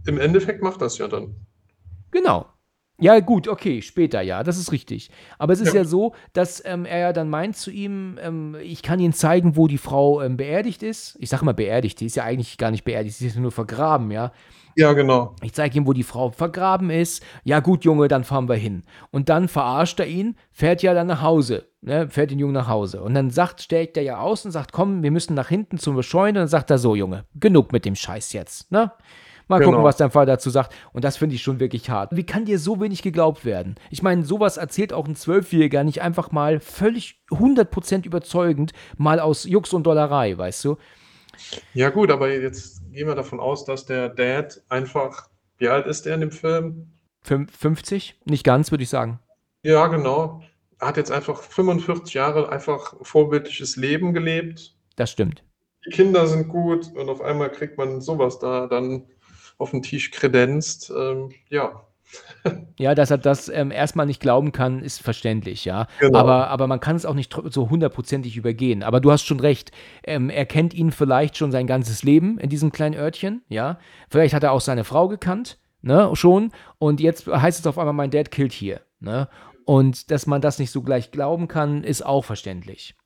[0.06, 1.34] im Endeffekt macht das ja dann.
[2.10, 2.46] Genau.
[3.00, 5.10] Ja, gut, okay, später, ja, das ist richtig.
[5.38, 5.80] Aber es ist Ja.
[5.80, 9.56] ja so, dass ähm, er ja dann meint zu ihm, ähm, ich kann Ihnen zeigen,
[9.56, 11.16] wo die Frau ähm, beerdigt ist.
[11.20, 14.10] Ich sage mal beerdigt, die ist ja eigentlich gar nicht beerdigt, sie ist nur vergraben,
[14.10, 14.32] ja.
[14.76, 15.34] Ja, genau.
[15.42, 17.22] Ich zeige ihm, wo die Frau vergraben ist.
[17.42, 18.84] Ja, gut, Junge, dann fahren wir hin.
[19.10, 22.68] Und dann verarscht er ihn, fährt ja dann nach Hause, ne, fährt den Jungen nach
[22.68, 23.02] Hause.
[23.02, 26.00] Und dann sagt, stellt er ja aus und sagt, komm, wir müssen nach hinten zum
[26.02, 26.38] Scheune.
[26.38, 28.92] Und dann sagt er so, Junge, genug mit dem Scheiß jetzt, ne?
[29.50, 29.84] Mal gucken, Genau.
[29.84, 30.72] was dein Vater dazu sagt.
[30.92, 32.16] Und das finde ich schon wirklich hart.
[32.16, 33.74] Wie kann dir so wenig geglaubt werden?
[33.90, 39.44] Ich meine, sowas erzählt auch ein Zwölfjähriger nicht einfach mal völlig 100% überzeugend, mal aus
[39.44, 40.76] Jux und Dollerei, weißt du?
[41.74, 45.28] Ja, gut, aber jetzt gehen wir davon aus, dass der Dad einfach,
[45.58, 46.92] wie alt ist der in dem Film?
[47.22, 48.20] Fünf- 50?
[48.24, 49.18] Nicht ganz, würde ich sagen.
[49.62, 50.42] Ja, genau.
[50.78, 54.74] Er hat jetzt einfach 45 Jahre einfach vorbildliches Leben gelebt.
[54.96, 55.42] Das stimmt.
[55.86, 59.06] Die Kinder sind gut und auf einmal kriegt man sowas da dann
[59.60, 60.92] auf den Tisch kredenzt.
[60.96, 61.84] Ähm, ja,
[62.78, 65.86] Ja, dass er das ähm, erstmal nicht glauben kann, ist verständlich, ja.
[65.98, 66.18] Genau.
[66.18, 68.82] Aber, aber man kann es auch nicht so hundertprozentig übergehen.
[68.82, 69.70] Aber du hast schon recht.
[70.04, 73.78] Ähm, er kennt ihn vielleicht schon sein ganzes Leben in diesem kleinen Örtchen, ja.
[74.08, 76.52] Vielleicht hat er auch seine Frau gekannt, ne, schon.
[76.78, 79.28] Und jetzt heißt es auf einmal, mein Dad killt hier, ne.
[79.66, 82.96] Und dass man das nicht so gleich glauben kann, ist auch verständlich.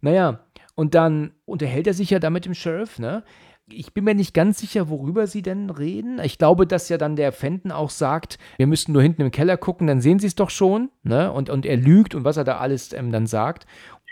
[0.00, 0.40] Naja,
[0.74, 3.24] und dann unterhält er sich ja da mit dem Sheriff, ne?
[3.70, 6.20] Ich bin mir nicht ganz sicher, worüber sie denn reden.
[6.22, 9.56] Ich glaube, dass ja dann der Fenton auch sagt, wir müssten nur hinten im Keller
[9.56, 11.30] gucken, dann sehen sie es doch schon, ne?
[11.32, 13.66] Und, und er lügt und was er da alles ähm, dann sagt.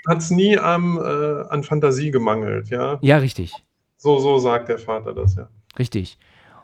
[0.09, 2.99] hat es nie am, äh, an Fantasie gemangelt, ja.
[3.01, 3.53] Ja, richtig.
[3.97, 5.49] So, so sagt der Vater das, ja.
[5.79, 6.19] Richtig.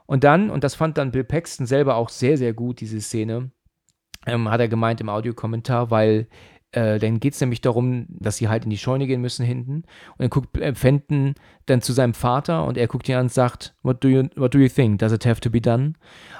[0.06, 3.50] Und dann, und das fand dann Bill Paxton selber auch sehr, sehr gut, diese Szene,
[4.26, 6.28] ähm, hat er gemeint im Audiokommentar, weil
[6.72, 9.76] äh, dann geht es nämlich darum, dass sie halt in die Scheune gehen müssen hinten.
[9.76, 11.34] Und dann guckt äh, Fenton
[11.66, 14.54] dann zu seinem Vater und er guckt ihn an und sagt, what do, you, what
[14.54, 14.98] do you think?
[14.98, 15.92] Does it have to be done?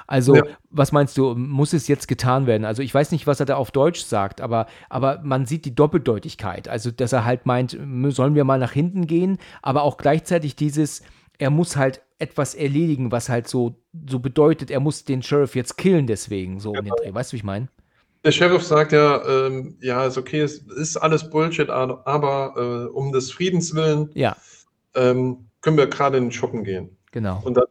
[0.07, 0.43] Also, Ja.
[0.69, 2.65] was meinst du, muss es jetzt getan werden?
[2.65, 5.75] Also, ich weiß nicht, was er da auf Deutsch sagt, aber, aber man sieht die
[5.75, 6.67] Doppeldeutigkeit.
[6.67, 7.77] Also, dass er halt meint,
[8.09, 11.03] sollen wir mal nach hinten gehen, aber auch gleichzeitig dieses,
[11.37, 13.75] er muss halt etwas erledigen, was halt so,
[14.09, 17.13] so bedeutet, er muss den Sheriff jetzt killen deswegen, so um den Dreh.
[17.13, 17.67] Weißt du, wie ich meine?
[18.23, 23.11] Der Sheriff sagt ja, ähm, ja, ist okay, es ist alles Bullshit, aber äh, um
[23.11, 24.35] des Friedens willen Ja,
[24.95, 26.95] ähm, können wir gerade in den Schuppen gehen.
[27.11, 27.41] genau.
[27.43, 27.65] Und dann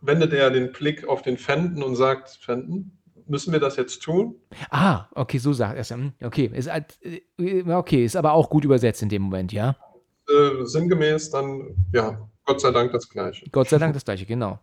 [0.00, 2.92] wendet er den Blick auf den Fenton und sagt, Fenton,
[3.26, 4.34] müssen wir das jetzt tun?
[4.70, 5.90] Ah, okay, so sagt er es.
[5.90, 9.76] Hm, Okay, ist, äh, okay, ist aber auch gut übersetzt in dem Moment, ja.
[10.28, 13.46] Äh, sinngemäß dann, ja, Gott sei Dank das Gleiche.
[13.52, 14.58] Gott sei Dank das gleiche, genau.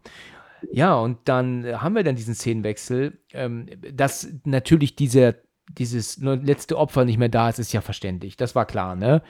[0.72, 5.36] Ja, und dann äh, haben wir dann diesen Szenenwechsel, ähm, dass natürlich dieser,
[5.70, 8.38] dieses letzte Opfer nicht mehr da ist, ist ja verständlich.
[8.38, 9.22] Das war klar, ne?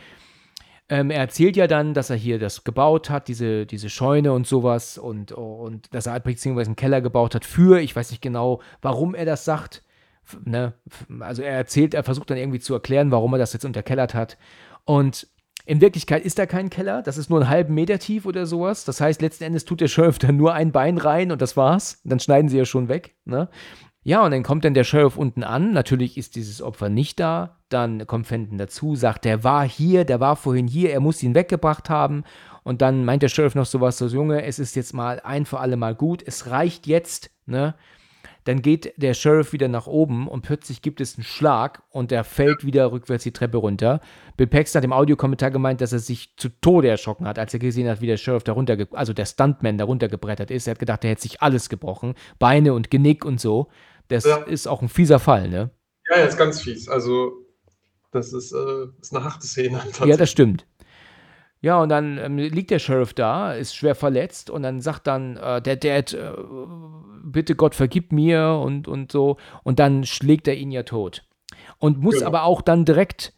[0.88, 4.46] Ähm, er erzählt ja dann, dass er hier das gebaut hat, diese, diese Scheune und
[4.46, 8.62] sowas und, und dass er beziehungsweise einen Keller gebaut hat für, ich weiß nicht genau,
[8.82, 9.82] warum er das sagt.
[10.44, 10.74] Ne?
[11.22, 14.38] Also er erzählt, er versucht dann irgendwie zu erklären, warum er das jetzt unterkellert hat.
[14.84, 15.28] Und
[15.66, 18.86] in Wirklichkeit ist da kein Keller, das ist nur einen halben Meter tief oder sowas.
[18.86, 22.02] Das heißt, letzten Endes tut der Sheriff dann nur ein Bein rein und das war's.
[22.04, 23.16] Dann schneiden sie ja schon weg.
[23.26, 23.50] Ne?
[24.04, 25.74] Ja, und dann kommt dann der Sheriff unten an.
[25.74, 27.58] Natürlich ist dieses Opfer nicht da.
[27.70, 31.34] Dann kommt Fenton dazu, sagt, der war hier, der war vorhin hier, er muss ihn
[31.34, 32.24] weggebracht haben.
[32.62, 35.60] Und dann meint der Sheriff noch sowas, so Junge, es ist jetzt mal ein für
[35.60, 37.74] alle Mal gut, es reicht jetzt, ne?
[38.46, 42.24] Dann geht der Sheriff wieder nach oben und plötzlich gibt es einen Schlag und er
[42.24, 44.00] fällt wieder rückwärts die Treppe runter.
[44.38, 47.60] Bill Paxton hat im Audiokommentar gemeint, dass er sich zu Tode erschrocken hat, als er
[47.60, 50.68] gesehen hat, wie der Sheriff darunter, also der Stuntman darunter gebrettert ist.
[50.68, 53.68] Er hat gedacht, er hätte sich alles gebrochen, Beine und Genick und so.
[54.08, 54.38] Das Ja.
[54.38, 55.72] ist auch ein fieser Fall, ne?
[56.12, 56.88] Ja, ja, ist ganz fies.
[56.88, 57.32] Also,
[58.12, 59.82] das ist, äh, ist eine harte Szene.
[60.06, 60.68] Ja, das stimmt.
[61.66, 65.36] Ja, und dann ähm, liegt der Sheriff da, ist schwer verletzt und dann sagt dann
[65.38, 66.32] äh, der Dad, äh,
[67.24, 69.38] bitte Gott vergib mir und, und so.
[69.64, 71.24] Und dann schlägt er ihn ja tot.
[71.80, 72.28] Und muss Genau.
[72.28, 73.34] aber auch dann direkt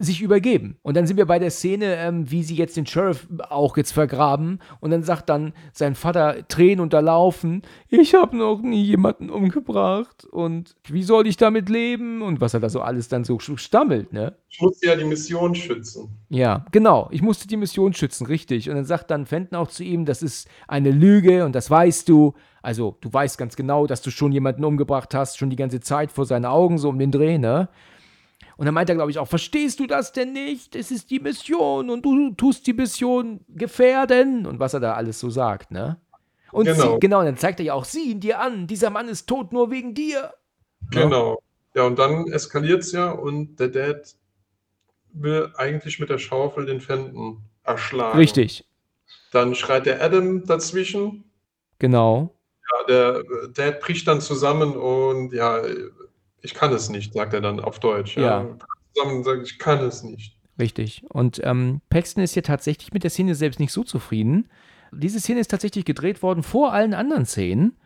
[0.00, 0.76] sich übergeben.
[0.82, 3.90] Und dann sind wir bei der Szene, ähm, wie sie jetzt den Sheriff auch jetzt
[3.90, 4.60] vergraben.
[4.78, 10.76] Und dann sagt dann sein Vater Tränen unterlaufen, ich habe noch nie jemanden umgebracht und
[10.88, 12.22] wie soll ich damit leben?
[12.22, 14.36] Und was er da so alles dann so stammelt, ne?
[14.48, 16.08] Ich muss ja die Mission schützen.
[16.28, 17.08] Ja, genau.
[17.10, 18.70] Ich musste die Mission schützen, richtig.
[18.70, 22.08] Und dann sagt dann Fenton auch zu ihm, das ist eine Lüge und das weißt
[22.08, 22.34] du.
[22.62, 26.12] Also, du weißt ganz genau, dass du schon jemanden umgebracht hast, schon die ganze Zeit
[26.12, 27.68] vor seinen Augen, so um den Dreh, ne?
[28.58, 30.74] Und dann meint er, glaube ich, auch, verstehst du das denn nicht?
[30.74, 35.20] Es ist die Mission und du tust die Mission gefährden und was er da alles
[35.20, 36.00] so sagt, ne?
[36.50, 36.94] Und Genau.
[36.94, 39.28] Sie, genau, und dann zeigt er ja auch, sieh ihn dir an, dieser Mann ist
[39.28, 40.34] tot nur wegen dir.
[40.90, 41.40] Genau.
[41.74, 44.16] Ja, und dann eskaliert es ja und der Dad
[45.12, 48.18] will eigentlich mit der Schaufel den Fenton erschlagen.
[48.18, 48.66] Richtig,
[49.30, 51.24] Dann schreit der Adam dazwischen.
[51.78, 52.34] genau.
[52.70, 53.24] Ja, der
[53.54, 55.62] Dad bricht dann zusammen und ja,
[56.42, 58.16] ich kann es nicht, sagt er dann auf Deutsch.
[58.16, 58.46] Ja.
[58.94, 60.36] Zusammen und sagt, ich kann es nicht.
[60.58, 61.04] Richtig.
[61.08, 64.48] Und ähm, Paxton ist hier tatsächlich mit der Szene selbst nicht so zufrieden.
[64.90, 67.76] Diese Szene ist tatsächlich gedreht worden vor allen anderen Szenen.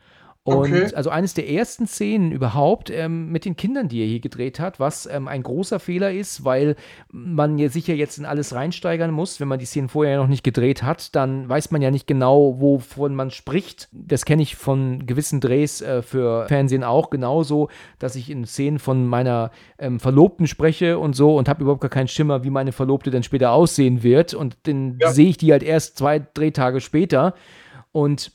[0.45, 0.93] Und Okay.
[0.97, 4.81] also eines der ersten Szenen überhaupt ähm, mit den Kindern, die er hier gedreht hat,
[4.81, 6.75] was ähm, ein großer Fehler ist, weil
[7.13, 9.39] man ja sicher jetzt in alles reinsteigern muss.
[9.39, 12.61] Wenn man die Szenen vorher noch nicht gedreht hat, dann weiß man ja nicht genau,
[12.61, 13.89] wovon man spricht.
[13.93, 17.69] Das kenne ich von gewissen Drehs äh, für Fernsehen auch genauso,
[18.01, 21.89] dass ich in Szenen von meiner ähm, Verlobten spreche und so und habe überhaupt gar
[21.91, 24.35] keinen Schimmer, wie meine Verlobte dann später aussehen wird.
[24.35, 25.13] Und dann Ja.
[25.13, 27.35] sehe ich die halt erst zwei Drehtage später.
[27.93, 28.33] Und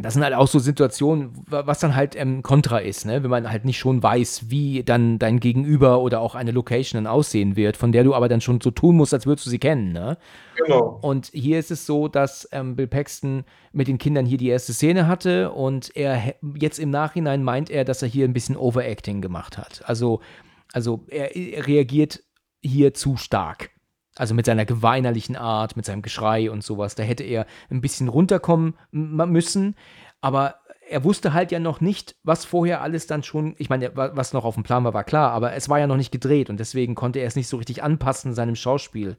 [0.00, 3.22] das sind halt auch so Situationen, wa- was dann halt ähm, Kontra ist, ne?
[3.22, 7.12] wenn man halt nicht schon weiß, wie dann dein Gegenüber oder auch eine Location dann
[7.12, 9.58] aussehen wird, von der du aber dann schon so tun musst, als würdest du sie
[9.58, 9.92] kennen.
[9.92, 10.16] Ne?
[10.56, 10.98] Genau.
[11.02, 14.72] Und hier ist es so, dass ähm, Bill Paxton mit den Kindern hier die erste
[14.72, 19.20] Szene hatte und er jetzt im Nachhinein meint er, dass er hier ein bisschen Overacting
[19.20, 19.82] gemacht hat.
[19.86, 20.20] Also,
[20.72, 22.22] also er, er reagiert
[22.62, 23.70] hier zu stark.
[24.18, 26.94] Also mit seiner geweinerlichen Art, mit seinem Geschrei und sowas.
[26.94, 29.74] Da hätte er ein bisschen runterkommen müssen.
[30.20, 30.56] Aber
[30.90, 34.32] er wusste halt ja noch nicht, was vorher alles dann schon, ich meine, wa- was
[34.32, 36.58] noch auf dem Plan war, war klar, aber es war ja noch nicht gedreht und
[36.58, 39.16] deswegen konnte er es nicht so richtig anpassen seinem Schauspiel.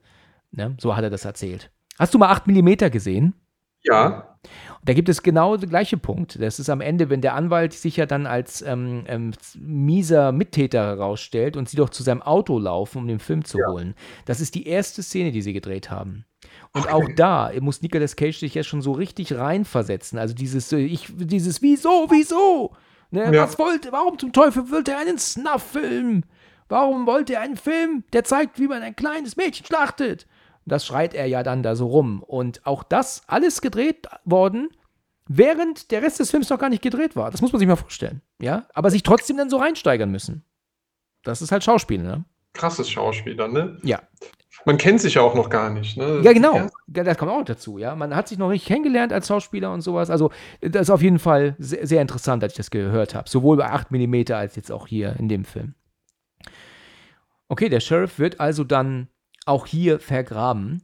[0.51, 0.75] Ne?
[0.79, 1.71] So hat er das erzählt.
[1.99, 3.35] Hast du mal 8 mm gesehen?
[3.83, 4.37] Ja,
[4.85, 6.41] Da gibt es genau der gleiche Punkt.
[6.41, 10.83] Das ist am Ende, wenn der Anwalt sich ja dann als ähm, ähm, mieser Mittäter
[10.85, 13.95] herausstellt und sie doch zu seinem Auto laufen, um den Film zu holen.
[14.25, 16.25] Das ist die erste Szene, die sie gedreht haben.
[16.73, 16.93] Und Okay.
[16.93, 20.17] auch da muss Nicolas Cage sich ja schon so richtig reinversetzen.
[20.19, 22.75] Also dieses, äh, ich, dieses Wieso, wieso?
[23.11, 23.43] Ne, Ja.
[23.43, 26.23] Was wollte, warum zum Teufel wollte er einen Snuff-Film?
[26.69, 30.27] Warum wollte er einen Film, der zeigt, wie man ein kleines Mädchen schlachtet?
[30.69, 32.23] Das schreit er ja dann da so rum.
[32.23, 34.69] Und auch das alles gedreht worden,
[35.27, 37.31] während der Rest des Films noch gar nicht gedreht war.
[37.31, 38.21] Das muss man sich mal vorstellen.
[38.41, 40.43] Ja, aber sich trotzdem dann so reinsteigern müssen.
[41.23, 42.23] Das ist halt Schauspiel, ne?
[42.53, 43.77] krasses Schauspieler, ne?
[43.83, 44.01] Ja.
[44.65, 46.21] Man kennt sich ja auch noch gar nicht, ne?
[46.23, 46.55] Ja, genau.
[46.55, 47.95] Ja, Ja, Das kommt auch dazu, ja.
[47.95, 50.09] Man hat sich noch nicht kennengelernt als Schauspieler und sowas.
[50.09, 53.29] Also, das ist auf jeden Fall sehr, sehr interessant, als ich das gehört habe.
[53.29, 55.75] Sowohl bei 8 mm als jetzt auch hier in dem Film.
[57.47, 59.07] Okay, der Sheriff wird also dann
[59.45, 60.81] auch hier vergraben.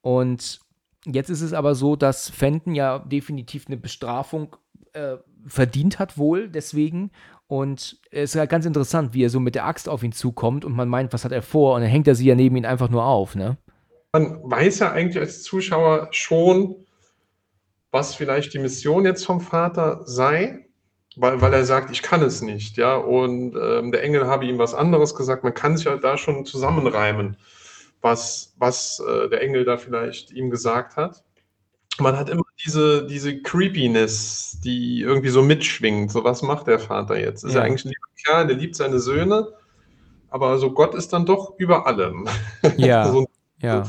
[0.00, 0.60] Und
[1.04, 4.56] jetzt ist es aber so, dass Fenton ja definitiv eine Bestrafung
[4.92, 5.16] äh,
[5.46, 7.10] verdient hat, wohl deswegen.
[7.46, 10.64] Und es ist halt ganz interessant, wie er so mit der Axt auf ihn zukommt
[10.64, 11.74] und man meint, was hat er vor?
[11.74, 13.58] Und dann hängt er sie ja neben ihn einfach nur auf, ne?
[14.12, 16.76] Man weiß ja eigentlich als Zuschauer schon,
[17.90, 20.66] was vielleicht die Mission jetzt vom Vater sei,
[21.16, 22.96] weil, weil er sagt, ich kann es nicht, ja.
[22.96, 25.44] Und ähm, der Engel habe ihm was anderes gesagt.
[25.44, 27.36] Man kann sich ja da schon zusammenreimen,
[28.02, 31.24] was, was äh, der Engel da vielleicht ihm gesagt hat.
[31.98, 36.10] Man hat immer diese, diese Creepiness, die irgendwie so mitschwingt.
[36.10, 37.44] So, was macht der Vater jetzt?
[37.44, 37.60] Ist Ja.
[37.60, 39.48] er eigentlich ein lieber Kerl, der liebt seine Söhne,
[40.30, 42.28] aber so Gott ist dann doch über allem.
[42.76, 43.26] Ja, so,
[43.60, 43.86] ja.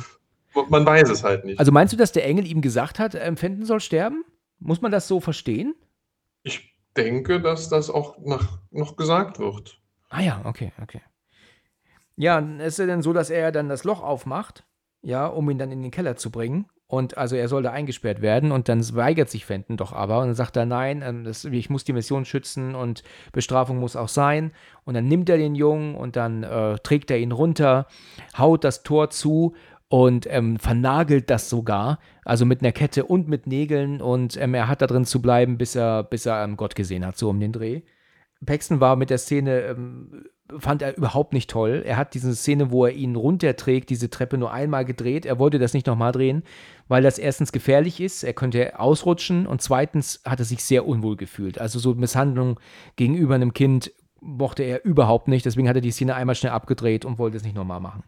[0.70, 1.60] man weiß es halt nicht.
[1.60, 4.24] Also meinst du, dass der Engel ihm gesagt hat, ähm, Fenton soll sterben?
[4.60, 5.74] Muss man das so verstehen?
[6.44, 9.80] Ich denke, dass das auch nach, noch gesagt wird.
[10.10, 11.02] Ah ja, okay, okay.
[12.16, 14.66] Ja, ist es denn so, dass er dann das Loch aufmacht,
[15.02, 16.68] ja, um ihn dann in den Keller zu bringen.
[16.86, 20.28] Und also er soll da eingesperrt werden und dann weigert sich Fenton doch aber und
[20.28, 24.10] dann sagt er, nein, ähm, das, ich muss die Mission schützen und Bestrafung muss auch
[24.10, 24.52] sein.
[24.84, 27.88] Und dann nimmt er den Jungen und dann äh, trägt er ihn runter,
[28.38, 29.56] haut das Tor zu
[29.88, 34.68] und ähm, vernagelt das sogar, also mit einer Kette und mit Nägeln und ähm, er
[34.68, 37.40] hat da drin zu bleiben, bis er, bis er ähm, Gott gesehen hat, so um
[37.40, 37.82] den Dreh.
[38.46, 40.26] Paxton war mit der Szene, ähm,
[40.60, 41.84] fand er überhaupt nicht toll.
[41.86, 45.26] Er hat diese Szene, wo er ihn runterträgt, diese Treppe nur einmal gedreht.
[45.26, 46.44] Er wollte das nicht nochmal drehen,
[46.88, 51.16] weil das erstens gefährlich ist, er könnte ausrutschen und zweitens hat er sich sehr unwohl
[51.16, 51.60] gefühlt.
[51.60, 52.60] Also so Misshandlung
[52.96, 55.46] gegenüber einem Kind mochte er überhaupt nicht.
[55.46, 58.04] Deswegen hat er die Szene einmal schnell abgedreht und wollte es nicht nochmal machen.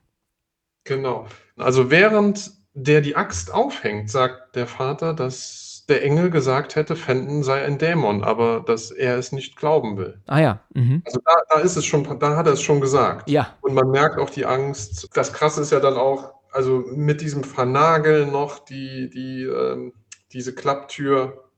[0.85, 1.27] Genau.
[1.57, 7.43] Also während der die Axt aufhängt, sagt der Vater, dass der Engel gesagt hätte, Fenton
[7.43, 10.19] sei ein Dämon, aber dass er es nicht glauben will.
[10.25, 11.03] Ah ja, mhm.
[11.05, 13.29] Also da, da ist es schon, da hat er es schon gesagt.
[13.29, 15.09] ja, Und man merkt auch die Angst.
[15.15, 19.93] Das Krasse ist ja dann auch, also mit diesem Vernageln noch die, die, ähm,
[20.31, 21.49] diese Klapptür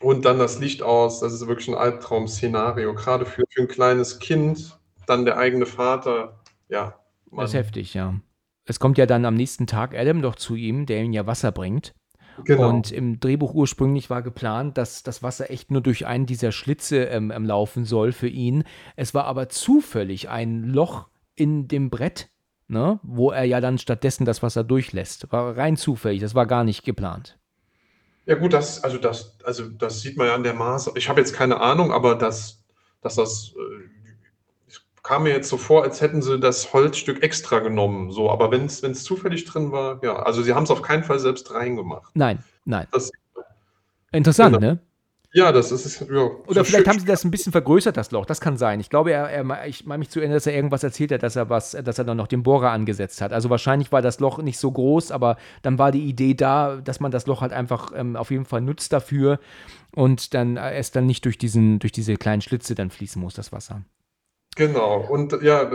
[0.00, 1.20] und dann das Licht aus.
[1.20, 6.40] Das ist wirklich ein Albtraum-Szenario, gerade für, für ein kleines Kind, dann der eigene Vater.
[6.68, 6.98] Ja,
[7.30, 7.62] das ist Mann.
[7.62, 8.14] heftig, ja.
[8.64, 11.52] Es kommt ja dann am nächsten Tag Adam doch zu ihm, der ihm ja Wasser
[11.52, 11.94] bringt.
[12.44, 12.68] Genau.
[12.68, 17.04] Und im Drehbuch ursprünglich war geplant, dass das Wasser echt nur durch einen dieser Schlitze
[17.04, 18.64] ähm, ähm, laufen soll für ihn.
[18.96, 22.28] Es war aber zufällig ein Loch in dem Brett,
[22.68, 25.32] ne, wo er ja dann stattdessen das Wasser durchlässt.
[25.32, 27.38] War rein zufällig, das war gar nicht geplant.
[28.26, 30.92] Ja gut, das, also das, also das sieht man ja an der Maße.
[30.94, 32.62] Ich habe jetzt keine Ahnung, aber das,
[33.00, 33.99] dass das äh,
[35.10, 38.12] kam mir jetzt so vor, als hätten sie das Holzstück extra genommen.
[38.12, 41.18] So, aber wenn es zufällig drin war, ja, also sie haben es auf keinen Fall
[41.18, 42.12] selbst reingemacht.
[42.14, 42.86] Nein, nein.
[42.92, 43.10] Das,
[44.12, 44.74] Interessant, genau.
[44.74, 44.78] ne?
[45.32, 48.24] ja, das ist ja, Oder so vielleicht haben sie das ein bisschen vergrößert, das Loch.
[48.24, 48.78] Das kann sein.
[48.78, 51.34] Ich glaube, er, er, ich meine mich zu erinnern, dass er irgendwas erzählt hat, dass
[51.34, 53.32] er was, dass er dann noch den Bohrer angesetzt hat.
[53.32, 57.00] Also wahrscheinlich war das Loch nicht so groß, aber dann war die Idee da, dass
[57.00, 59.40] man das Loch halt einfach ähm, auf jeden Fall nutzt dafür
[59.92, 63.34] und dann äh, es dann nicht durch diesen, durch diese kleinen Schlitze dann fließen muss,
[63.34, 63.82] das Wasser.
[64.56, 65.00] Genau.
[65.00, 65.70] Und ja,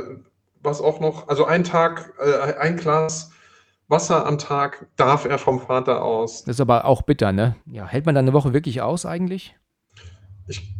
[0.62, 3.32] was auch noch, also ein Tag, äh, ein Glas
[3.88, 6.44] Wasser am Tag darf er vom Vater aus.
[6.44, 7.56] Das ist aber auch bitter, ne?
[7.66, 9.56] Ja, hält man dann eine Woche wirklich aus eigentlich?
[10.48, 10.76] Ich,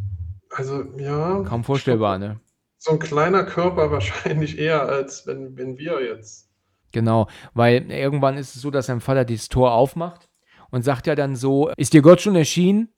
[0.50, 1.42] also ja.
[1.44, 2.40] Kaum vorstellbar, ne?
[2.78, 6.50] So ein kleiner Körper wahrscheinlich eher, als wenn, wenn wir jetzt.
[6.92, 10.28] Genau, weil irgendwann ist es so, dass sein Vater dieses Tor aufmacht
[10.70, 12.88] und sagt ja dann so, ist dir Gott schon erschienen?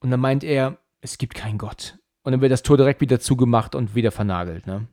[0.00, 1.98] Und dann meint er, es gibt keinen Gott.
[2.26, 4.88] Und dann wird das Tor direkt wieder zugemacht und wieder vernagelt, ne?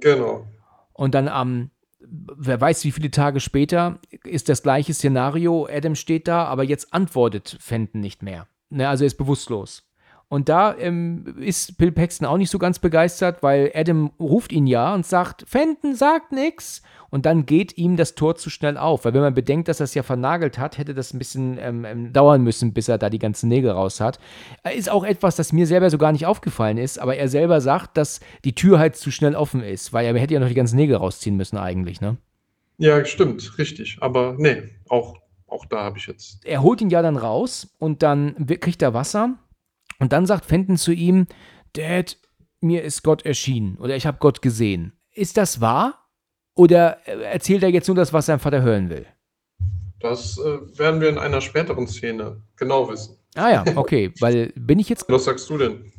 [0.00, 0.46] Genau.
[0.94, 1.70] Und dann am,
[2.00, 6.94] wer weiß wie viele Tage später, ist das gleiche Szenario, Adam steht da, aber jetzt
[6.94, 8.48] antwortet Fenton nicht mehr.
[8.70, 9.86] Ne, also er ist bewusstlos.
[10.30, 14.66] Und da ähm, ist Bill Paxton auch nicht so ganz begeistert, weil Adam ruft ihn
[14.66, 16.82] ja und sagt, Fenton sagt nix.
[17.10, 19.06] Und dann geht ihm das Tor zu schnell auf.
[19.06, 21.86] Weil wenn man bedenkt, dass er es ja vernagelt hat, hätte das ein bisschen ähm,
[21.86, 24.18] ähm, dauern müssen, bis er da die ganzen Nägel raus hat.
[24.62, 26.98] Äh, Ist auch etwas, das mir selber so gar nicht aufgefallen ist.
[26.98, 29.94] Aber er selber sagt, dass die Tür halt zu schnell offen ist.
[29.94, 32.18] Weil er hätte ja noch die ganzen Nägel rausziehen müssen eigentlich, ne?
[32.76, 33.96] Ja, stimmt, richtig.
[34.02, 36.44] Aber nee, auch, auch da habe ich jetzt.
[36.44, 39.38] er holt ihn ja dann raus und dann kriegt er Wasser
[39.98, 41.26] und dann sagt Fenton zu ihm,
[41.72, 42.16] Dad,
[42.60, 44.92] mir ist Gott erschienen oder ich habe Gott gesehen.
[45.12, 46.08] Ist das wahr?
[46.54, 49.06] Oder äh, erzählt er jetzt nur das, was sein Vater hören will?
[50.00, 53.16] Das äh, werden wir in einer späteren Szene genau wissen.
[53.34, 55.92] Ah ja, okay, weil bin ich jetzt Was sagst du denn?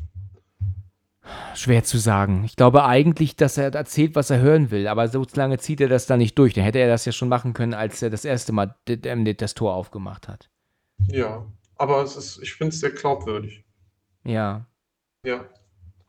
[1.56, 2.44] schwer zu sagen.
[2.46, 5.90] Ich glaube eigentlich, dass er erzählt, was er hören will, aber so lange zieht er
[5.90, 6.54] das da nicht durch.
[6.54, 9.74] Dann hätte er das ja schon machen können, als er das erste Mal das Tor
[9.74, 10.50] aufgemacht hat.
[11.12, 11.46] Ja,
[11.76, 13.64] aber es ist, ich finde es sehr glaubwürdig.
[14.24, 14.66] Ja,
[15.26, 15.46] Ja.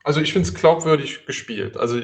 [0.03, 1.77] Also ich finde es glaubwürdig gespielt.
[1.77, 2.01] Also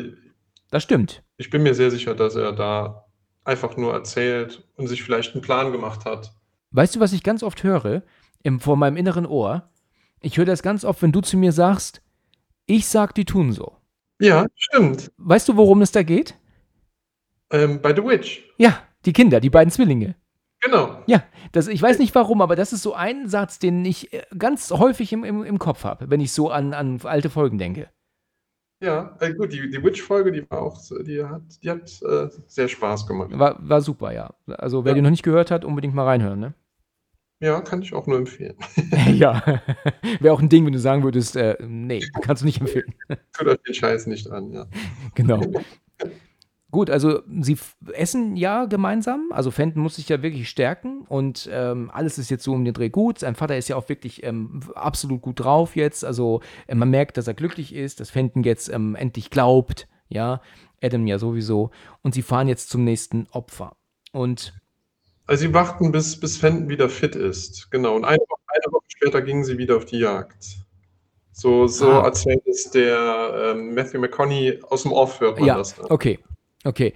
[0.71, 1.23] das stimmt.
[1.39, 3.07] ich bin mir sehr sicher, dass er da
[3.45, 6.35] einfach nur erzählt und sich vielleicht einen Plan gemacht hat.
[6.73, 8.03] Weißt du, was ich ganz oft höre?
[8.43, 9.71] Im, vor meinem inneren Ohr.
[10.21, 12.03] Ich höre das ganz oft, wenn du zu mir sagst,
[12.67, 13.77] ich sag, die tun so.
[14.21, 15.11] Ja, stimmt.
[15.17, 16.35] Weißt du, worum es da geht?
[17.51, 18.43] Ähm, bei The Witch.
[18.59, 20.17] Ja, die Kinder, die beiden Zwillinge.
[20.63, 21.03] Genau.
[21.07, 21.23] Ja,
[21.53, 24.71] das, ich weiß nicht warum, aber das ist so ein Satz, den ich äh, ganz
[24.71, 27.89] häufig im, im, im Kopf habe, wenn ich so an, an alte Folgen denke.
[28.83, 32.69] Ja, äh, gut, die, die Witch-Folge, die war auch, die hat, die hat äh, sehr
[32.69, 33.31] Spaß gemacht.
[33.33, 34.35] War, war super, ja.
[34.47, 34.97] Also, wer Ja.
[34.97, 36.55] den noch nicht gehört hat, unbedingt mal reinhören, ne?
[37.41, 38.57] Ja, kann ich auch nur empfehlen.
[39.15, 39.43] ja.
[40.21, 42.95] Wäre auch ein Ding, wenn du sagen würdest, äh, nee, kannst du nicht empfehlen.
[43.33, 44.67] Tut euch den Scheiß nicht an, ja.
[45.15, 45.41] Genau.
[46.77, 47.57] Gut, also sie
[47.95, 49.31] essen ja gemeinsam.
[49.33, 52.75] Also Fenton muss sich ja wirklich stärken und ähm, alles ist jetzt so um den
[52.75, 53.19] Dreh gut.
[53.21, 56.05] Sein Vater ist ja auch wirklich ähm, absolut gut drauf jetzt.
[56.05, 59.89] Also äh, man merkt, dass er glücklich ist, dass Fenton jetzt ähm, endlich glaubt.
[60.11, 60.43] Ja,
[60.83, 61.71] Adam ja sowieso.
[62.03, 63.75] Und sie fahren jetzt zum nächsten Opfer.
[64.13, 64.53] Und
[65.27, 67.71] Also sie warten, bis, bis Fenton wieder fit ist.
[67.71, 67.97] Genau.
[67.97, 70.59] Und eine Woche, eine Woche später gingen sie wieder auf die Jagd.
[71.33, 72.05] So, so Ah.
[72.05, 75.75] erzählt es der ähm, Matthew McConaughey aus dem Off, hört man ja, das.
[75.75, 75.87] dann.
[75.91, 76.19] okay,
[76.65, 76.95] okay.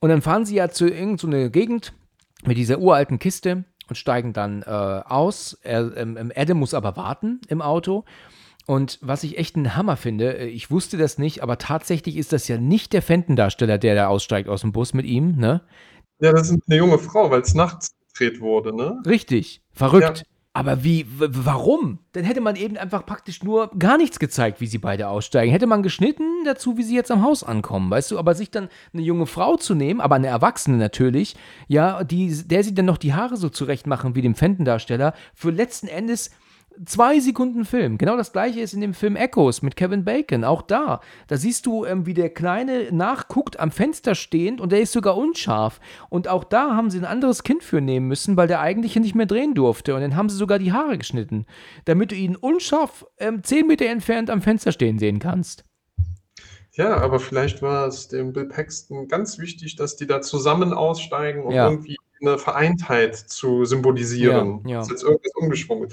[0.00, 1.92] Und dann fahren sie ja zu irgendeiner so Gegend
[2.44, 5.58] mit dieser uralten Kiste und steigen dann äh, aus.
[5.62, 8.04] Er, ähm, ähm, Adam muss aber warten im Auto.
[8.66, 12.32] Und was ich echt ein Hammer finde, äh, ich wusste das nicht, aber tatsächlich ist
[12.32, 15.62] das ja nicht der Fenton-Darsteller, der da aussteigt aus dem Bus mit ihm, ne?
[16.20, 19.00] Ja, das ist eine junge Frau, weil es nachts gedreht wurde, ne?
[19.06, 20.18] Richtig, verrückt.
[20.18, 20.24] Ja.
[20.58, 22.00] Aber wie, warum?
[22.14, 25.52] Dann hätte man eben einfach praktisch nur gar nichts gezeigt, wie sie beide aussteigen.
[25.52, 28.18] Hätte man geschnitten dazu, wie sie jetzt am Haus ankommen, weißt du?
[28.18, 31.36] Aber sich dann eine junge Frau zu nehmen, aber eine Erwachsene natürlich,
[31.68, 35.50] ja, die, der sie dann noch die Haare so zurecht machen wie dem Fenton-Darsteller, für
[35.50, 36.32] letzten Endes
[36.84, 37.98] zwei Sekunden Film.
[37.98, 40.44] Genau das gleiche ist in dem Film Echoes mit Kevin Bacon.
[40.44, 41.00] Auch da.
[41.26, 45.16] Da siehst du, ähm, wie der Kleine nachguckt am Fenster stehend und der ist sogar
[45.16, 45.80] unscharf.
[46.08, 49.14] Und auch da haben sie ein anderes Kind für nehmen müssen, weil der eigentlich nicht
[49.14, 49.94] mehr drehen durfte.
[49.94, 51.46] Und dann haben sie sogar die Haare geschnitten,
[51.84, 55.64] damit du ihn unscharf ähm, 10 Meter entfernt am Fenster stehen sehen kannst.
[56.72, 61.42] Ja, aber vielleicht war es dem Bill Paxton ganz wichtig, dass die da zusammen aussteigen,
[61.42, 61.68] um Ja.
[61.70, 64.60] irgendwie eine Vereintheit zu symbolisieren.
[64.64, 64.78] Ja, ja.
[64.78, 65.88] Dass jetzt irgendwas umgeschwungen.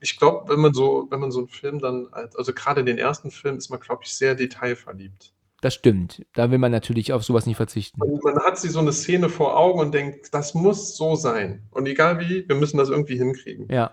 [0.00, 2.98] Ich glaube, wenn man so, wenn man so einen Film dann, als- also gerade den
[2.98, 5.32] ersten Film, ist man, glaube ich, sehr detailverliebt.
[5.60, 6.24] Das stimmt.
[6.34, 8.00] Da will man natürlich auf sowas nicht verzichten.
[8.00, 11.62] Und man hat sich so eine Szene vor Augen und denkt, das muss so sein.
[11.72, 13.66] Und egal wie, wir müssen das irgendwie hinkriegen.
[13.68, 13.92] Ja.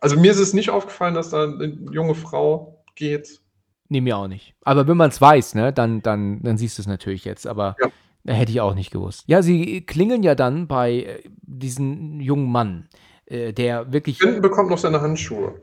[0.00, 3.40] Also mir ist es nicht aufgefallen, dass da eine junge Frau geht.
[3.88, 4.54] Nee, mir auch nicht.
[4.62, 7.46] Aber wenn man es weiß, ne, dann, dann, dann siehst du es natürlich jetzt.
[7.46, 8.34] Aber Ja.
[8.34, 9.22] hätte ich auch nicht gewusst.
[9.28, 12.88] Ja, sie klingeln ja dann bei äh, diesem jungen Mann,
[13.26, 14.18] äh, der wirklich.
[14.18, 15.54] Fenton bekommt noch seine Handschuhe.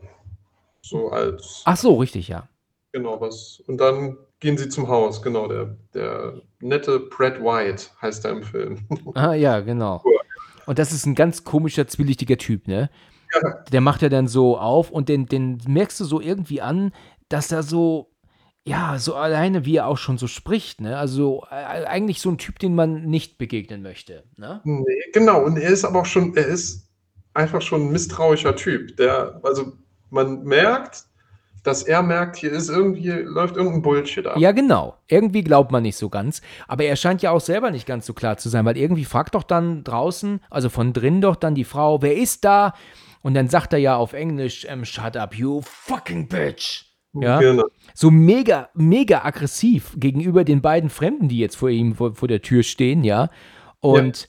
[0.82, 2.48] So als, Ach so, richtig, ja.
[2.92, 3.62] genau was.
[3.66, 5.46] Und dann gehen sie zum Haus, genau.
[5.46, 8.78] Der, der nette Brad White heißt er im Film.
[9.14, 10.02] Ah, ja, genau.
[10.66, 12.90] Und das ist ein ganz komischer, zwielichtiger Typ, ne?
[13.34, 13.64] Ja.
[13.72, 16.92] Der macht ja dann so auf und den, den merkst du so irgendwie an,
[17.28, 18.10] dass er so,
[18.64, 20.98] ja, so alleine, wie er auch schon so spricht, ne?
[20.98, 24.60] Also äh, eigentlich so ein Typ, den man nicht begegnen möchte, ne?
[24.64, 25.42] Nee, genau.
[25.44, 26.88] Und er ist aber auch schon, er ist
[27.34, 28.96] einfach schon ein misstrauischer Typ.
[28.96, 29.72] Der, also
[30.10, 31.04] man merkt,
[31.62, 34.36] dass er merkt, hier ist irgendwie, läuft irgendein Bullshit ab.
[34.36, 34.96] Ja, genau.
[35.06, 36.42] Irgendwie glaubt man nicht so ganz.
[36.66, 39.34] Aber er scheint ja auch selber nicht ganz so klar zu sein, weil irgendwie fragt
[39.34, 42.74] doch dann draußen, also von drin doch dann die Frau, wer ist da?
[43.22, 46.86] Und dann sagt er ja auf Englisch, ähm, shut up, you fucking bitch.
[47.14, 47.38] Ja.
[47.38, 47.64] Genau.
[47.94, 52.42] So mega, mega aggressiv gegenüber den beiden Fremden, die jetzt vor ihm, vor, vor der
[52.42, 53.30] Tür stehen, ja.
[53.80, 54.28] Und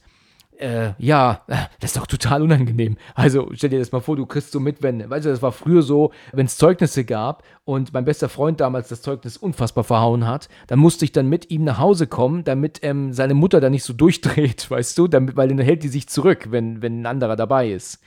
[0.58, 2.96] äh, ja, das ist doch total unangenehm.
[3.14, 5.52] Also stell dir das mal vor, du kriegst so mit, wenn, weißt du, das war
[5.52, 10.26] früher so, wenn es Zeugnisse gab und mein bester Freund damals das Zeugnis unfassbar verhauen
[10.26, 13.70] hat, dann musste ich dann mit ihm nach Hause kommen, damit ähm, seine Mutter da
[13.70, 17.06] nicht so durchdreht, weißt du, damit, weil dann hält die sich zurück, wenn, wenn ein
[17.06, 18.00] anderer dabei ist.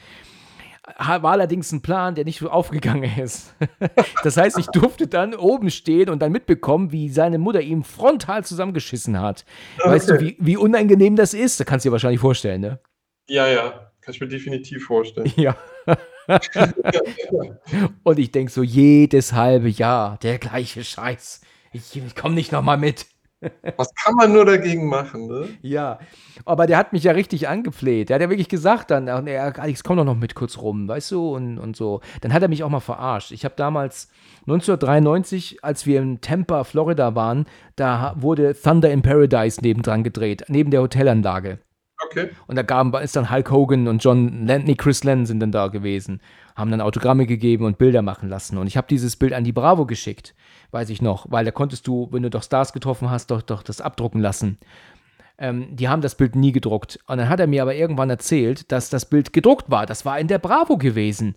[0.97, 3.53] War allerdings ein Plan, der nicht so aufgegangen ist.
[4.23, 8.45] Das heißt, ich durfte dann oben stehen und dann mitbekommen, wie seine Mutter ihm frontal
[8.45, 9.45] zusammengeschissen hat.
[9.83, 10.37] Weißt du, Okay.
[10.39, 11.59] wie, wie unangenehm das ist?
[11.59, 12.79] Da kannst du dir wahrscheinlich vorstellen, ne?
[13.27, 15.31] Ja, ja, kann ich mir definitiv vorstellen.
[15.35, 15.57] Ja.
[18.03, 21.41] Und ich denke so, jedes halbe Jahr der gleiche Scheiß.
[21.73, 23.05] Ich, ich komme nicht nochmal mit.
[23.75, 25.47] Was kann man nur dagegen machen, ne?
[25.61, 25.99] Ja,
[26.45, 28.09] aber der hat mich ja richtig angefleht.
[28.09, 31.35] Der hat ja wirklich gesagt dann, Alex, komm doch noch mit kurz rum, weißt du,
[31.35, 32.01] und, und so.
[32.21, 33.31] Dann hat er mich auch mal verarscht.
[33.31, 34.09] Ich habe damals
[34.47, 37.45] 1993, als wir in Tampa, Florida waren,
[37.75, 41.59] da wurde Thunder in Paradise nebendran gedreht, neben der Hotelanlage.
[42.05, 42.29] Okay.
[42.45, 45.67] Und da gaben, ist dann Hulk Hogan und John Lennon, Chris Lennon sind dann da
[45.67, 46.21] gewesen,
[46.55, 48.57] haben dann Autogramme gegeben und Bilder machen lassen.
[48.57, 50.35] Und ich habe dieses Bild an die Bravo geschickt,
[50.71, 53.63] weiß ich noch, weil da konntest du, wenn du doch Stars getroffen hast, doch, doch
[53.63, 54.57] das abdrucken lassen.
[55.37, 56.99] Ähm, die haben das Bild nie gedruckt.
[57.07, 59.85] Und dann hat er mir aber irgendwann erzählt, dass das Bild gedruckt war.
[59.85, 61.35] Das war in der Bravo gewesen.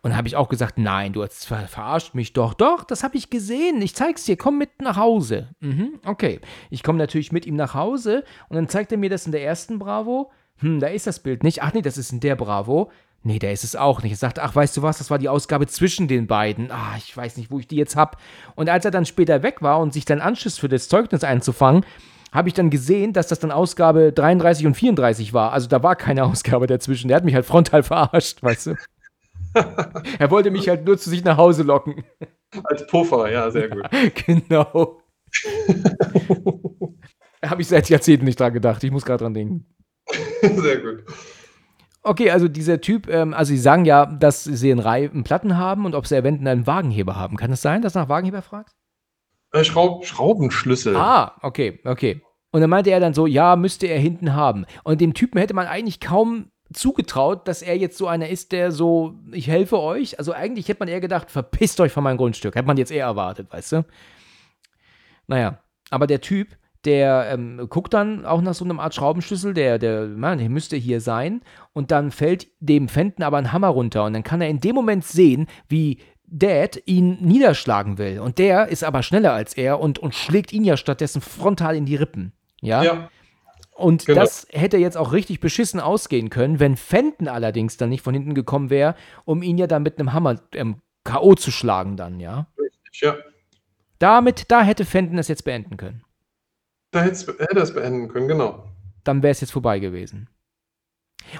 [0.00, 2.52] Und habe ich auch gesagt, nein, du hast ver verarscht mich doch.
[2.52, 3.80] Doch, das habe ich gesehen.
[3.80, 4.36] Ich zeig's dir.
[4.36, 5.48] Komm mit nach Hause.
[5.60, 6.40] Mhm, okay.
[6.68, 9.42] Ich komme natürlich mit ihm nach Hause und dann zeigt er mir das in der
[9.42, 10.30] ersten Bravo.
[10.58, 11.62] Hm, da ist das Bild nicht.
[11.62, 12.90] Ach nee, das ist in der Bravo.
[13.26, 14.12] Nee, da ist es auch nicht.
[14.12, 16.70] Er sagt, ach, weißt du was, das war die Ausgabe zwischen den beiden.
[16.70, 18.20] Ah, ich weiß nicht, wo ich die jetzt hab.
[18.54, 21.86] Und als er dann später weg war und sich dann Anschluss für das Zeugnis einzufangen,
[22.32, 25.52] habe ich dann gesehen, dass das dann Ausgabe 33 und 34 war.
[25.52, 27.08] Also da war keine Ausgabe dazwischen.
[27.08, 28.74] Der hat mich halt frontal verarscht, weißt du.
[30.18, 32.04] er wollte mich halt nur zu sich nach Hause locken.
[32.64, 33.84] Als Puffer, ja, sehr gut.
[34.26, 35.00] genau.
[37.42, 38.84] habe ich seit Jahrzehnten nicht dran gedacht.
[38.84, 39.64] Ich muss gerade dran denken.
[40.42, 41.04] sehr gut.
[42.06, 45.56] Okay, also dieser Typ, ähm, also sie sagen ja, dass sie einen, Rei- einen Platten
[45.56, 47.36] haben und ob sie eventuell einen Wagenheber haben.
[47.36, 48.74] Kann es sein, dass er nach Wagenheber fragt?
[49.52, 50.94] Äh, Schraub Schraubenschlüssel.
[50.96, 52.22] Ah, okay, okay.
[52.50, 54.66] Und dann meinte er dann so, ja, müsste er hinten haben.
[54.84, 58.70] Und dem Typen hätte man eigentlich kaum zugetraut, dass er jetzt so einer ist, der
[58.70, 60.18] so, ich helfe euch.
[60.18, 62.54] Also eigentlich hätte man eher gedacht, verpisst euch von meinem Grundstück.
[62.54, 63.84] Hätte man jetzt eher erwartet, weißt du?
[65.26, 65.58] Naja,
[65.90, 66.48] aber der Typ,
[66.84, 70.76] der ähm, guckt dann auch nach so einem Art Schraubenschlüssel, der, der, man, der müsste
[70.76, 71.40] hier sein.
[71.72, 74.04] Und dann fällt dem Fenton aber ein Hammer runter.
[74.04, 78.18] Und dann kann er in dem Moment sehen, wie Dad ihn niederschlagen will.
[78.20, 81.86] Und der ist aber schneller als er und, und schlägt ihn ja stattdessen frontal in
[81.86, 82.32] die Rippen.
[82.60, 82.82] Ja.
[82.82, 83.10] Ja,
[83.72, 84.20] Und Genau.
[84.20, 88.34] das hätte jetzt auch richtig beschissen ausgehen können, wenn Fenton allerdings dann nicht von hinten
[88.34, 88.94] gekommen wäre,
[89.24, 91.34] um ihn ja dann mit einem Hammer ähm, K.O.
[91.34, 92.46] zu schlagen, dann, ja.
[92.58, 93.16] richtig, ja.
[93.98, 96.02] Damit, da hätte Fenton es jetzt beenden können.
[96.94, 98.64] Da hätte er es beenden können, genau.
[99.02, 100.28] Dann wäre es jetzt vorbei gewesen.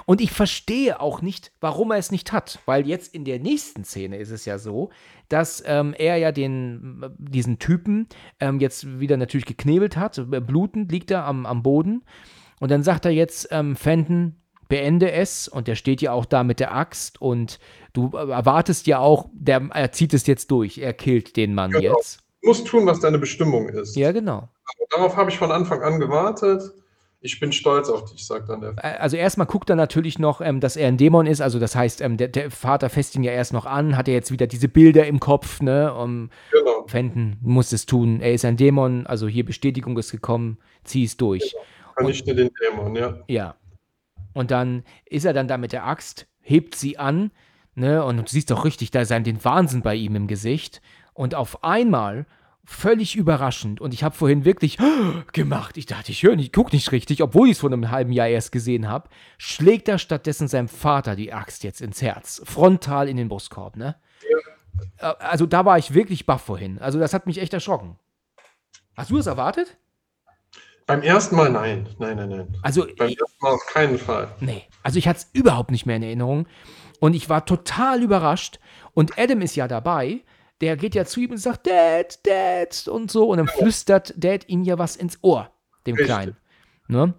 [0.05, 3.85] Und ich verstehe auch nicht, warum er es nicht hat, weil jetzt in der nächsten
[3.85, 4.89] Szene ist es ja so,
[5.29, 8.07] dass ähm, er ja den, diesen Typen
[8.39, 12.03] ähm, jetzt wieder natürlich geknebelt hat, äh, blutend liegt er am, am Boden
[12.59, 14.35] und dann sagt er jetzt, ähm, Fenton,
[14.67, 17.59] beende es und der steht ja auch da mit der Axt und
[17.93, 21.95] du erwartest ja auch, der, er zieht es jetzt durch, er killt den Mann Genau.
[21.97, 22.24] jetzt.
[22.45, 23.95] Du musst tun, was deine Bestimmung ist.
[23.95, 24.47] Ja, genau.
[24.91, 26.61] Darauf habe ich von Anfang an gewartet.
[27.19, 29.01] Ich bin stolz auf dich, sagt dann der.
[29.01, 31.41] also erstmal guckt er natürlich noch, ähm, dass er ein Dämon ist.
[31.41, 34.13] Also das heißt, ähm, der, der Vater fässt ihn ja erst noch an, hat er
[34.13, 35.91] jetzt wieder diese Bilder im Kopf, ne?
[35.91, 36.85] Um, Genau.
[36.85, 38.21] Fenton muss es tun.
[38.21, 41.55] Er ist ein Dämon, also hier Bestätigung ist gekommen, zieh es durch.
[41.95, 43.17] Vernichte den Dämon, ja.
[43.27, 43.55] Ja.
[44.35, 47.31] Und dann ist er dann da mit der Axt, hebt sie an
[47.75, 48.03] ne?
[48.03, 50.81] Und du siehst doch richtig, da ist den Wahnsinn bei ihm im Gesicht.
[51.13, 52.25] Und auf einmal,
[52.65, 54.77] völlig überraschend, und ich habe vorhin wirklich
[55.33, 58.11] gemacht, ich dachte, ich höre nicht, guck nicht richtig, obwohl ich es vor einem halben
[58.11, 63.07] Jahr erst gesehen habe, schlägt er stattdessen seinem Vater die Axt jetzt ins Herz, frontal
[63.09, 63.95] in den Brustkorb, ne?
[64.97, 66.79] Äh, Also da war ich wirklich baff vorhin.
[66.79, 67.97] Also das hat mich echt erschrocken.
[68.97, 69.77] Hast du es erwartet?
[70.87, 71.89] Beim ersten Mal nein.
[71.97, 72.57] Nein, nein, nein.
[72.61, 74.33] Also Beim ich, ersten Mal auf keinen Fall.
[74.39, 76.47] Nee, also ich hatte es überhaupt nicht mehr in Erinnerung.
[76.99, 78.59] Und ich war total überrascht.
[78.93, 80.21] Und Adam ist ja dabei.
[80.61, 83.27] Der geht ja zu ihm und sagt, Dad, Dad und so.
[83.29, 85.51] Und dann flüstert Dad ihm ja was ins Ohr,
[85.85, 86.07] dem Richtig.
[86.07, 86.37] Kleinen.
[86.87, 87.13] Ne?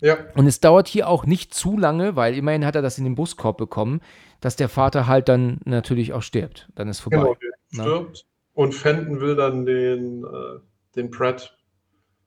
[0.00, 3.04] Ja, Und es dauert hier auch nicht zu lange, weil immerhin hat er das in
[3.04, 4.00] den Brustkorb bekommen,
[4.40, 6.68] dass der Vater halt dann natürlich auch stirbt.
[6.74, 7.16] Dann ist vorbei.
[7.18, 7.36] genau.
[7.70, 7.82] Ne?
[7.82, 8.26] stirbt.
[8.54, 10.60] Und Fenton will dann den, äh,
[10.94, 11.56] den Pratt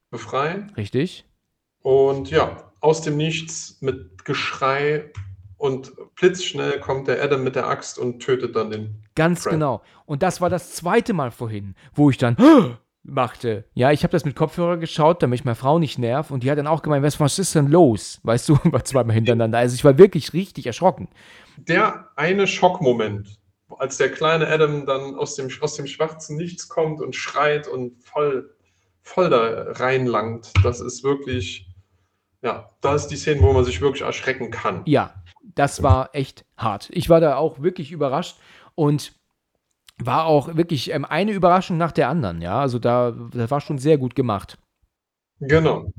[0.10, 0.72] befreien.
[0.76, 1.26] Richtig?
[1.82, 5.12] Und ja, aus dem Nichts mit Geschrei
[5.62, 9.04] und blitzschnell kommt der Adam mit der Axt und tötet dann den.
[9.14, 9.54] Ganz Fred.
[9.54, 9.84] genau.
[10.08, 12.36] Und das war das zweite Mal vorhin, wo ich dann
[13.04, 13.66] machte.
[13.76, 16.32] Ja, ich habe das mit Kopfhörer geschaut, damit ich meine Frau nicht nerv.
[16.32, 18.20] Und die hat dann auch gemeint, was, was ist denn los?
[18.24, 19.60] Weißt du, war zweimal hintereinander.
[19.60, 21.10] Also ich war wirklich richtig erschrocken.
[21.58, 23.40] Der eine Schockmoment,
[23.78, 28.02] als der kleine Adam dann aus dem, aus dem schwarzen Nichts kommt und schreit und
[28.02, 28.50] voll,
[29.04, 31.68] voll da reinlangt, das ist wirklich,
[32.42, 34.82] ja, da ist die Szene, wo man sich wirklich erschrecken kann.
[34.86, 35.21] Ja,
[35.56, 36.90] das war echt hart.
[36.92, 38.38] Ich war da auch wirklich überrascht
[38.76, 39.14] und
[39.98, 42.42] war auch wirklich ähm, eine Überraschung nach der anderen.
[42.42, 44.58] Ja, also da, das war schon sehr gut gemacht.
[45.40, 45.92] Genau.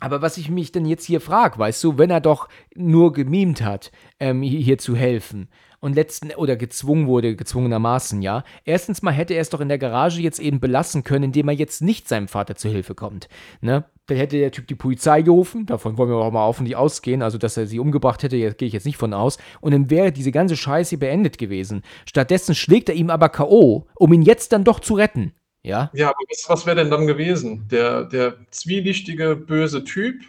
[0.00, 3.62] Aber was ich mich denn jetzt hier frage, weißt du, wenn er doch nur gemimt
[3.62, 5.48] hat, ähm, hier, hier zu helfen
[5.82, 8.44] und letzten oder gezwungen wurde, gezwungenermaßen, ja.
[8.64, 11.54] Erstens mal hätte er es doch in der Garage jetzt eben belassen können, indem er
[11.54, 13.28] jetzt nicht seinem Vater zu Hilfe kommt.
[13.60, 13.84] Ne?
[14.06, 17.36] Dann hätte der Typ die Polizei gerufen, davon wollen wir auch mal hoffentlich ausgehen, also
[17.36, 19.38] dass er sie umgebracht hätte, gehe ich jetzt nicht von aus.
[19.60, 21.82] Und dann wäre diese ganze Scheiße beendet gewesen.
[22.06, 25.32] Stattdessen schlägt er ihm aber K.O., um ihn jetzt dann doch zu retten.
[25.64, 25.90] Ja?
[25.94, 27.66] Ja, aber was, was wäre denn dann gewesen?
[27.72, 30.22] Der, der zwielichtige, böse Typ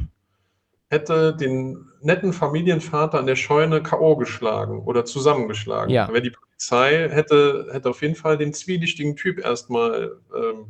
[0.94, 4.16] hätte den netten Familienvater an der Scheune K.O.
[4.16, 5.94] geschlagen oder zusammengeschlagen.
[5.94, 6.08] Ja.
[6.08, 10.68] Aber die Polizei hätte, hätte auf jeden Fall den zwielichtigen Typ erstmal ähm,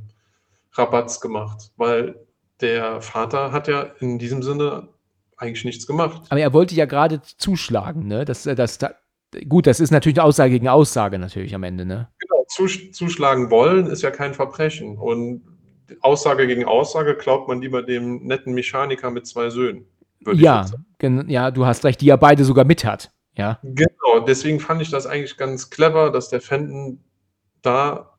[0.71, 2.15] Rabatz gemacht, weil
[2.61, 4.87] der Vater hat ja in diesem Sinne
[5.37, 6.23] eigentlich nichts gemacht.
[6.29, 8.25] Aber er wollte ja gerade zuschlagen, ne?
[8.25, 8.91] Das, das, das,
[9.49, 12.07] gut, das ist natürlich Aussage gegen Aussage natürlich am Ende, ne?
[12.19, 14.97] Genau, zusch zuschlagen wollen ist ja kein Verbrechen.
[14.97, 15.43] Und
[16.01, 19.85] Aussage gegen Aussage glaubt man lieber dem netten Mechaniker mit zwei Söhnen.
[20.25, 20.85] Würde ich Ja, jetzt sagen.
[20.99, 23.11] gen- ja, du hast recht, die er beide sogar mit hat.
[23.35, 26.99] Ja, Genau, deswegen fand ich das eigentlich ganz clever, dass der Fenton
[27.63, 28.11] da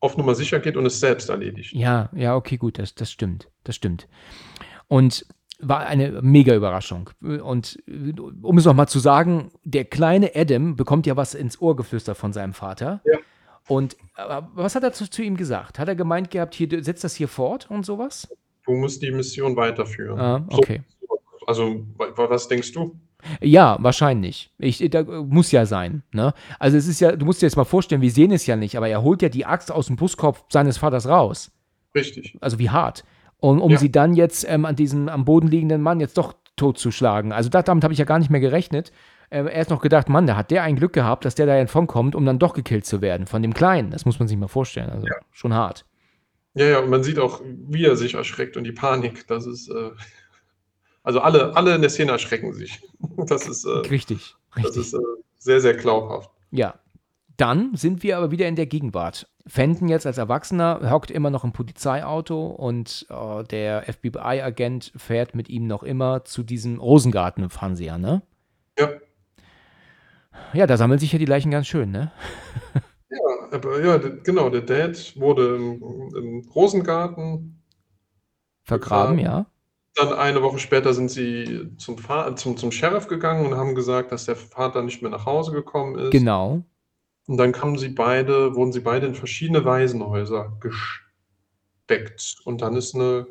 [0.00, 1.72] auf Nummer sicher geht und es selbst erledigt.
[1.72, 4.06] ja, ja, okay, gut, das, das stimmt, das stimmt.
[4.88, 5.26] Und
[5.60, 7.10] war eine mega Überraschung.
[7.20, 7.78] Und
[8.42, 12.32] um es nochmal zu sagen, der kleine Adam bekommt ja was ins Ohr geflüstert von
[12.32, 13.02] seinem Vater.
[13.04, 13.18] Ja.
[13.68, 15.78] Und äh, was hat er zu, zu ihm gesagt?
[15.78, 18.26] Hat er gemeint gehabt, hier, setzt das hier fort und sowas?
[18.64, 20.18] Du musst die Mission weiterführen.
[20.18, 20.82] Ah, okay.
[20.99, 20.99] So,
[21.50, 22.98] also, wa- was denkst du?
[23.42, 24.50] Ja, wahrscheinlich.
[24.58, 26.02] Ich, da, muss ja sein.
[26.12, 26.32] Ne?
[26.58, 28.76] Also es ist ja, du musst dir jetzt mal vorstellen, wir sehen es ja nicht,
[28.76, 31.50] aber er holt ja die Axt aus dem Brustkorb seines Vaters raus.
[31.94, 32.38] Richtig.
[32.40, 33.04] Also wie hart.
[33.36, 33.78] Und um Ja.
[33.78, 37.32] sie dann jetzt ähm, an diesen am Boden liegenden Mann jetzt doch totzuschlagen.
[37.32, 38.90] Also da, damit habe ich ja gar nicht mehr gerechnet.
[39.30, 42.14] Ähm, erst noch gedacht, Mann, da hat der ein Glück gehabt, dass der da entkommt,
[42.14, 43.90] um dann doch gekillt zu werden von dem Kleinen.
[43.90, 44.88] Das muss man sich mal vorstellen.
[44.90, 45.84] Also schon hart.
[46.54, 49.26] Ja, ja, und man sieht auch, wie er sich erschreckt und die Panik.
[49.28, 49.90] Das ist, äh,
[51.10, 52.80] also alle, alle in der Szene erschrecken sich.
[53.26, 54.34] Das ist, äh, Richtig.
[54.54, 54.82] das Richtig.
[54.82, 54.98] ist äh,
[55.38, 56.30] sehr, sehr glaubhaft.
[56.52, 56.74] Ja.
[57.36, 59.28] Dann sind wir aber wieder in der Gegenwart.
[59.46, 65.48] Fenton jetzt als Erwachsener hockt immer noch im Polizeiauto und äh, der FBI-Agent fährt mit
[65.48, 68.22] ihm noch immer zu diesem Rosengarten, fahren sie ja, ne?
[68.78, 68.90] Ja.
[70.52, 72.12] Ja, da sammeln sich ja die Leichen ganz schön, ne?
[73.10, 75.82] Ja, aber ja, genau, der Dad wurde im,
[76.14, 77.60] im Rosengarten.
[78.62, 79.18] Vergraben, Begraben.
[79.18, 79.46] ja.
[79.94, 81.96] Dann eine Woche später sind sie zum,
[82.36, 85.98] zum, zum Sheriff gegangen und haben gesagt, dass der Vater nicht mehr nach Hause gekommen
[85.98, 86.10] ist.
[86.12, 86.62] Genau.
[87.26, 92.40] Und dann kamen sie beide, wurden sie beide in verschiedene Waisenhäuser gesteckt.
[92.44, 93.26] Und dann ist eine,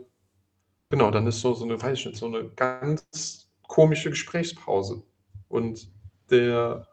[0.90, 5.04] genau, dann ist so, so eine, weiß ich nicht, so eine ganz komische Gesprächspause.
[5.48, 5.92] Und
[6.30, 6.88] der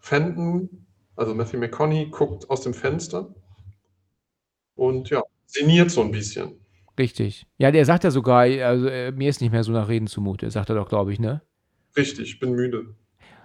[0.00, 0.86] Fenton,
[1.16, 3.34] also Matthew McConaughey, guckt aus dem Fenster
[4.74, 6.59] und ja, sinniert so ein bisschen.
[7.00, 7.46] Richtig.
[7.56, 10.50] Ja, der sagt ja sogar, also, äh, mir ist nicht mehr so nach Reden zumute,
[10.50, 11.40] sagt er doch, glaube ich, ne?
[11.96, 12.94] Richtig, ich bin müde.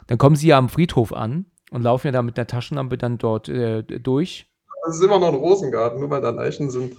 [0.07, 3.17] Dann kommen sie ja am Friedhof an und laufen ja da mit einer Taschenlampe dann
[3.17, 4.51] dort äh, durch.
[4.89, 6.97] Es ist immer noch ein Rosengarten, nur weil da Leichen sind.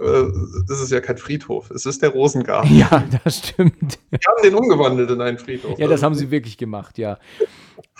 [0.00, 0.24] Äh,
[0.68, 2.76] ist es ja kein Friedhof, es ist der Rosengarten.
[2.76, 4.00] Ja, das stimmt.
[4.10, 5.78] Die haben den umgewandelt in einen Friedhof.
[5.78, 7.20] Ja, das haben sie wirklich gemacht, ja.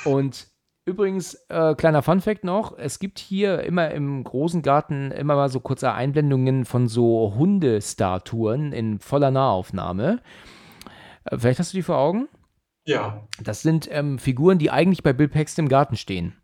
[0.05, 0.49] Und
[0.85, 5.61] übrigens, äh, kleiner Funfact noch: Es gibt hier immer im großen Garten immer mal so
[5.61, 10.21] kurze Einblendungen von so Hundestatuen in voller Nahaufnahme.
[11.25, 12.29] Äh, vielleicht hast du die vor Augen?
[12.85, 13.27] Ja.
[13.43, 16.35] Das sind ähm, Figuren, die eigentlich bei Bill Paxton im Garten stehen.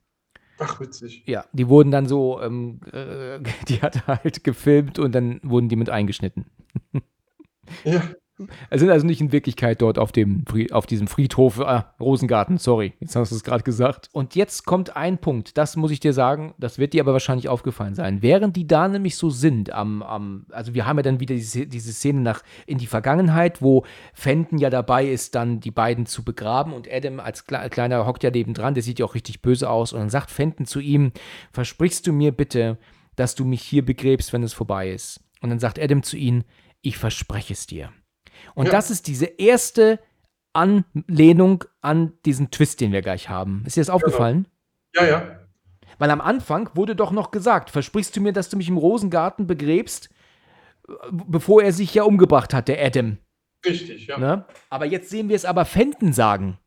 [0.58, 1.22] Ach, witzig.
[1.26, 5.68] Ja, die wurden dann so, ähm, äh, die hat er halt gefilmt und dann wurden
[5.68, 6.46] die mit eingeschnitten.
[7.84, 8.02] Ja.
[8.70, 12.92] Es sind also nicht in Wirklichkeit dort auf, dem, auf diesem Friedhof, ah, Rosengarten, sorry,
[13.00, 14.08] jetzt hast du es gerade gesagt.
[14.12, 17.48] Und jetzt kommt ein Punkt, das muss ich dir sagen, das wird dir aber wahrscheinlich
[17.48, 18.22] aufgefallen sein.
[18.22, 21.66] Während die da nämlich so sind, am, am also wir haben ja dann wieder diese,
[21.66, 23.84] diese Szene nach in die Vergangenheit, wo
[24.14, 28.22] Fenton ja dabei ist, dann die beiden zu begraben und Adam als Kle kleiner hockt
[28.22, 31.12] ja nebendran, der sieht ja auch richtig böse aus und dann sagt Fenton zu ihm,
[31.52, 32.78] versprichst du mir bitte,
[33.16, 35.20] dass du mich hier begräbst, wenn es vorbei ist?
[35.40, 36.44] Und dann sagt Adam zu ihm,
[36.82, 37.90] ich verspreche es dir.
[38.54, 38.72] Und Ja.
[38.72, 39.98] das ist diese erste
[40.52, 43.62] Anlehnung an diesen Twist, den wir gleich haben.
[43.66, 44.48] Ist dir das aufgefallen?
[44.94, 45.38] Ja, ja.
[45.98, 49.46] Weil am Anfang wurde doch noch gesagt, versprichst du mir, dass du mich im Rosengarten
[49.46, 50.10] begräbst,
[51.10, 53.18] bevor er sich ja umgebracht hat, der Adam.
[53.64, 54.18] Richtig, ja.
[54.18, 54.44] Ne?
[54.70, 56.58] Aber jetzt sehen wir es aber Fenton sagen.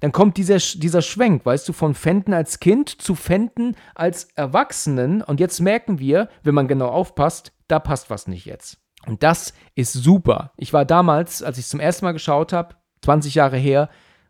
[0.00, 5.22] Dann kommt dieser, dieser Schwenk, weißt du, von Fenton als Kind zu Fenton als Erwachsenen.
[5.22, 8.78] Und jetzt merken wir, wenn man genau aufpasst, da passt was nicht jetzt.
[9.06, 10.52] Und das ist super.
[10.56, 13.88] Ich war damals, als ich es zum ersten Mal geschaut habe, 20 Jahre her,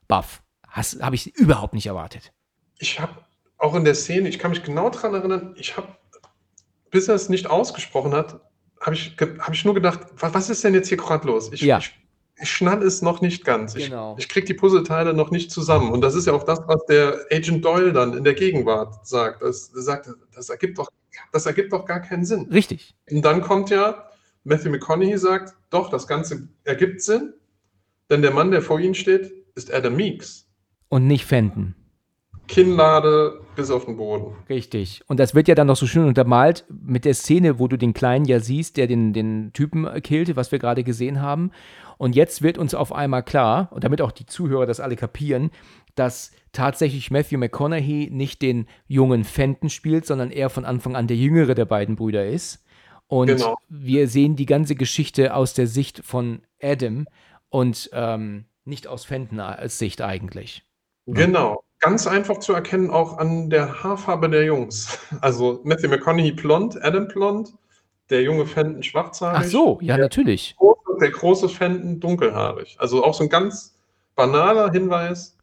[0.08, 0.42] baff.
[0.70, 2.32] Habe ich überhaupt nicht erwartet.
[2.78, 3.12] Ich habe
[3.58, 5.88] auch in der Szene, ich kann mich genau daran erinnern, ich habe,
[6.90, 8.40] bis er es nicht ausgesprochen hat,
[8.80, 11.50] habe ich, hab ich nur gedacht, was, ist denn jetzt hier gerade los?
[11.52, 11.78] Ich, Ja.
[11.78, 11.98] ich,
[12.38, 13.74] ich schnall es noch nicht ganz.
[13.74, 14.14] Genau.
[14.18, 15.90] Ich, ich kriege die Puzzleteile noch nicht zusammen.
[15.90, 19.40] Und das ist ja auch das, was der Agent Doyle dann in der Gegenwart sagt.
[19.40, 20.90] Das, er sagt, das, ergibt doch,
[21.32, 22.46] das ergibt doch gar keinen Sinn.
[22.52, 22.94] Richtig.
[23.10, 24.05] Und dann kommt ja,
[24.46, 27.34] Matthew McConaughey sagt, doch, das Ganze ergibt Sinn,
[28.08, 30.48] denn der Mann, der vor ihnen steht, ist Adam Meeks.
[30.88, 31.74] Und nicht Fenton.
[32.46, 34.36] Kinnlade bis auf den Boden.
[34.48, 35.02] Richtig.
[35.08, 37.92] Und das wird ja dann noch so schön untermalt mit der Szene, wo du den
[37.92, 41.50] Kleinen ja siehst, der den, den Typen killte, was wir gerade gesehen haben.
[41.98, 45.50] Und jetzt wird uns auf einmal klar, und damit auch die Zuhörer das alle kapieren,
[45.96, 51.16] dass tatsächlich Matthew McConaughey nicht den jungen Fenton spielt, sondern er von Anfang an der
[51.16, 52.62] jüngere der beiden Brüder ist.
[53.08, 53.56] Und Genau.
[53.68, 57.06] wir sehen die ganze Geschichte aus der Sicht von Adam
[57.50, 60.64] und ähm, nicht aus Fentons Sicht eigentlich.
[61.06, 61.62] Genau.
[61.78, 64.98] Ganz einfach zu erkennen, auch an der Haarfarbe der Jungs.
[65.20, 67.54] Also Matthew McConaughey blond, Adam blond,
[68.10, 69.40] der junge Fenton schwarzhaarig.
[69.40, 70.56] Ach so, ja, der natürlich.
[70.56, 72.76] große, der große Fenton dunkelhaarig.
[72.80, 73.76] Also auch so ein ganz
[74.16, 75.36] banaler Hinweis,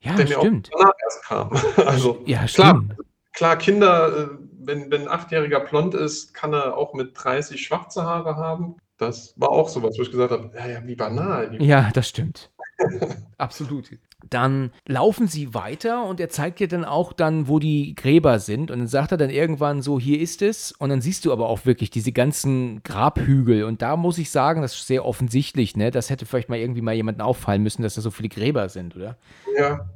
[0.00, 0.70] Ja, der mir stimmt.
[0.74, 1.50] auch danach erst kam.
[1.86, 2.96] Also Ja, klar, stimmt.
[3.34, 4.28] klar, Kinder, äh,
[4.68, 8.76] wenn, wenn ein Achtjähriger blond ist, kann er auch mit 30 schwarze Haare haben.
[8.98, 11.52] Das war auch sowas, wo ich gesagt habe, ja, ja, wie banal.
[11.52, 12.50] Wie Ja, das stimmt.
[13.38, 13.90] Absolut.
[14.28, 18.70] Dann laufen sie weiter und er zeigt dir dann auch dann, wo die Gräber sind.
[18.70, 20.72] Und dann sagt er dann irgendwann so, hier ist es.
[20.72, 23.64] Und dann siehst du aber auch wirklich diese ganzen Grabhügel.
[23.64, 25.90] Und da muss ich sagen, das ist sehr offensichtlich, ne?
[25.90, 28.96] Das hätte vielleicht mal irgendwie mal jemandem auffallen müssen, dass da so viele Gräber sind,
[28.96, 29.16] oder?
[29.56, 29.88] Ja.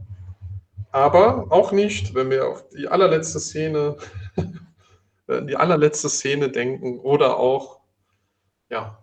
[0.93, 3.97] Aber auch nicht, wenn wir auf die allerletzte Szene,
[5.38, 7.80] äh, die allerletzte Szene denken oder auch,
[8.70, 8.98] ja,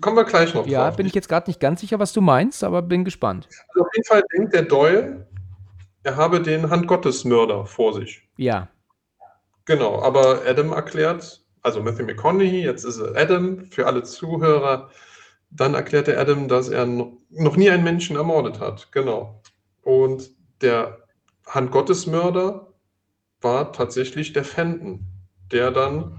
[0.00, 0.96] kommen wir gleich noch Ja, drauf.
[0.96, 3.48] bin ich jetzt gerade nicht ganz sicher, was du meinst, aber bin gespannt.
[3.68, 5.26] Also auf jeden Fall denkt der Doyle,
[6.02, 8.28] er habe den Handgottesmörder vor sich.
[8.36, 8.68] Ja,
[9.64, 14.90] Genau, aber Adam erklärt, also Matthew McConaughey, jetzt ist er Adam, für alle Zuhörer,
[15.50, 18.90] dann erklärt der Adam, dass er no- noch nie einen Menschen ermordet hat.
[18.90, 19.40] Genau.
[19.82, 20.32] Und
[20.62, 20.98] der
[21.46, 22.72] Handgottesmörder
[23.40, 25.06] war tatsächlich der Fenton,
[25.52, 26.18] der dann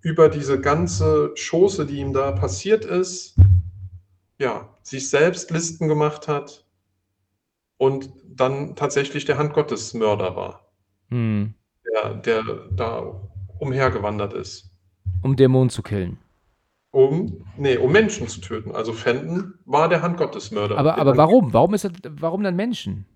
[0.00, 3.36] über diese ganze Schoße, die ihm da passiert ist,
[4.38, 6.66] ja, sich selbst Listen gemacht hat
[7.76, 10.62] und dann tatsächlich der Handgottesmörder war
[11.12, 11.54] hm.
[11.86, 12.42] der, der
[12.72, 13.20] da
[13.58, 14.70] umhergewandert ist.
[15.22, 16.18] um Dämonen zu killen.
[16.90, 18.72] Um, nee, um Menschen zu töten.
[18.72, 20.76] Also Fenton war der Handgottesmörder.
[20.76, 21.52] Aber, aber warum?
[21.52, 23.06] Warum, ist er, warum dann Menschen?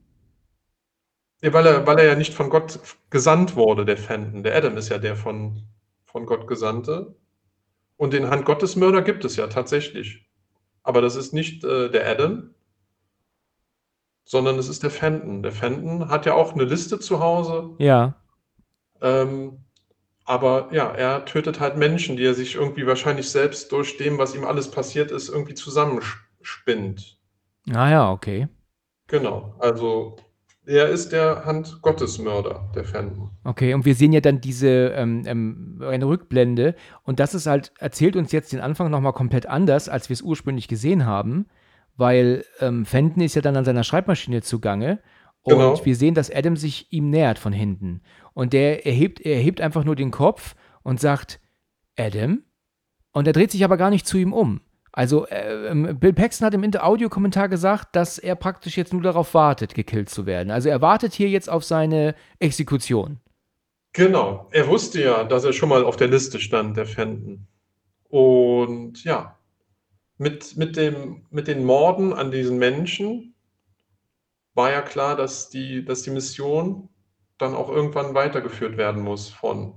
[1.42, 2.80] Ja, weil, er, weil er ja nicht von Gott
[3.10, 4.42] gesandt wurde, der Fenton.
[4.42, 5.62] Der Adam ist ja der von,
[6.04, 7.14] von Gott Gesandte.
[7.96, 10.28] Und den Handgottesmörder gibt es ja tatsächlich.
[10.82, 12.54] Aber das ist nicht äh, der Adam,
[14.24, 15.42] sondern es ist der Fenton.
[15.42, 17.74] Der Fenton hat ja auch eine Liste zu Hause.
[17.78, 18.14] Ja.
[19.00, 19.64] Ähm,
[20.24, 24.34] aber ja, er tötet halt Menschen, die er sich irgendwie wahrscheinlich selbst durch dem, was
[24.34, 27.18] ihm alles passiert ist, irgendwie zusammenspinnt.
[27.72, 28.48] Ah ja, okay.
[29.06, 29.54] Genau.
[29.60, 30.16] Also
[30.66, 33.30] er ist der Handgottesmörder, der Fenton.
[33.44, 36.74] Okay, und wir sehen ja dann diese ähm, ähm, eine Rückblende
[37.04, 40.22] und das ist halt, erzählt uns jetzt den Anfang nochmal komplett anders, als wir es
[40.22, 41.46] ursprünglich gesehen haben,
[41.96, 45.00] weil ähm, Fenton ist ja dann an seiner Schreibmaschine zugange
[45.42, 45.84] und Genau.
[45.84, 48.02] wir sehen, dass Adam sich ihm nähert von hinten.
[48.34, 51.40] Und der erhebt, er hebt einfach nur den Kopf und sagt,
[51.96, 52.42] Adam?
[53.12, 54.60] Und er dreht sich aber gar nicht zu ihm um.
[54.96, 59.34] Also äh, ähm, Bill Paxton hat im Audiokommentar gesagt, dass er praktisch jetzt nur darauf
[59.34, 60.50] wartet, gekillt zu werden.
[60.50, 63.20] Also er wartet hier jetzt auf seine Exekution.
[63.92, 64.48] Genau.
[64.52, 67.46] Er wusste ja, dass er schon mal auf der Liste stand, der Fenton.
[68.08, 69.38] Und ja,
[70.16, 73.34] mit, mit dem, mit den Morden an diesen Menschen
[74.54, 76.88] war ja klar, dass die, dass die Mission
[77.36, 79.74] dann auch irgendwann weitergeführt werden muss von,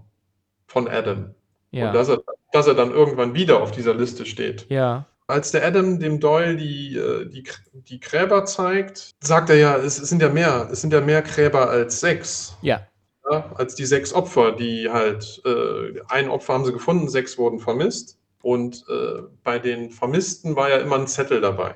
[0.66, 1.36] von Adam.
[1.72, 1.88] Ja.
[1.88, 2.22] Und dass er,
[2.54, 4.66] dass er dann irgendwann wieder auf dieser Liste steht.
[4.70, 5.09] ja.
[5.30, 7.44] Als der Adam dem Doyle die, äh, die,
[7.74, 11.70] die Gräber zeigt, sagt er ja, es, sind ja mehr, es sind ja mehr Gräber
[11.70, 12.58] als sechs.
[12.64, 12.88] Ja.
[13.30, 17.60] Ja, als die sechs Opfer, die halt, äh, ein Opfer haben sie gefunden, sechs wurden
[17.60, 18.18] vermisst.
[18.42, 21.76] Und äh, bei den Vermissten war ja immer ein Zettel dabei.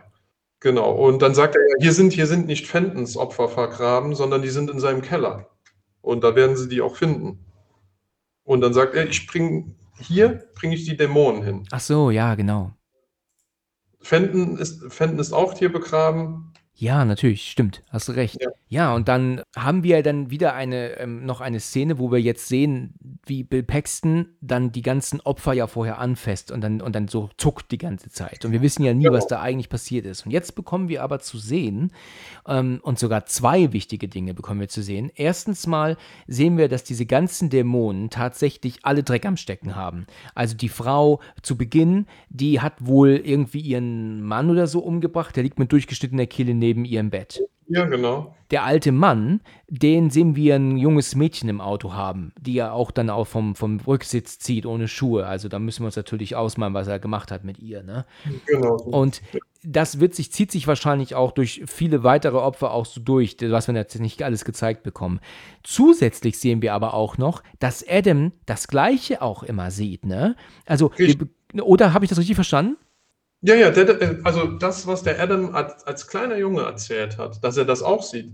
[0.60, 0.92] Genau.
[0.92, 4.50] Und dann sagt er ja, hier sind, hier sind nicht Fentons Opfer vergraben, sondern die
[4.50, 5.48] sind in seinem Keller.
[6.02, 7.46] Und da werden sie die auch finden.
[8.46, 11.68] Und dann sagt er, ich bring, hier bringe ich die Dämonen hin.
[11.70, 12.72] Ach so, ja, genau.
[14.04, 16.53] Fenton ist, Fenton ist auch hier begraben.
[16.76, 18.42] Ja, natürlich, stimmt, hast du recht.
[18.42, 18.50] Ja.
[18.74, 22.48] Ja, und dann haben wir dann wieder eine, ähm, noch eine Szene, wo wir jetzt
[22.48, 27.08] sehen, wie Bill Paxton dann die ganzen Opfer ja vorher anfasst und dann, und dann
[27.08, 28.44] so zuckt die ganze Zeit.
[28.46, 29.16] Und wir wissen ja nie, Genau.
[29.16, 30.26] was da eigentlich passiert ist.
[30.26, 31.92] Und jetzt bekommen wir aber zu sehen,
[32.48, 35.12] ähm, und sogar zwei wichtige Dinge bekommen wir zu sehen.
[35.14, 35.96] Erstens mal
[36.26, 40.08] sehen wir, dass diese ganzen Dämonen tatsächlich alle Dreck am Stecken haben.
[40.34, 45.44] Also die Frau zu Beginn, die hat wohl irgendwie ihren Mann oder so umgebracht, der
[45.44, 47.42] liegt mit durchgeschnittener Kehle neben ihrem Bett.
[47.68, 48.34] Ja, genau.
[48.52, 52.92] Der alte Mann, den sehen wir ein junges Mädchen im Auto haben, die er auch
[52.92, 55.26] dann auch vom, vom Rücksitz zieht ohne Schuhe.
[55.26, 57.84] Also da müssen wir uns natürlich ausmalen, was er gemacht hat mit ihr.
[57.84, 58.06] Ne?
[58.46, 58.76] genau.
[58.76, 59.22] Und
[59.64, 63.68] das wird sich, zieht sich wahrscheinlich auch durch viele weitere Opfer auch so durch, was
[63.68, 65.20] wir jetzt nicht alles gezeigt bekommen.
[65.64, 70.06] Zusätzlich sehen wir aber auch noch, dass Adam das Gleiche auch immer sieht.
[70.06, 70.36] Ne?
[70.66, 71.18] Also, wir,
[71.62, 72.78] oder habe ich das richtig verstanden?
[73.46, 77.58] Ja, ja, der, also das, was der Adam als, als kleiner Junge erzählt hat, dass
[77.58, 78.32] er das auch sieht,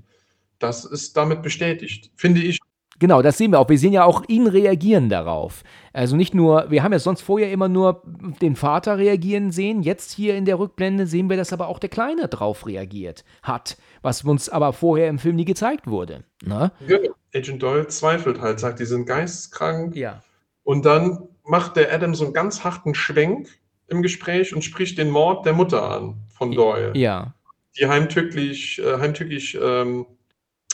[0.60, 2.60] das ist damit bestätigt, finde ich.
[3.00, 3.70] Genau, das sehen wir auch.
[3.70, 5.64] Wir sehen ja auch ihn reagieren darauf.
[5.94, 8.04] Also nicht nur, wir haben ja sonst vorher immer nur
[8.42, 9.82] den Vater reagieren sehen.
[9.82, 13.78] Jetzt hier in der Rückblende sehen wir, dass aber auch der Kleine drauf reagiert hat,
[14.02, 16.26] was uns aber vorher im Film nie gezeigt wurde.
[16.44, 16.72] Ne?
[16.86, 17.16] Genau.
[17.34, 19.96] Agent Doyle zweifelt halt, sagt, die sind geisteskrank.
[19.96, 20.22] Ja.
[20.64, 23.59] Und dann macht der Adam so einen ganz harten Schwenk
[23.90, 27.34] im Gespräch und spricht den Mord der Mutter an von Doyle, Ja.
[27.78, 30.06] die heimtücklich, äh, heimtücklich ähm,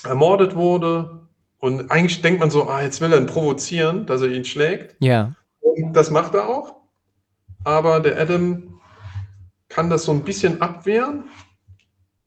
[0.04, 1.22] ermordet wurde.
[1.60, 4.96] Und eigentlich denkt man so, ah, jetzt will er ihn provozieren, dass er ihn schlägt.
[5.00, 5.34] Ja.
[5.62, 6.76] Und das macht er auch.
[7.64, 8.80] Aber der Adam
[9.70, 11.24] kann das so ein bisschen abwehren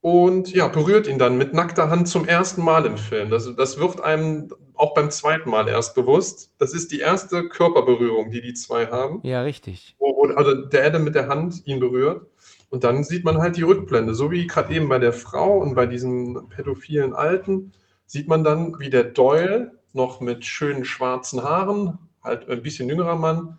[0.01, 3.31] und ja, berührt ihn dann mit nackter Hand zum ersten Mal im Film.
[3.31, 4.49] Das, das wird einem
[4.79, 6.53] auch beim zweiten Mal erst bewusst.
[6.59, 9.97] Das ist die erste Körperberührung, die die zwei haben, Ja, richtig.
[9.99, 12.27] wo, also der Adam mit der Hand ihn berührt.
[12.71, 15.75] Und dann sieht man halt die Rückblende, so wie gerade eben bei der Frau und
[15.75, 17.73] bei diesen pädophilen Alten,
[18.07, 23.17] sieht man dann, wie der Doyle noch mit schönen schwarzen Haaren, halt ein bisschen jüngerer
[23.17, 23.59] Mann,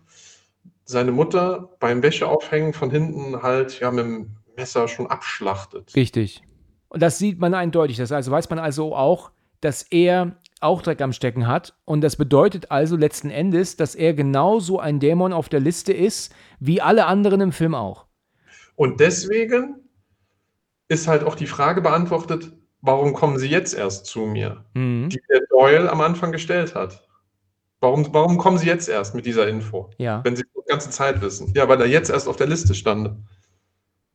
[0.84, 5.94] seine Mutter beim Wäscheaufhängen von hinten halt ja mit dem Messer schon abschlachtet.
[5.94, 6.42] Richtig.
[6.88, 7.96] Und das sieht man eindeutig.
[7.96, 9.30] Das also weiß man also auch,
[9.60, 11.74] dass er auch Dreck am Stecken hat.
[11.84, 16.34] Und das bedeutet also letzten Endes, dass er genauso ein Dämon auf der Liste ist,
[16.58, 18.06] wie alle anderen im Film auch.
[18.76, 19.76] Und deswegen
[20.88, 24.64] ist halt auch die Frage beantwortet, warum kommen Sie jetzt erst zu mir?
[24.74, 25.08] Mhm.
[25.10, 27.06] Die der Doyle am Anfang gestellt hat.
[27.80, 29.90] Warum, warum kommen Sie jetzt erst mit dieser Info?
[29.98, 30.22] Ja.
[30.24, 31.52] wenn sie die ganze Zeit wissen.
[31.54, 33.10] Ja, weil er jetzt erst auf der Liste stand.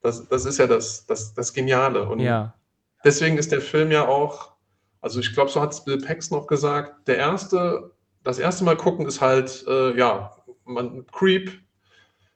[0.01, 2.07] Das, das ist ja das, das, das Geniale.
[2.07, 2.53] Und Ja.
[3.03, 4.54] deswegen ist der Film ja auch,
[5.05, 7.91] also ich glaube, so hat es Bill Pax noch gesagt, der erste,
[8.23, 10.31] das erste Mal gucken ist halt, äh, ja,
[10.63, 11.51] man Creep,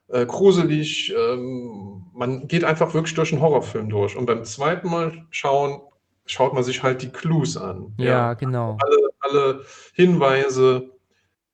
[0.06, 4.16] äh, gruselig, ähm, man geht einfach wirklich durch einen Horrorfilm durch.
[4.16, 5.80] Und beim zweiten Mal schauen,
[6.26, 7.92] schaut man sich halt die Clues an.
[7.98, 8.78] Ja, genau.
[8.80, 9.64] Alle, alle
[9.94, 10.92] Hinweise,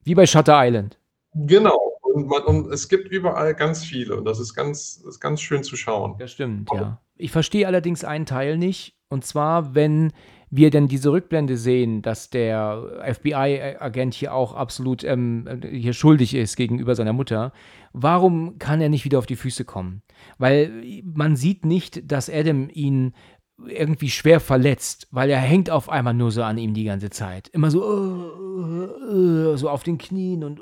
[0.04, 0.98] Wie bei Shutter Island.
[1.32, 1.98] Genau.
[2.02, 5.64] Und, man, und es gibt überall ganz viele und das ist ganz, ist ganz schön
[5.64, 6.16] zu schauen.
[6.18, 7.00] Das stimmt, ja.
[7.16, 8.96] Ich verstehe allerdings einen Teil nicht.
[9.08, 10.12] Und zwar, wenn
[10.50, 16.56] wir dann diese Rückblende sehen, dass der FBI-Agent hier auch absolut ähm, hier schuldig ist
[16.56, 17.52] gegenüber seiner Mutter,
[17.92, 20.02] warum kann er nicht wieder auf die Füße kommen?
[20.38, 20.70] Weil
[21.02, 23.12] man sieht nicht, dass Adam ihn
[23.66, 27.48] irgendwie schwer verletzt, weil er hängt auf einmal nur so an ihm die ganze Zeit.
[27.48, 30.60] Immer so, uh, uh, so auf den Knien und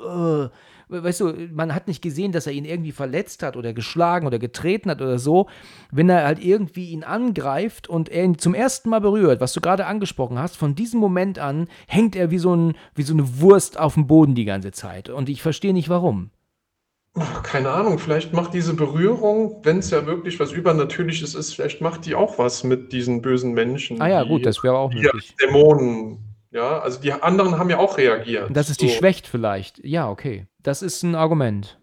[0.88, 4.38] weißt du, man hat nicht gesehen, dass er ihn irgendwie verletzt hat oder geschlagen oder
[4.38, 5.48] getreten hat oder so.
[5.90, 9.60] Wenn er halt irgendwie ihn angreift und er ihn zum ersten Mal berührt, was du
[9.60, 13.40] gerade angesprochen hast, von diesem Moment an hängt er wie so, ein, wie so eine
[13.40, 15.08] Wurst auf dem Boden die ganze Zeit.
[15.08, 16.30] Und ich verstehe nicht warum.
[17.44, 22.06] Keine Ahnung, vielleicht macht diese Berührung, wenn es ja wirklich was Übernatürliches ist, vielleicht macht
[22.06, 24.02] die auch was mit diesen bösen Menschen.
[24.02, 25.32] Ah ja, die, gut, das wäre auch die möglich.
[25.40, 26.18] Dämonen.
[26.50, 28.56] Ja, also die anderen haben ja auch reagiert.
[28.56, 29.78] Dass es die So, schwächt vielleicht.
[29.84, 30.46] Ja, okay.
[30.64, 31.78] Das ist ein Argument.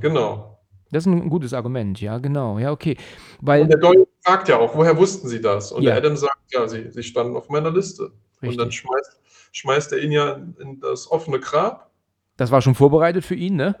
[0.00, 0.58] Genau.
[0.90, 2.58] Das ist ein gutes Argument, ja, genau.
[2.58, 2.96] Ja, okay.
[3.40, 5.70] Weil, Und der Doyle fragt ja auch, woher wussten Sie das?
[5.70, 5.90] Und Ja.
[5.92, 8.10] der Adam sagt, ja, Sie, Sie standen auf meiner Liste.
[8.42, 8.74] Und dann Richtig.
[8.76, 9.20] schmeißt,
[9.52, 11.90] schmeißt er ihn ja in das offene Grab,
[12.36, 13.76] das war schon vorbereitet für ihn, ne?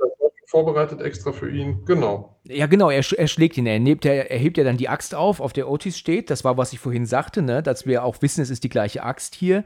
[0.54, 1.84] Vorbereitet extra für ihn.
[1.84, 2.38] Genau.
[2.44, 3.66] Ja, genau, er, sch- er schlägt ihn.
[3.66, 6.30] Er, nimmt, er, er hebt ja dann die Axt auf, auf der Otis steht.
[6.30, 7.60] Das war, was ich vorhin sagte, ne?
[7.60, 9.64] dass wir auch wissen, es ist die gleiche Axt hier.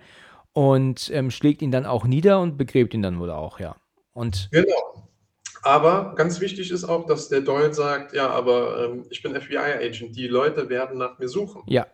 [0.55, 3.77] Und ähm, schlägt ihn dann auch nieder und begräbt ihn dann wohl auch, ja.
[4.15, 5.05] Und Genau.
[5.62, 10.16] Aber ganz wichtig ist auch, dass der Doyle sagt, ja, aber ähm, ich bin FBI-Agent,
[10.16, 11.62] die Leute werden nach mir suchen.
[11.66, 11.86] ja,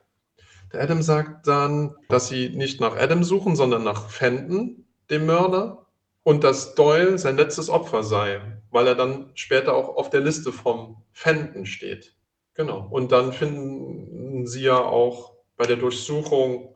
[0.72, 5.86] Der Adam sagt dann, dass sie nicht nach Adam suchen, sondern nach Fenton, dem Mörder,
[6.22, 8.40] und dass Doyle sein letztes Opfer sei,
[8.74, 12.16] weil er dann später auch auf der Liste vom Fenton steht.
[12.54, 12.86] Genau.
[12.90, 16.74] Und dann finden sie ja auch bei der Durchsuchung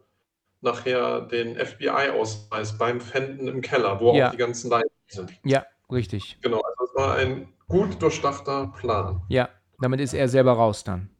[0.60, 4.28] nachher den FBI-Ausweis beim Fenton im Keller, wo Ja.
[4.28, 5.32] auch die ganzen Leichen sind.
[5.44, 6.38] ja, richtig.
[6.40, 9.22] Genau, also es war ein gut durchdachter Plan.
[9.28, 9.48] Ja,
[9.80, 11.10] damit ist er selber raus dann.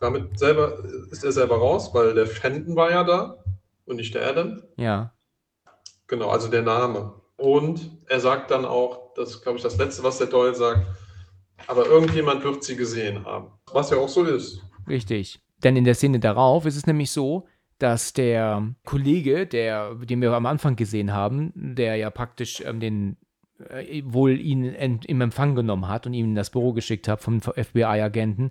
[0.00, 0.78] Damit selber
[1.10, 3.42] ist er selber raus, weil der Fenton war ja da
[3.86, 4.62] und nicht der Adam.
[4.76, 5.12] Ja,
[6.08, 7.14] Genau, also der Name.
[7.36, 10.86] Und er sagt dann auch, das ist, glaube ich, das Letzte, was der Doyle sagt,
[11.66, 13.50] aber irgendjemand wird sie gesehen haben.
[13.72, 14.62] Was ja auch so ist.
[14.88, 15.40] richtig.
[15.62, 17.46] Denn in der Szene darauf ist es nämlich so,
[17.78, 23.16] dass der Kollege, der, den wir am Anfang gesehen haben, der ja praktisch ähm, den
[23.70, 27.20] äh, wohl ihn en, im Empfang genommen hat und ihm in das Büro geschickt hat
[27.20, 28.50] vom FBI-Agenten,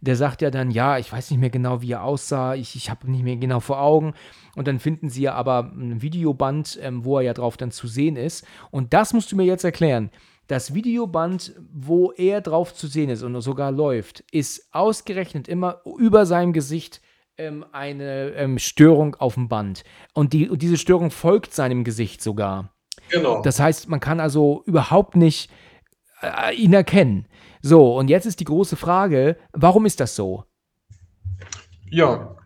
[0.00, 2.90] der sagt ja dann, ja, ich weiß nicht mehr genau, wie er aussah, ich, ich
[2.90, 4.14] habe nicht mehr genau vor Augen.
[4.54, 7.86] Und dann finden sie ja aber ein Videoband, ähm, wo er ja drauf dann zu
[7.86, 8.46] sehen ist.
[8.70, 10.10] Und das musst du mir jetzt erklären.
[10.46, 16.24] Das Videoband, wo er drauf zu sehen ist und sogar läuft, ist ausgerechnet immer über
[16.24, 17.00] seinem Gesicht
[17.36, 19.82] ähm, eine ähm, Störung auf dem Band.
[20.14, 22.72] Und, die, und diese Störung folgt seinem Gesicht sogar.
[23.10, 23.42] Genau.
[23.42, 25.50] Das heißt, man kann also überhaupt nicht
[26.22, 27.26] äh, ihn erkennen.
[27.68, 30.44] So, und jetzt ist die große Frage, warum ist das so?
[31.90, 32.36] ja,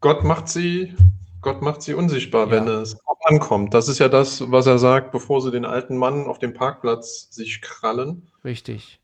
[0.00, 0.94] Gott macht sie,
[1.40, 2.52] Gott macht sie unsichtbar, Ja.
[2.52, 3.74] wenn es ankommt.
[3.74, 7.28] Das ist ja das, was er sagt, bevor sie den alten Mann auf dem Parkplatz
[7.32, 8.30] sich krallen.
[8.44, 9.00] Richtig,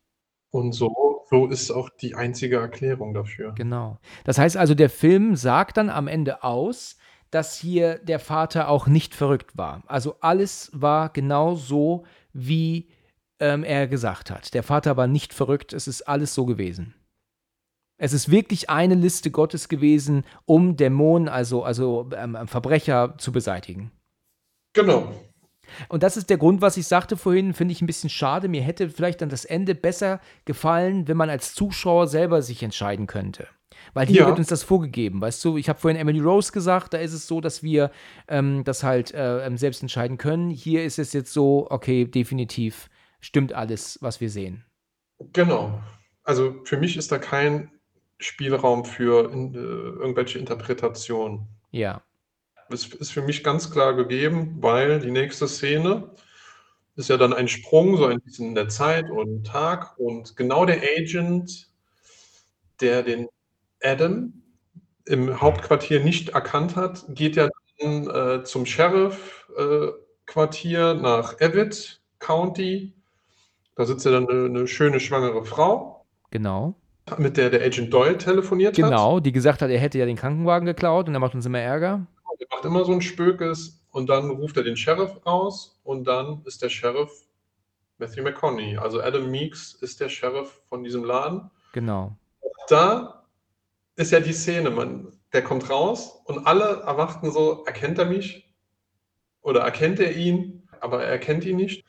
[0.51, 3.51] Und so, so ist auch die einzige Erklärung dafür.
[3.53, 3.97] genau.
[4.23, 6.95] Das heißt also, der Film sagt dann am Ende aus,
[7.31, 9.83] dass hier der Vater auch nicht verrückt war.
[9.87, 12.87] Also alles war genau so, wie
[13.39, 14.53] ähm, er gesagt hat.
[14.53, 16.93] Der Vater war nicht verrückt, es ist alles so gewesen.
[17.97, 23.91] Es ist wirklich eine Liste Gottes gewesen, um Dämonen, also, also ähm, Verbrecher zu beseitigen.
[24.73, 25.13] Genau.
[25.87, 28.47] Und das ist der Grund, was ich sagte vorhin, finde ich ein bisschen schade.
[28.47, 33.07] Mir hätte vielleicht dann das Ende besser gefallen, wenn man als Zuschauer selber sich entscheiden
[33.07, 33.47] könnte.
[33.93, 34.27] Weil hier Ja.
[34.27, 35.57] wird uns das vorgegeben, weißt du?
[35.57, 37.91] Ich habe vorhin Emily Rose gesagt, da ist es so, dass wir
[38.27, 40.49] ähm, das halt äh, ähm, selbst entscheiden können.
[40.49, 42.89] Hier ist es jetzt so, okay, definitiv
[43.25, 44.63] stimmt alles, was wir sehen.
[45.33, 45.81] Genau.
[46.23, 47.71] Also für mich ist da kein
[48.19, 51.47] Spielraum für in, äh, irgendwelche Interpretationen.
[51.71, 52.01] Ja,
[52.69, 56.09] Das ist für mich ganz klar gegeben, weil die nächste Szene
[56.95, 59.97] ist ja dann ein Sprung, so ein bisschen in der Zeit und Tag.
[59.99, 61.69] Und genau der Agent,
[62.79, 63.27] der den
[63.83, 64.33] Adam
[65.05, 67.49] im Hauptquartier nicht erkannt hat, geht ja
[67.79, 72.93] dann äh, zum Sheriff-Quartier nach Evitt County.
[73.75, 76.75] Da sitzt ja dann eine, eine schöne schwangere Frau, genau.
[77.17, 78.83] mit der der Agent Doyle telefoniert hat.
[78.83, 81.59] Genau, die gesagt hat, er hätte ja den Krankenwagen geklaut und er macht uns immer
[81.59, 82.07] Ärger.
[82.39, 86.41] Der macht immer so ein Spökes und dann ruft er den Sheriff raus und dann
[86.45, 87.11] ist der Sheriff
[87.97, 88.77] Matthew McConaughey.
[88.77, 91.49] Also Adam Meeks ist der Sheriff von diesem Laden.
[91.73, 92.15] Genau.
[92.67, 93.25] Da
[93.95, 98.53] ist ja die Szene, man, der kommt raus und alle erwarten so, erkennt er mich?
[99.41, 100.67] Oder erkennt er ihn?
[100.79, 101.85] Aber er erkennt ihn nicht.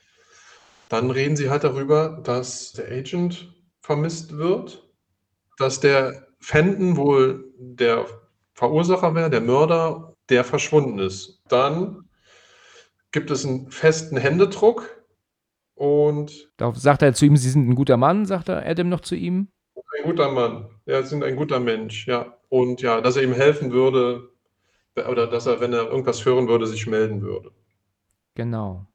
[0.88, 4.88] Dann reden sie halt darüber, dass der Agent vermisst wird,
[5.58, 8.06] dass der Fenton wohl der
[8.54, 11.42] Verursacher wäre, der Mörder, der verschwunden ist.
[11.48, 12.08] Dann
[13.12, 15.04] gibt es einen festen Händedruck
[15.74, 19.00] und Darauf sagt er zu ihm, Sie sind ein guter Mann, sagt er Adam noch
[19.00, 19.48] zu ihm.
[19.74, 20.68] ein guter Mann.
[20.86, 22.38] Ja, sind ein guter Mensch, ja.
[22.48, 24.30] und ja, dass er ihm helfen würde
[25.08, 27.50] oder dass er, wenn er irgendwas hören würde, sich melden würde.
[28.34, 28.86] Genau.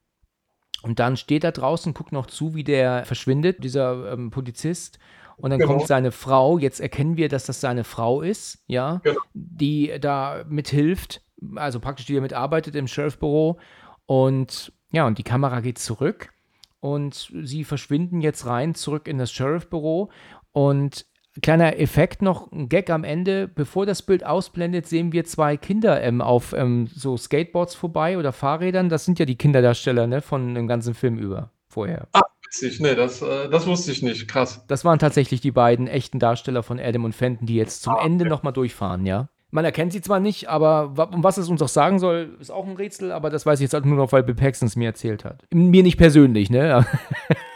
[0.82, 4.98] Und dann steht er draußen, guckt noch zu, wie der verschwindet, dieser ähm, Polizist.
[5.36, 5.72] Und dann Genau.
[5.74, 6.58] kommt seine Frau.
[6.58, 9.20] Jetzt erkennen wir, dass das seine Frau ist, ja, Genau.
[9.34, 11.22] die da mithilft,
[11.56, 13.58] also praktisch die da mitarbeitet im Sheriffbüro.
[14.06, 16.32] Und ja, und die Kamera geht zurück
[16.80, 20.10] und sie verschwinden jetzt rein zurück in das Sheriffbüro.
[20.52, 21.06] Und
[21.40, 26.02] kleiner Effekt noch, ein Gag am Ende, bevor das Bild ausblendet, sehen wir zwei Kinder
[26.02, 28.88] ähm, auf ähm, so Skateboards vorbei oder Fahrrädern.
[28.88, 32.08] Das sind ja die Kinderdarsteller ne, von dem ganzen Film über vorher.
[32.44, 34.28] Witzig, nee, das, äh, das wusste ich nicht.
[34.28, 34.62] Krass.
[34.68, 38.04] Das waren tatsächlich die beiden echten Darsteller von Adam und Fenton, die jetzt zum Ah,
[38.04, 38.30] Ende okay.
[38.30, 39.28] nochmal durchfahren, ja.
[39.54, 42.50] Man erkennt sie zwar nicht, aber wa- um was es uns auch sagen soll, ist
[42.50, 44.76] auch ein Rätsel, aber das weiß ich jetzt halt nur noch, weil Bill Paxton es
[44.76, 45.44] mir erzählt hat.
[45.52, 46.86] Mir nicht persönlich, ne?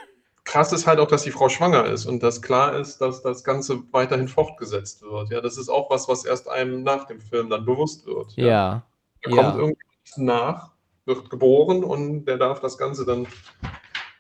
[0.46, 3.42] Krass ist halt auch, dass die Frau schwanger ist und dass klar ist, dass das
[3.42, 5.30] Ganze weiterhin fortgesetzt wird.
[5.30, 8.32] Ja, das ist auch was, was erst einem nach dem Film dann bewusst wird.
[8.36, 8.84] Ja.
[9.22, 9.36] Da ja.
[9.36, 10.70] kommt irgendwas nach,
[11.04, 13.26] wird geboren und der darf das Ganze dann,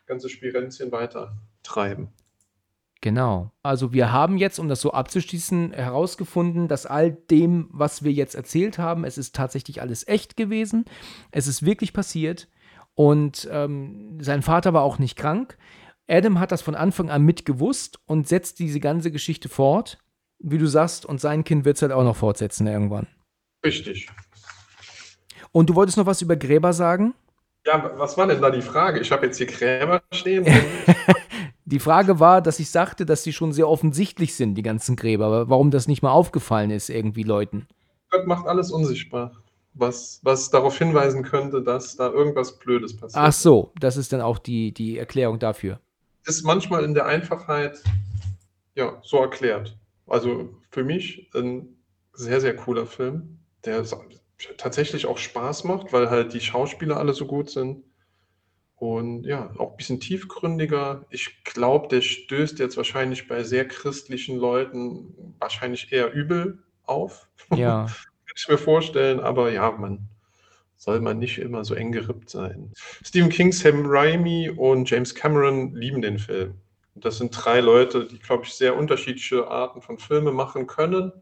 [0.06, 2.08] ganze Spirenzchen weiter treiben.
[3.02, 3.52] Genau.
[3.62, 8.34] Also wir haben jetzt, um das so abzuschließen, herausgefunden, dass all dem, was wir jetzt
[8.34, 10.86] erzählt haben, es ist tatsächlich alles echt gewesen.
[11.30, 12.48] Es ist wirklich passiert.
[12.96, 15.56] Und ähm, sein Vater war auch nicht krank.
[16.08, 19.98] Adam hat das von Anfang an mitgewusst und setzt diese ganze Geschichte fort.
[20.38, 23.06] Wie du sagst, und sein Kind wird es halt auch noch fortsetzen irgendwann.
[23.64, 24.08] Richtig.
[25.50, 27.14] Und du wolltest noch was über Gräber sagen?
[27.64, 29.00] Ja, was war denn da die Frage?
[29.00, 30.46] Ich habe jetzt hier Gräber stehen.
[31.68, 35.26] Die Frage war, dass ich sagte, dass sie schon sehr offensichtlich sind, die ganzen Gräber.
[35.26, 37.66] Aber warum das nicht mal aufgefallen ist, irgendwie Leuten.
[38.10, 39.32] Gott macht alles unsichtbar,
[39.74, 43.20] was, was darauf hinweisen könnte, dass da irgendwas Blödes passiert.
[43.20, 45.80] Ach so, das ist dann auch die, die Erklärung dafür.
[46.26, 47.82] Ist manchmal in der Einfachheit
[48.74, 49.76] ja, so erklärt.
[50.06, 51.76] Also für mich ein
[52.12, 53.84] sehr, sehr cooler Film, der
[54.56, 57.84] tatsächlich auch Spaß macht, weil halt die Schauspieler alle so gut sind.
[58.76, 61.06] Und ja, auch ein bisschen tiefgründiger.
[61.08, 67.28] Ich glaube, der stößt jetzt wahrscheinlich bei sehr christlichen Leuten wahrscheinlich eher übel auf.
[67.54, 67.86] Ja.
[68.26, 70.08] Kann ich mir vorstellen, aber ja, man
[70.76, 72.72] soll man nicht immer so eng gerippt sein.
[73.04, 76.54] Stephen King, Sam Raimi und James Cameron lieben den Film.
[76.94, 81.12] Und das sind drei Leute, die, glaube ich, sehr unterschiedliche Arten von Filme machen können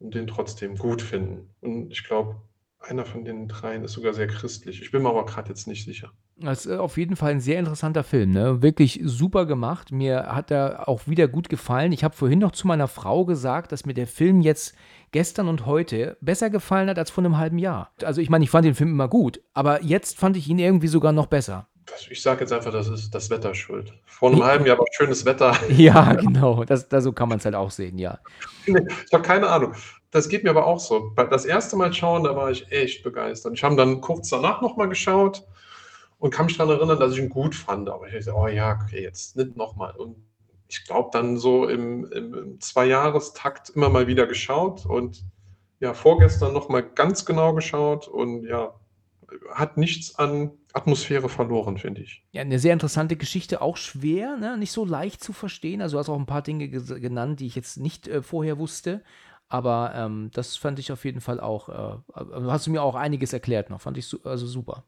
[0.00, 1.48] und den trotzdem gut finden.
[1.60, 2.36] Und ich glaube,
[2.78, 4.82] einer von den dreien ist sogar sehr christlich.
[4.82, 6.12] Ich bin mir aber gerade jetzt nicht sicher.
[6.36, 8.60] Das ist auf jeden Fall ein sehr interessanter Film, ne?
[8.60, 9.92] Wirklich super gemacht.
[9.92, 11.92] Mir hat er auch wieder gut gefallen.
[11.92, 14.74] Ich habe vorhin noch zu meiner Frau gesagt, dass mir der Film jetzt
[15.12, 17.92] gestern und heute besser gefallen hat als vor einem halben Jahr.
[18.02, 20.88] Also ich meine, ich fand den Film immer gut, aber jetzt fand ich ihn irgendwie
[20.88, 21.68] sogar noch besser.
[21.86, 23.92] Das- Ich sage jetzt einfach, das ist das Wetter schuld.
[24.04, 25.56] Vor einem halben Jahr war schönes Wetter.
[25.70, 26.64] Ja, genau.
[26.64, 28.18] Das, das, so kann man es halt auch sehen, ja.
[28.66, 29.74] Nee, ich habe keine Ahnung.
[30.10, 31.12] Das geht mir aber auch so.
[31.30, 33.52] Das erste Mal schauen, da war ich echt begeistert.
[33.54, 35.44] Ich habe dann kurz danach nochmal geschaut
[36.24, 37.86] und kann mich daran erinnern, dass ich ihn gut fand.
[37.90, 39.94] Aber ich dachte, oh ja, okay, jetzt nicht nochmal.
[39.94, 40.16] Und
[40.68, 45.22] ich glaube, dann so im, im, im Zwei-Jahrestakt immer mal wieder geschaut und
[45.80, 48.72] ja, vorgestern nochmal ganz genau geschaut und ja,
[49.52, 52.24] hat nichts an Atmosphäre verloren, finde ich.
[52.32, 54.56] Ja, eine sehr interessante Geschichte, auch schwer, ne?
[54.56, 55.82] nicht so leicht zu verstehen.
[55.82, 59.02] Also du hast auch ein paar Dinge genannt, die ich jetzt nicht äh, vorher wusste.
[59.50, 62.94] Aber ähm, das fand ich auf jeden Fall auch, äh, äh, hast du mir auch
[62.94, 64.84] einiges erklärt noch, fand ich su also super.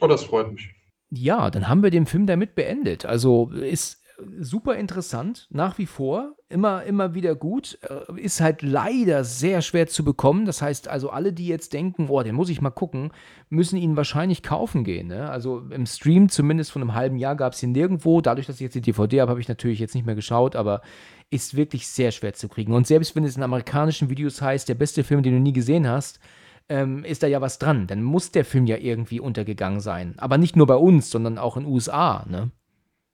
[0.00, 0.74] Oh, das freut mich.
[1.10, 3.06] Ja, dann haben wir den Film damit beendet.
[3.06, 4.02] Also ist
[4.40, 7.78] super interessant, nach wie vor, immer, immer wieder gut.
[7.82, 10.46] Äh, Ist halt leider sehr schwer zu bekommen.
[10.46, 13.12] Das heißt also, alle, die jetzt denken, boah, den muss ich mal gucken,
[13.48, 15.08] müssen ihn wahrscheinlich kaufen gehen.
[15.08, 15.28] Ne?
[15.30, 18.20] Also im Stream, zumindest von einem halben Jahr, gab es ihn nirgendwo.
[18.20, 20.82] Dadurch, dass ich jetzt die DVD habe, habe ich natürlich jetzt nicht mehr geschaut, aber
[21.30, 22.72] ist wirklich sehr schwer zu kriegen.
[22.72, 25.88] Und selbst wenn es in amerikanischen Videos heißt, der beste Film, den du nie gesehen
[25.88, 26.20] hast,
[26.68, 27.86] ähm, ist da ja was dran.
[27.86, 30.14] Dann muss der Film ja irgendwie untergegangen sein.
[30.18, 32.24] Aber nicht nur bei uns, sondern auch in den USA.
[32.28, 32.50] Ne?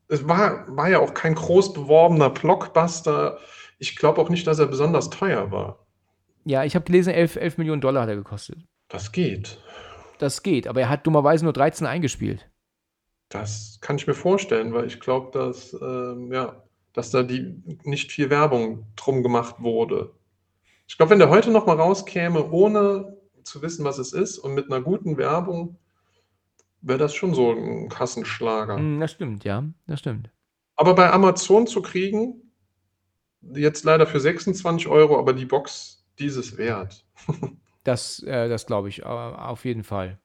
[0.08, 3.38] Es war, war ja auch kein groß beworbener Blockbuster.
[3.78, 5.86] Ich glaube auch nicht, dass er besonders teuer war.
[6.44, 8.58] Ja, ich habe gelesen, 11, 11 Millionen Dollar hat er gekostet.
[8.88, 9.58] Das geht.
[10.18, 12.48] Das geht, aber er hat dummerweise nur 13 eingespielt.
[13.28, 16.62] Das kann ich mir vorstellen, weil ich glaube, dass, ähm, ja,
[16.92, 20.12] dass da die nicht viel Werbung drum gemacht wurde.
[20.86, 24.54] Ich glaube, wenn der heute noch mal rauskäme, ohne zu wissen, was es ist und
[24.54, 25.78] mit einer guten Werbung,
[26.80, 28.76] wäre das schon so ein Kassenschlager.
[28.76, 30.30] Hm, das stimmt, ja, das stimmt.
[30.76, 32.52] Aber bei Amazon zu kriegen,
[33.40, 37.04] jetzt leider für 26 Euro, aber die Box dieses wert.
[37.84, 40.20] Das, äh, das glaube ich, äh, auf jeden Fall.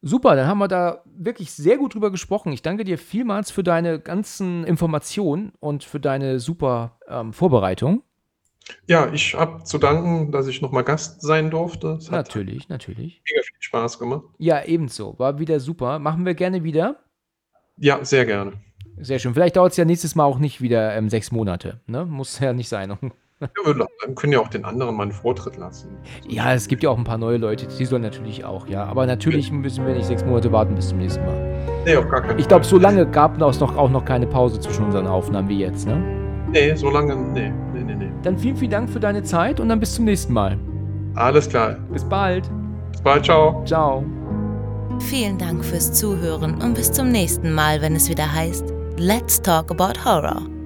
[0.00, 2.52] Super, dann haben wir da wirklich sehr gut drüber gesprochen.
[2.52, 8.02] Ich danke dir vielmals für deine ganzen Informationen und für deine super ähm, Vorbereitung.
[8.86, 11.98] Ja, ich habe zu danken, dass ich nochmal Gast sein durfte.
[11.98, 13.22] Es Natürlich, natürlich.
[13.28, 14.24] mega viel Spaß gemacht.
[14.38, 15.18] Ja, ebenso.
[15.18, 15.98] War wieder super.
[15.98, 16.96] Machen wir gerne wieder.
[17.76, 18.52] Ja, sehr gerne.
[18.98, 19.32] Sehr schön.
[19.32, 21.80] Vielleicht dauert es ja nächstes Mal auch nicht wieder ähm, sechs Monate.
[21.86, 22.04] Ne?
[22.04, 22.96] Muss ja nicht sein.
[23.40, 25.96] Ja, wir können ja auch den anderen mal einen Vortritt lassen.
[26.28, 28.84] Ja, es gibt ja auch ein paar neue Leute, die sollen natürlich auch, ja.
[28.84, 31.82] Aber natürlich müssen wir nicht sechs Monate warten bis zum nächsten Mal.
[31.86, 34.60] Nee, auf gar keinen Ich glaube, so lange gab es noch, auch noch keine Pause
[34.60, 36.02] zwischen unseren Aufnahmen wie jetzt, ne?
[36.50, 37.50] Nee, so lange, nee.
[38.22, 40.58] Dann vielen, vielen Dank für deine Zeit und dann bis zum nächsten Mal.
[41.14, 41.76] Alles klar.
[41.92, 42.48] Bis bald.
[42.92, 43.62] Bis bald, ciao.
[43.64, 44.04] Ciao.
[45.00, 48.64] Vielen Dank fürs Zuhören und bis zum nächsten Mal, wenn es wieder heißt
[48.98, 50.59] Let's Talk About Horror.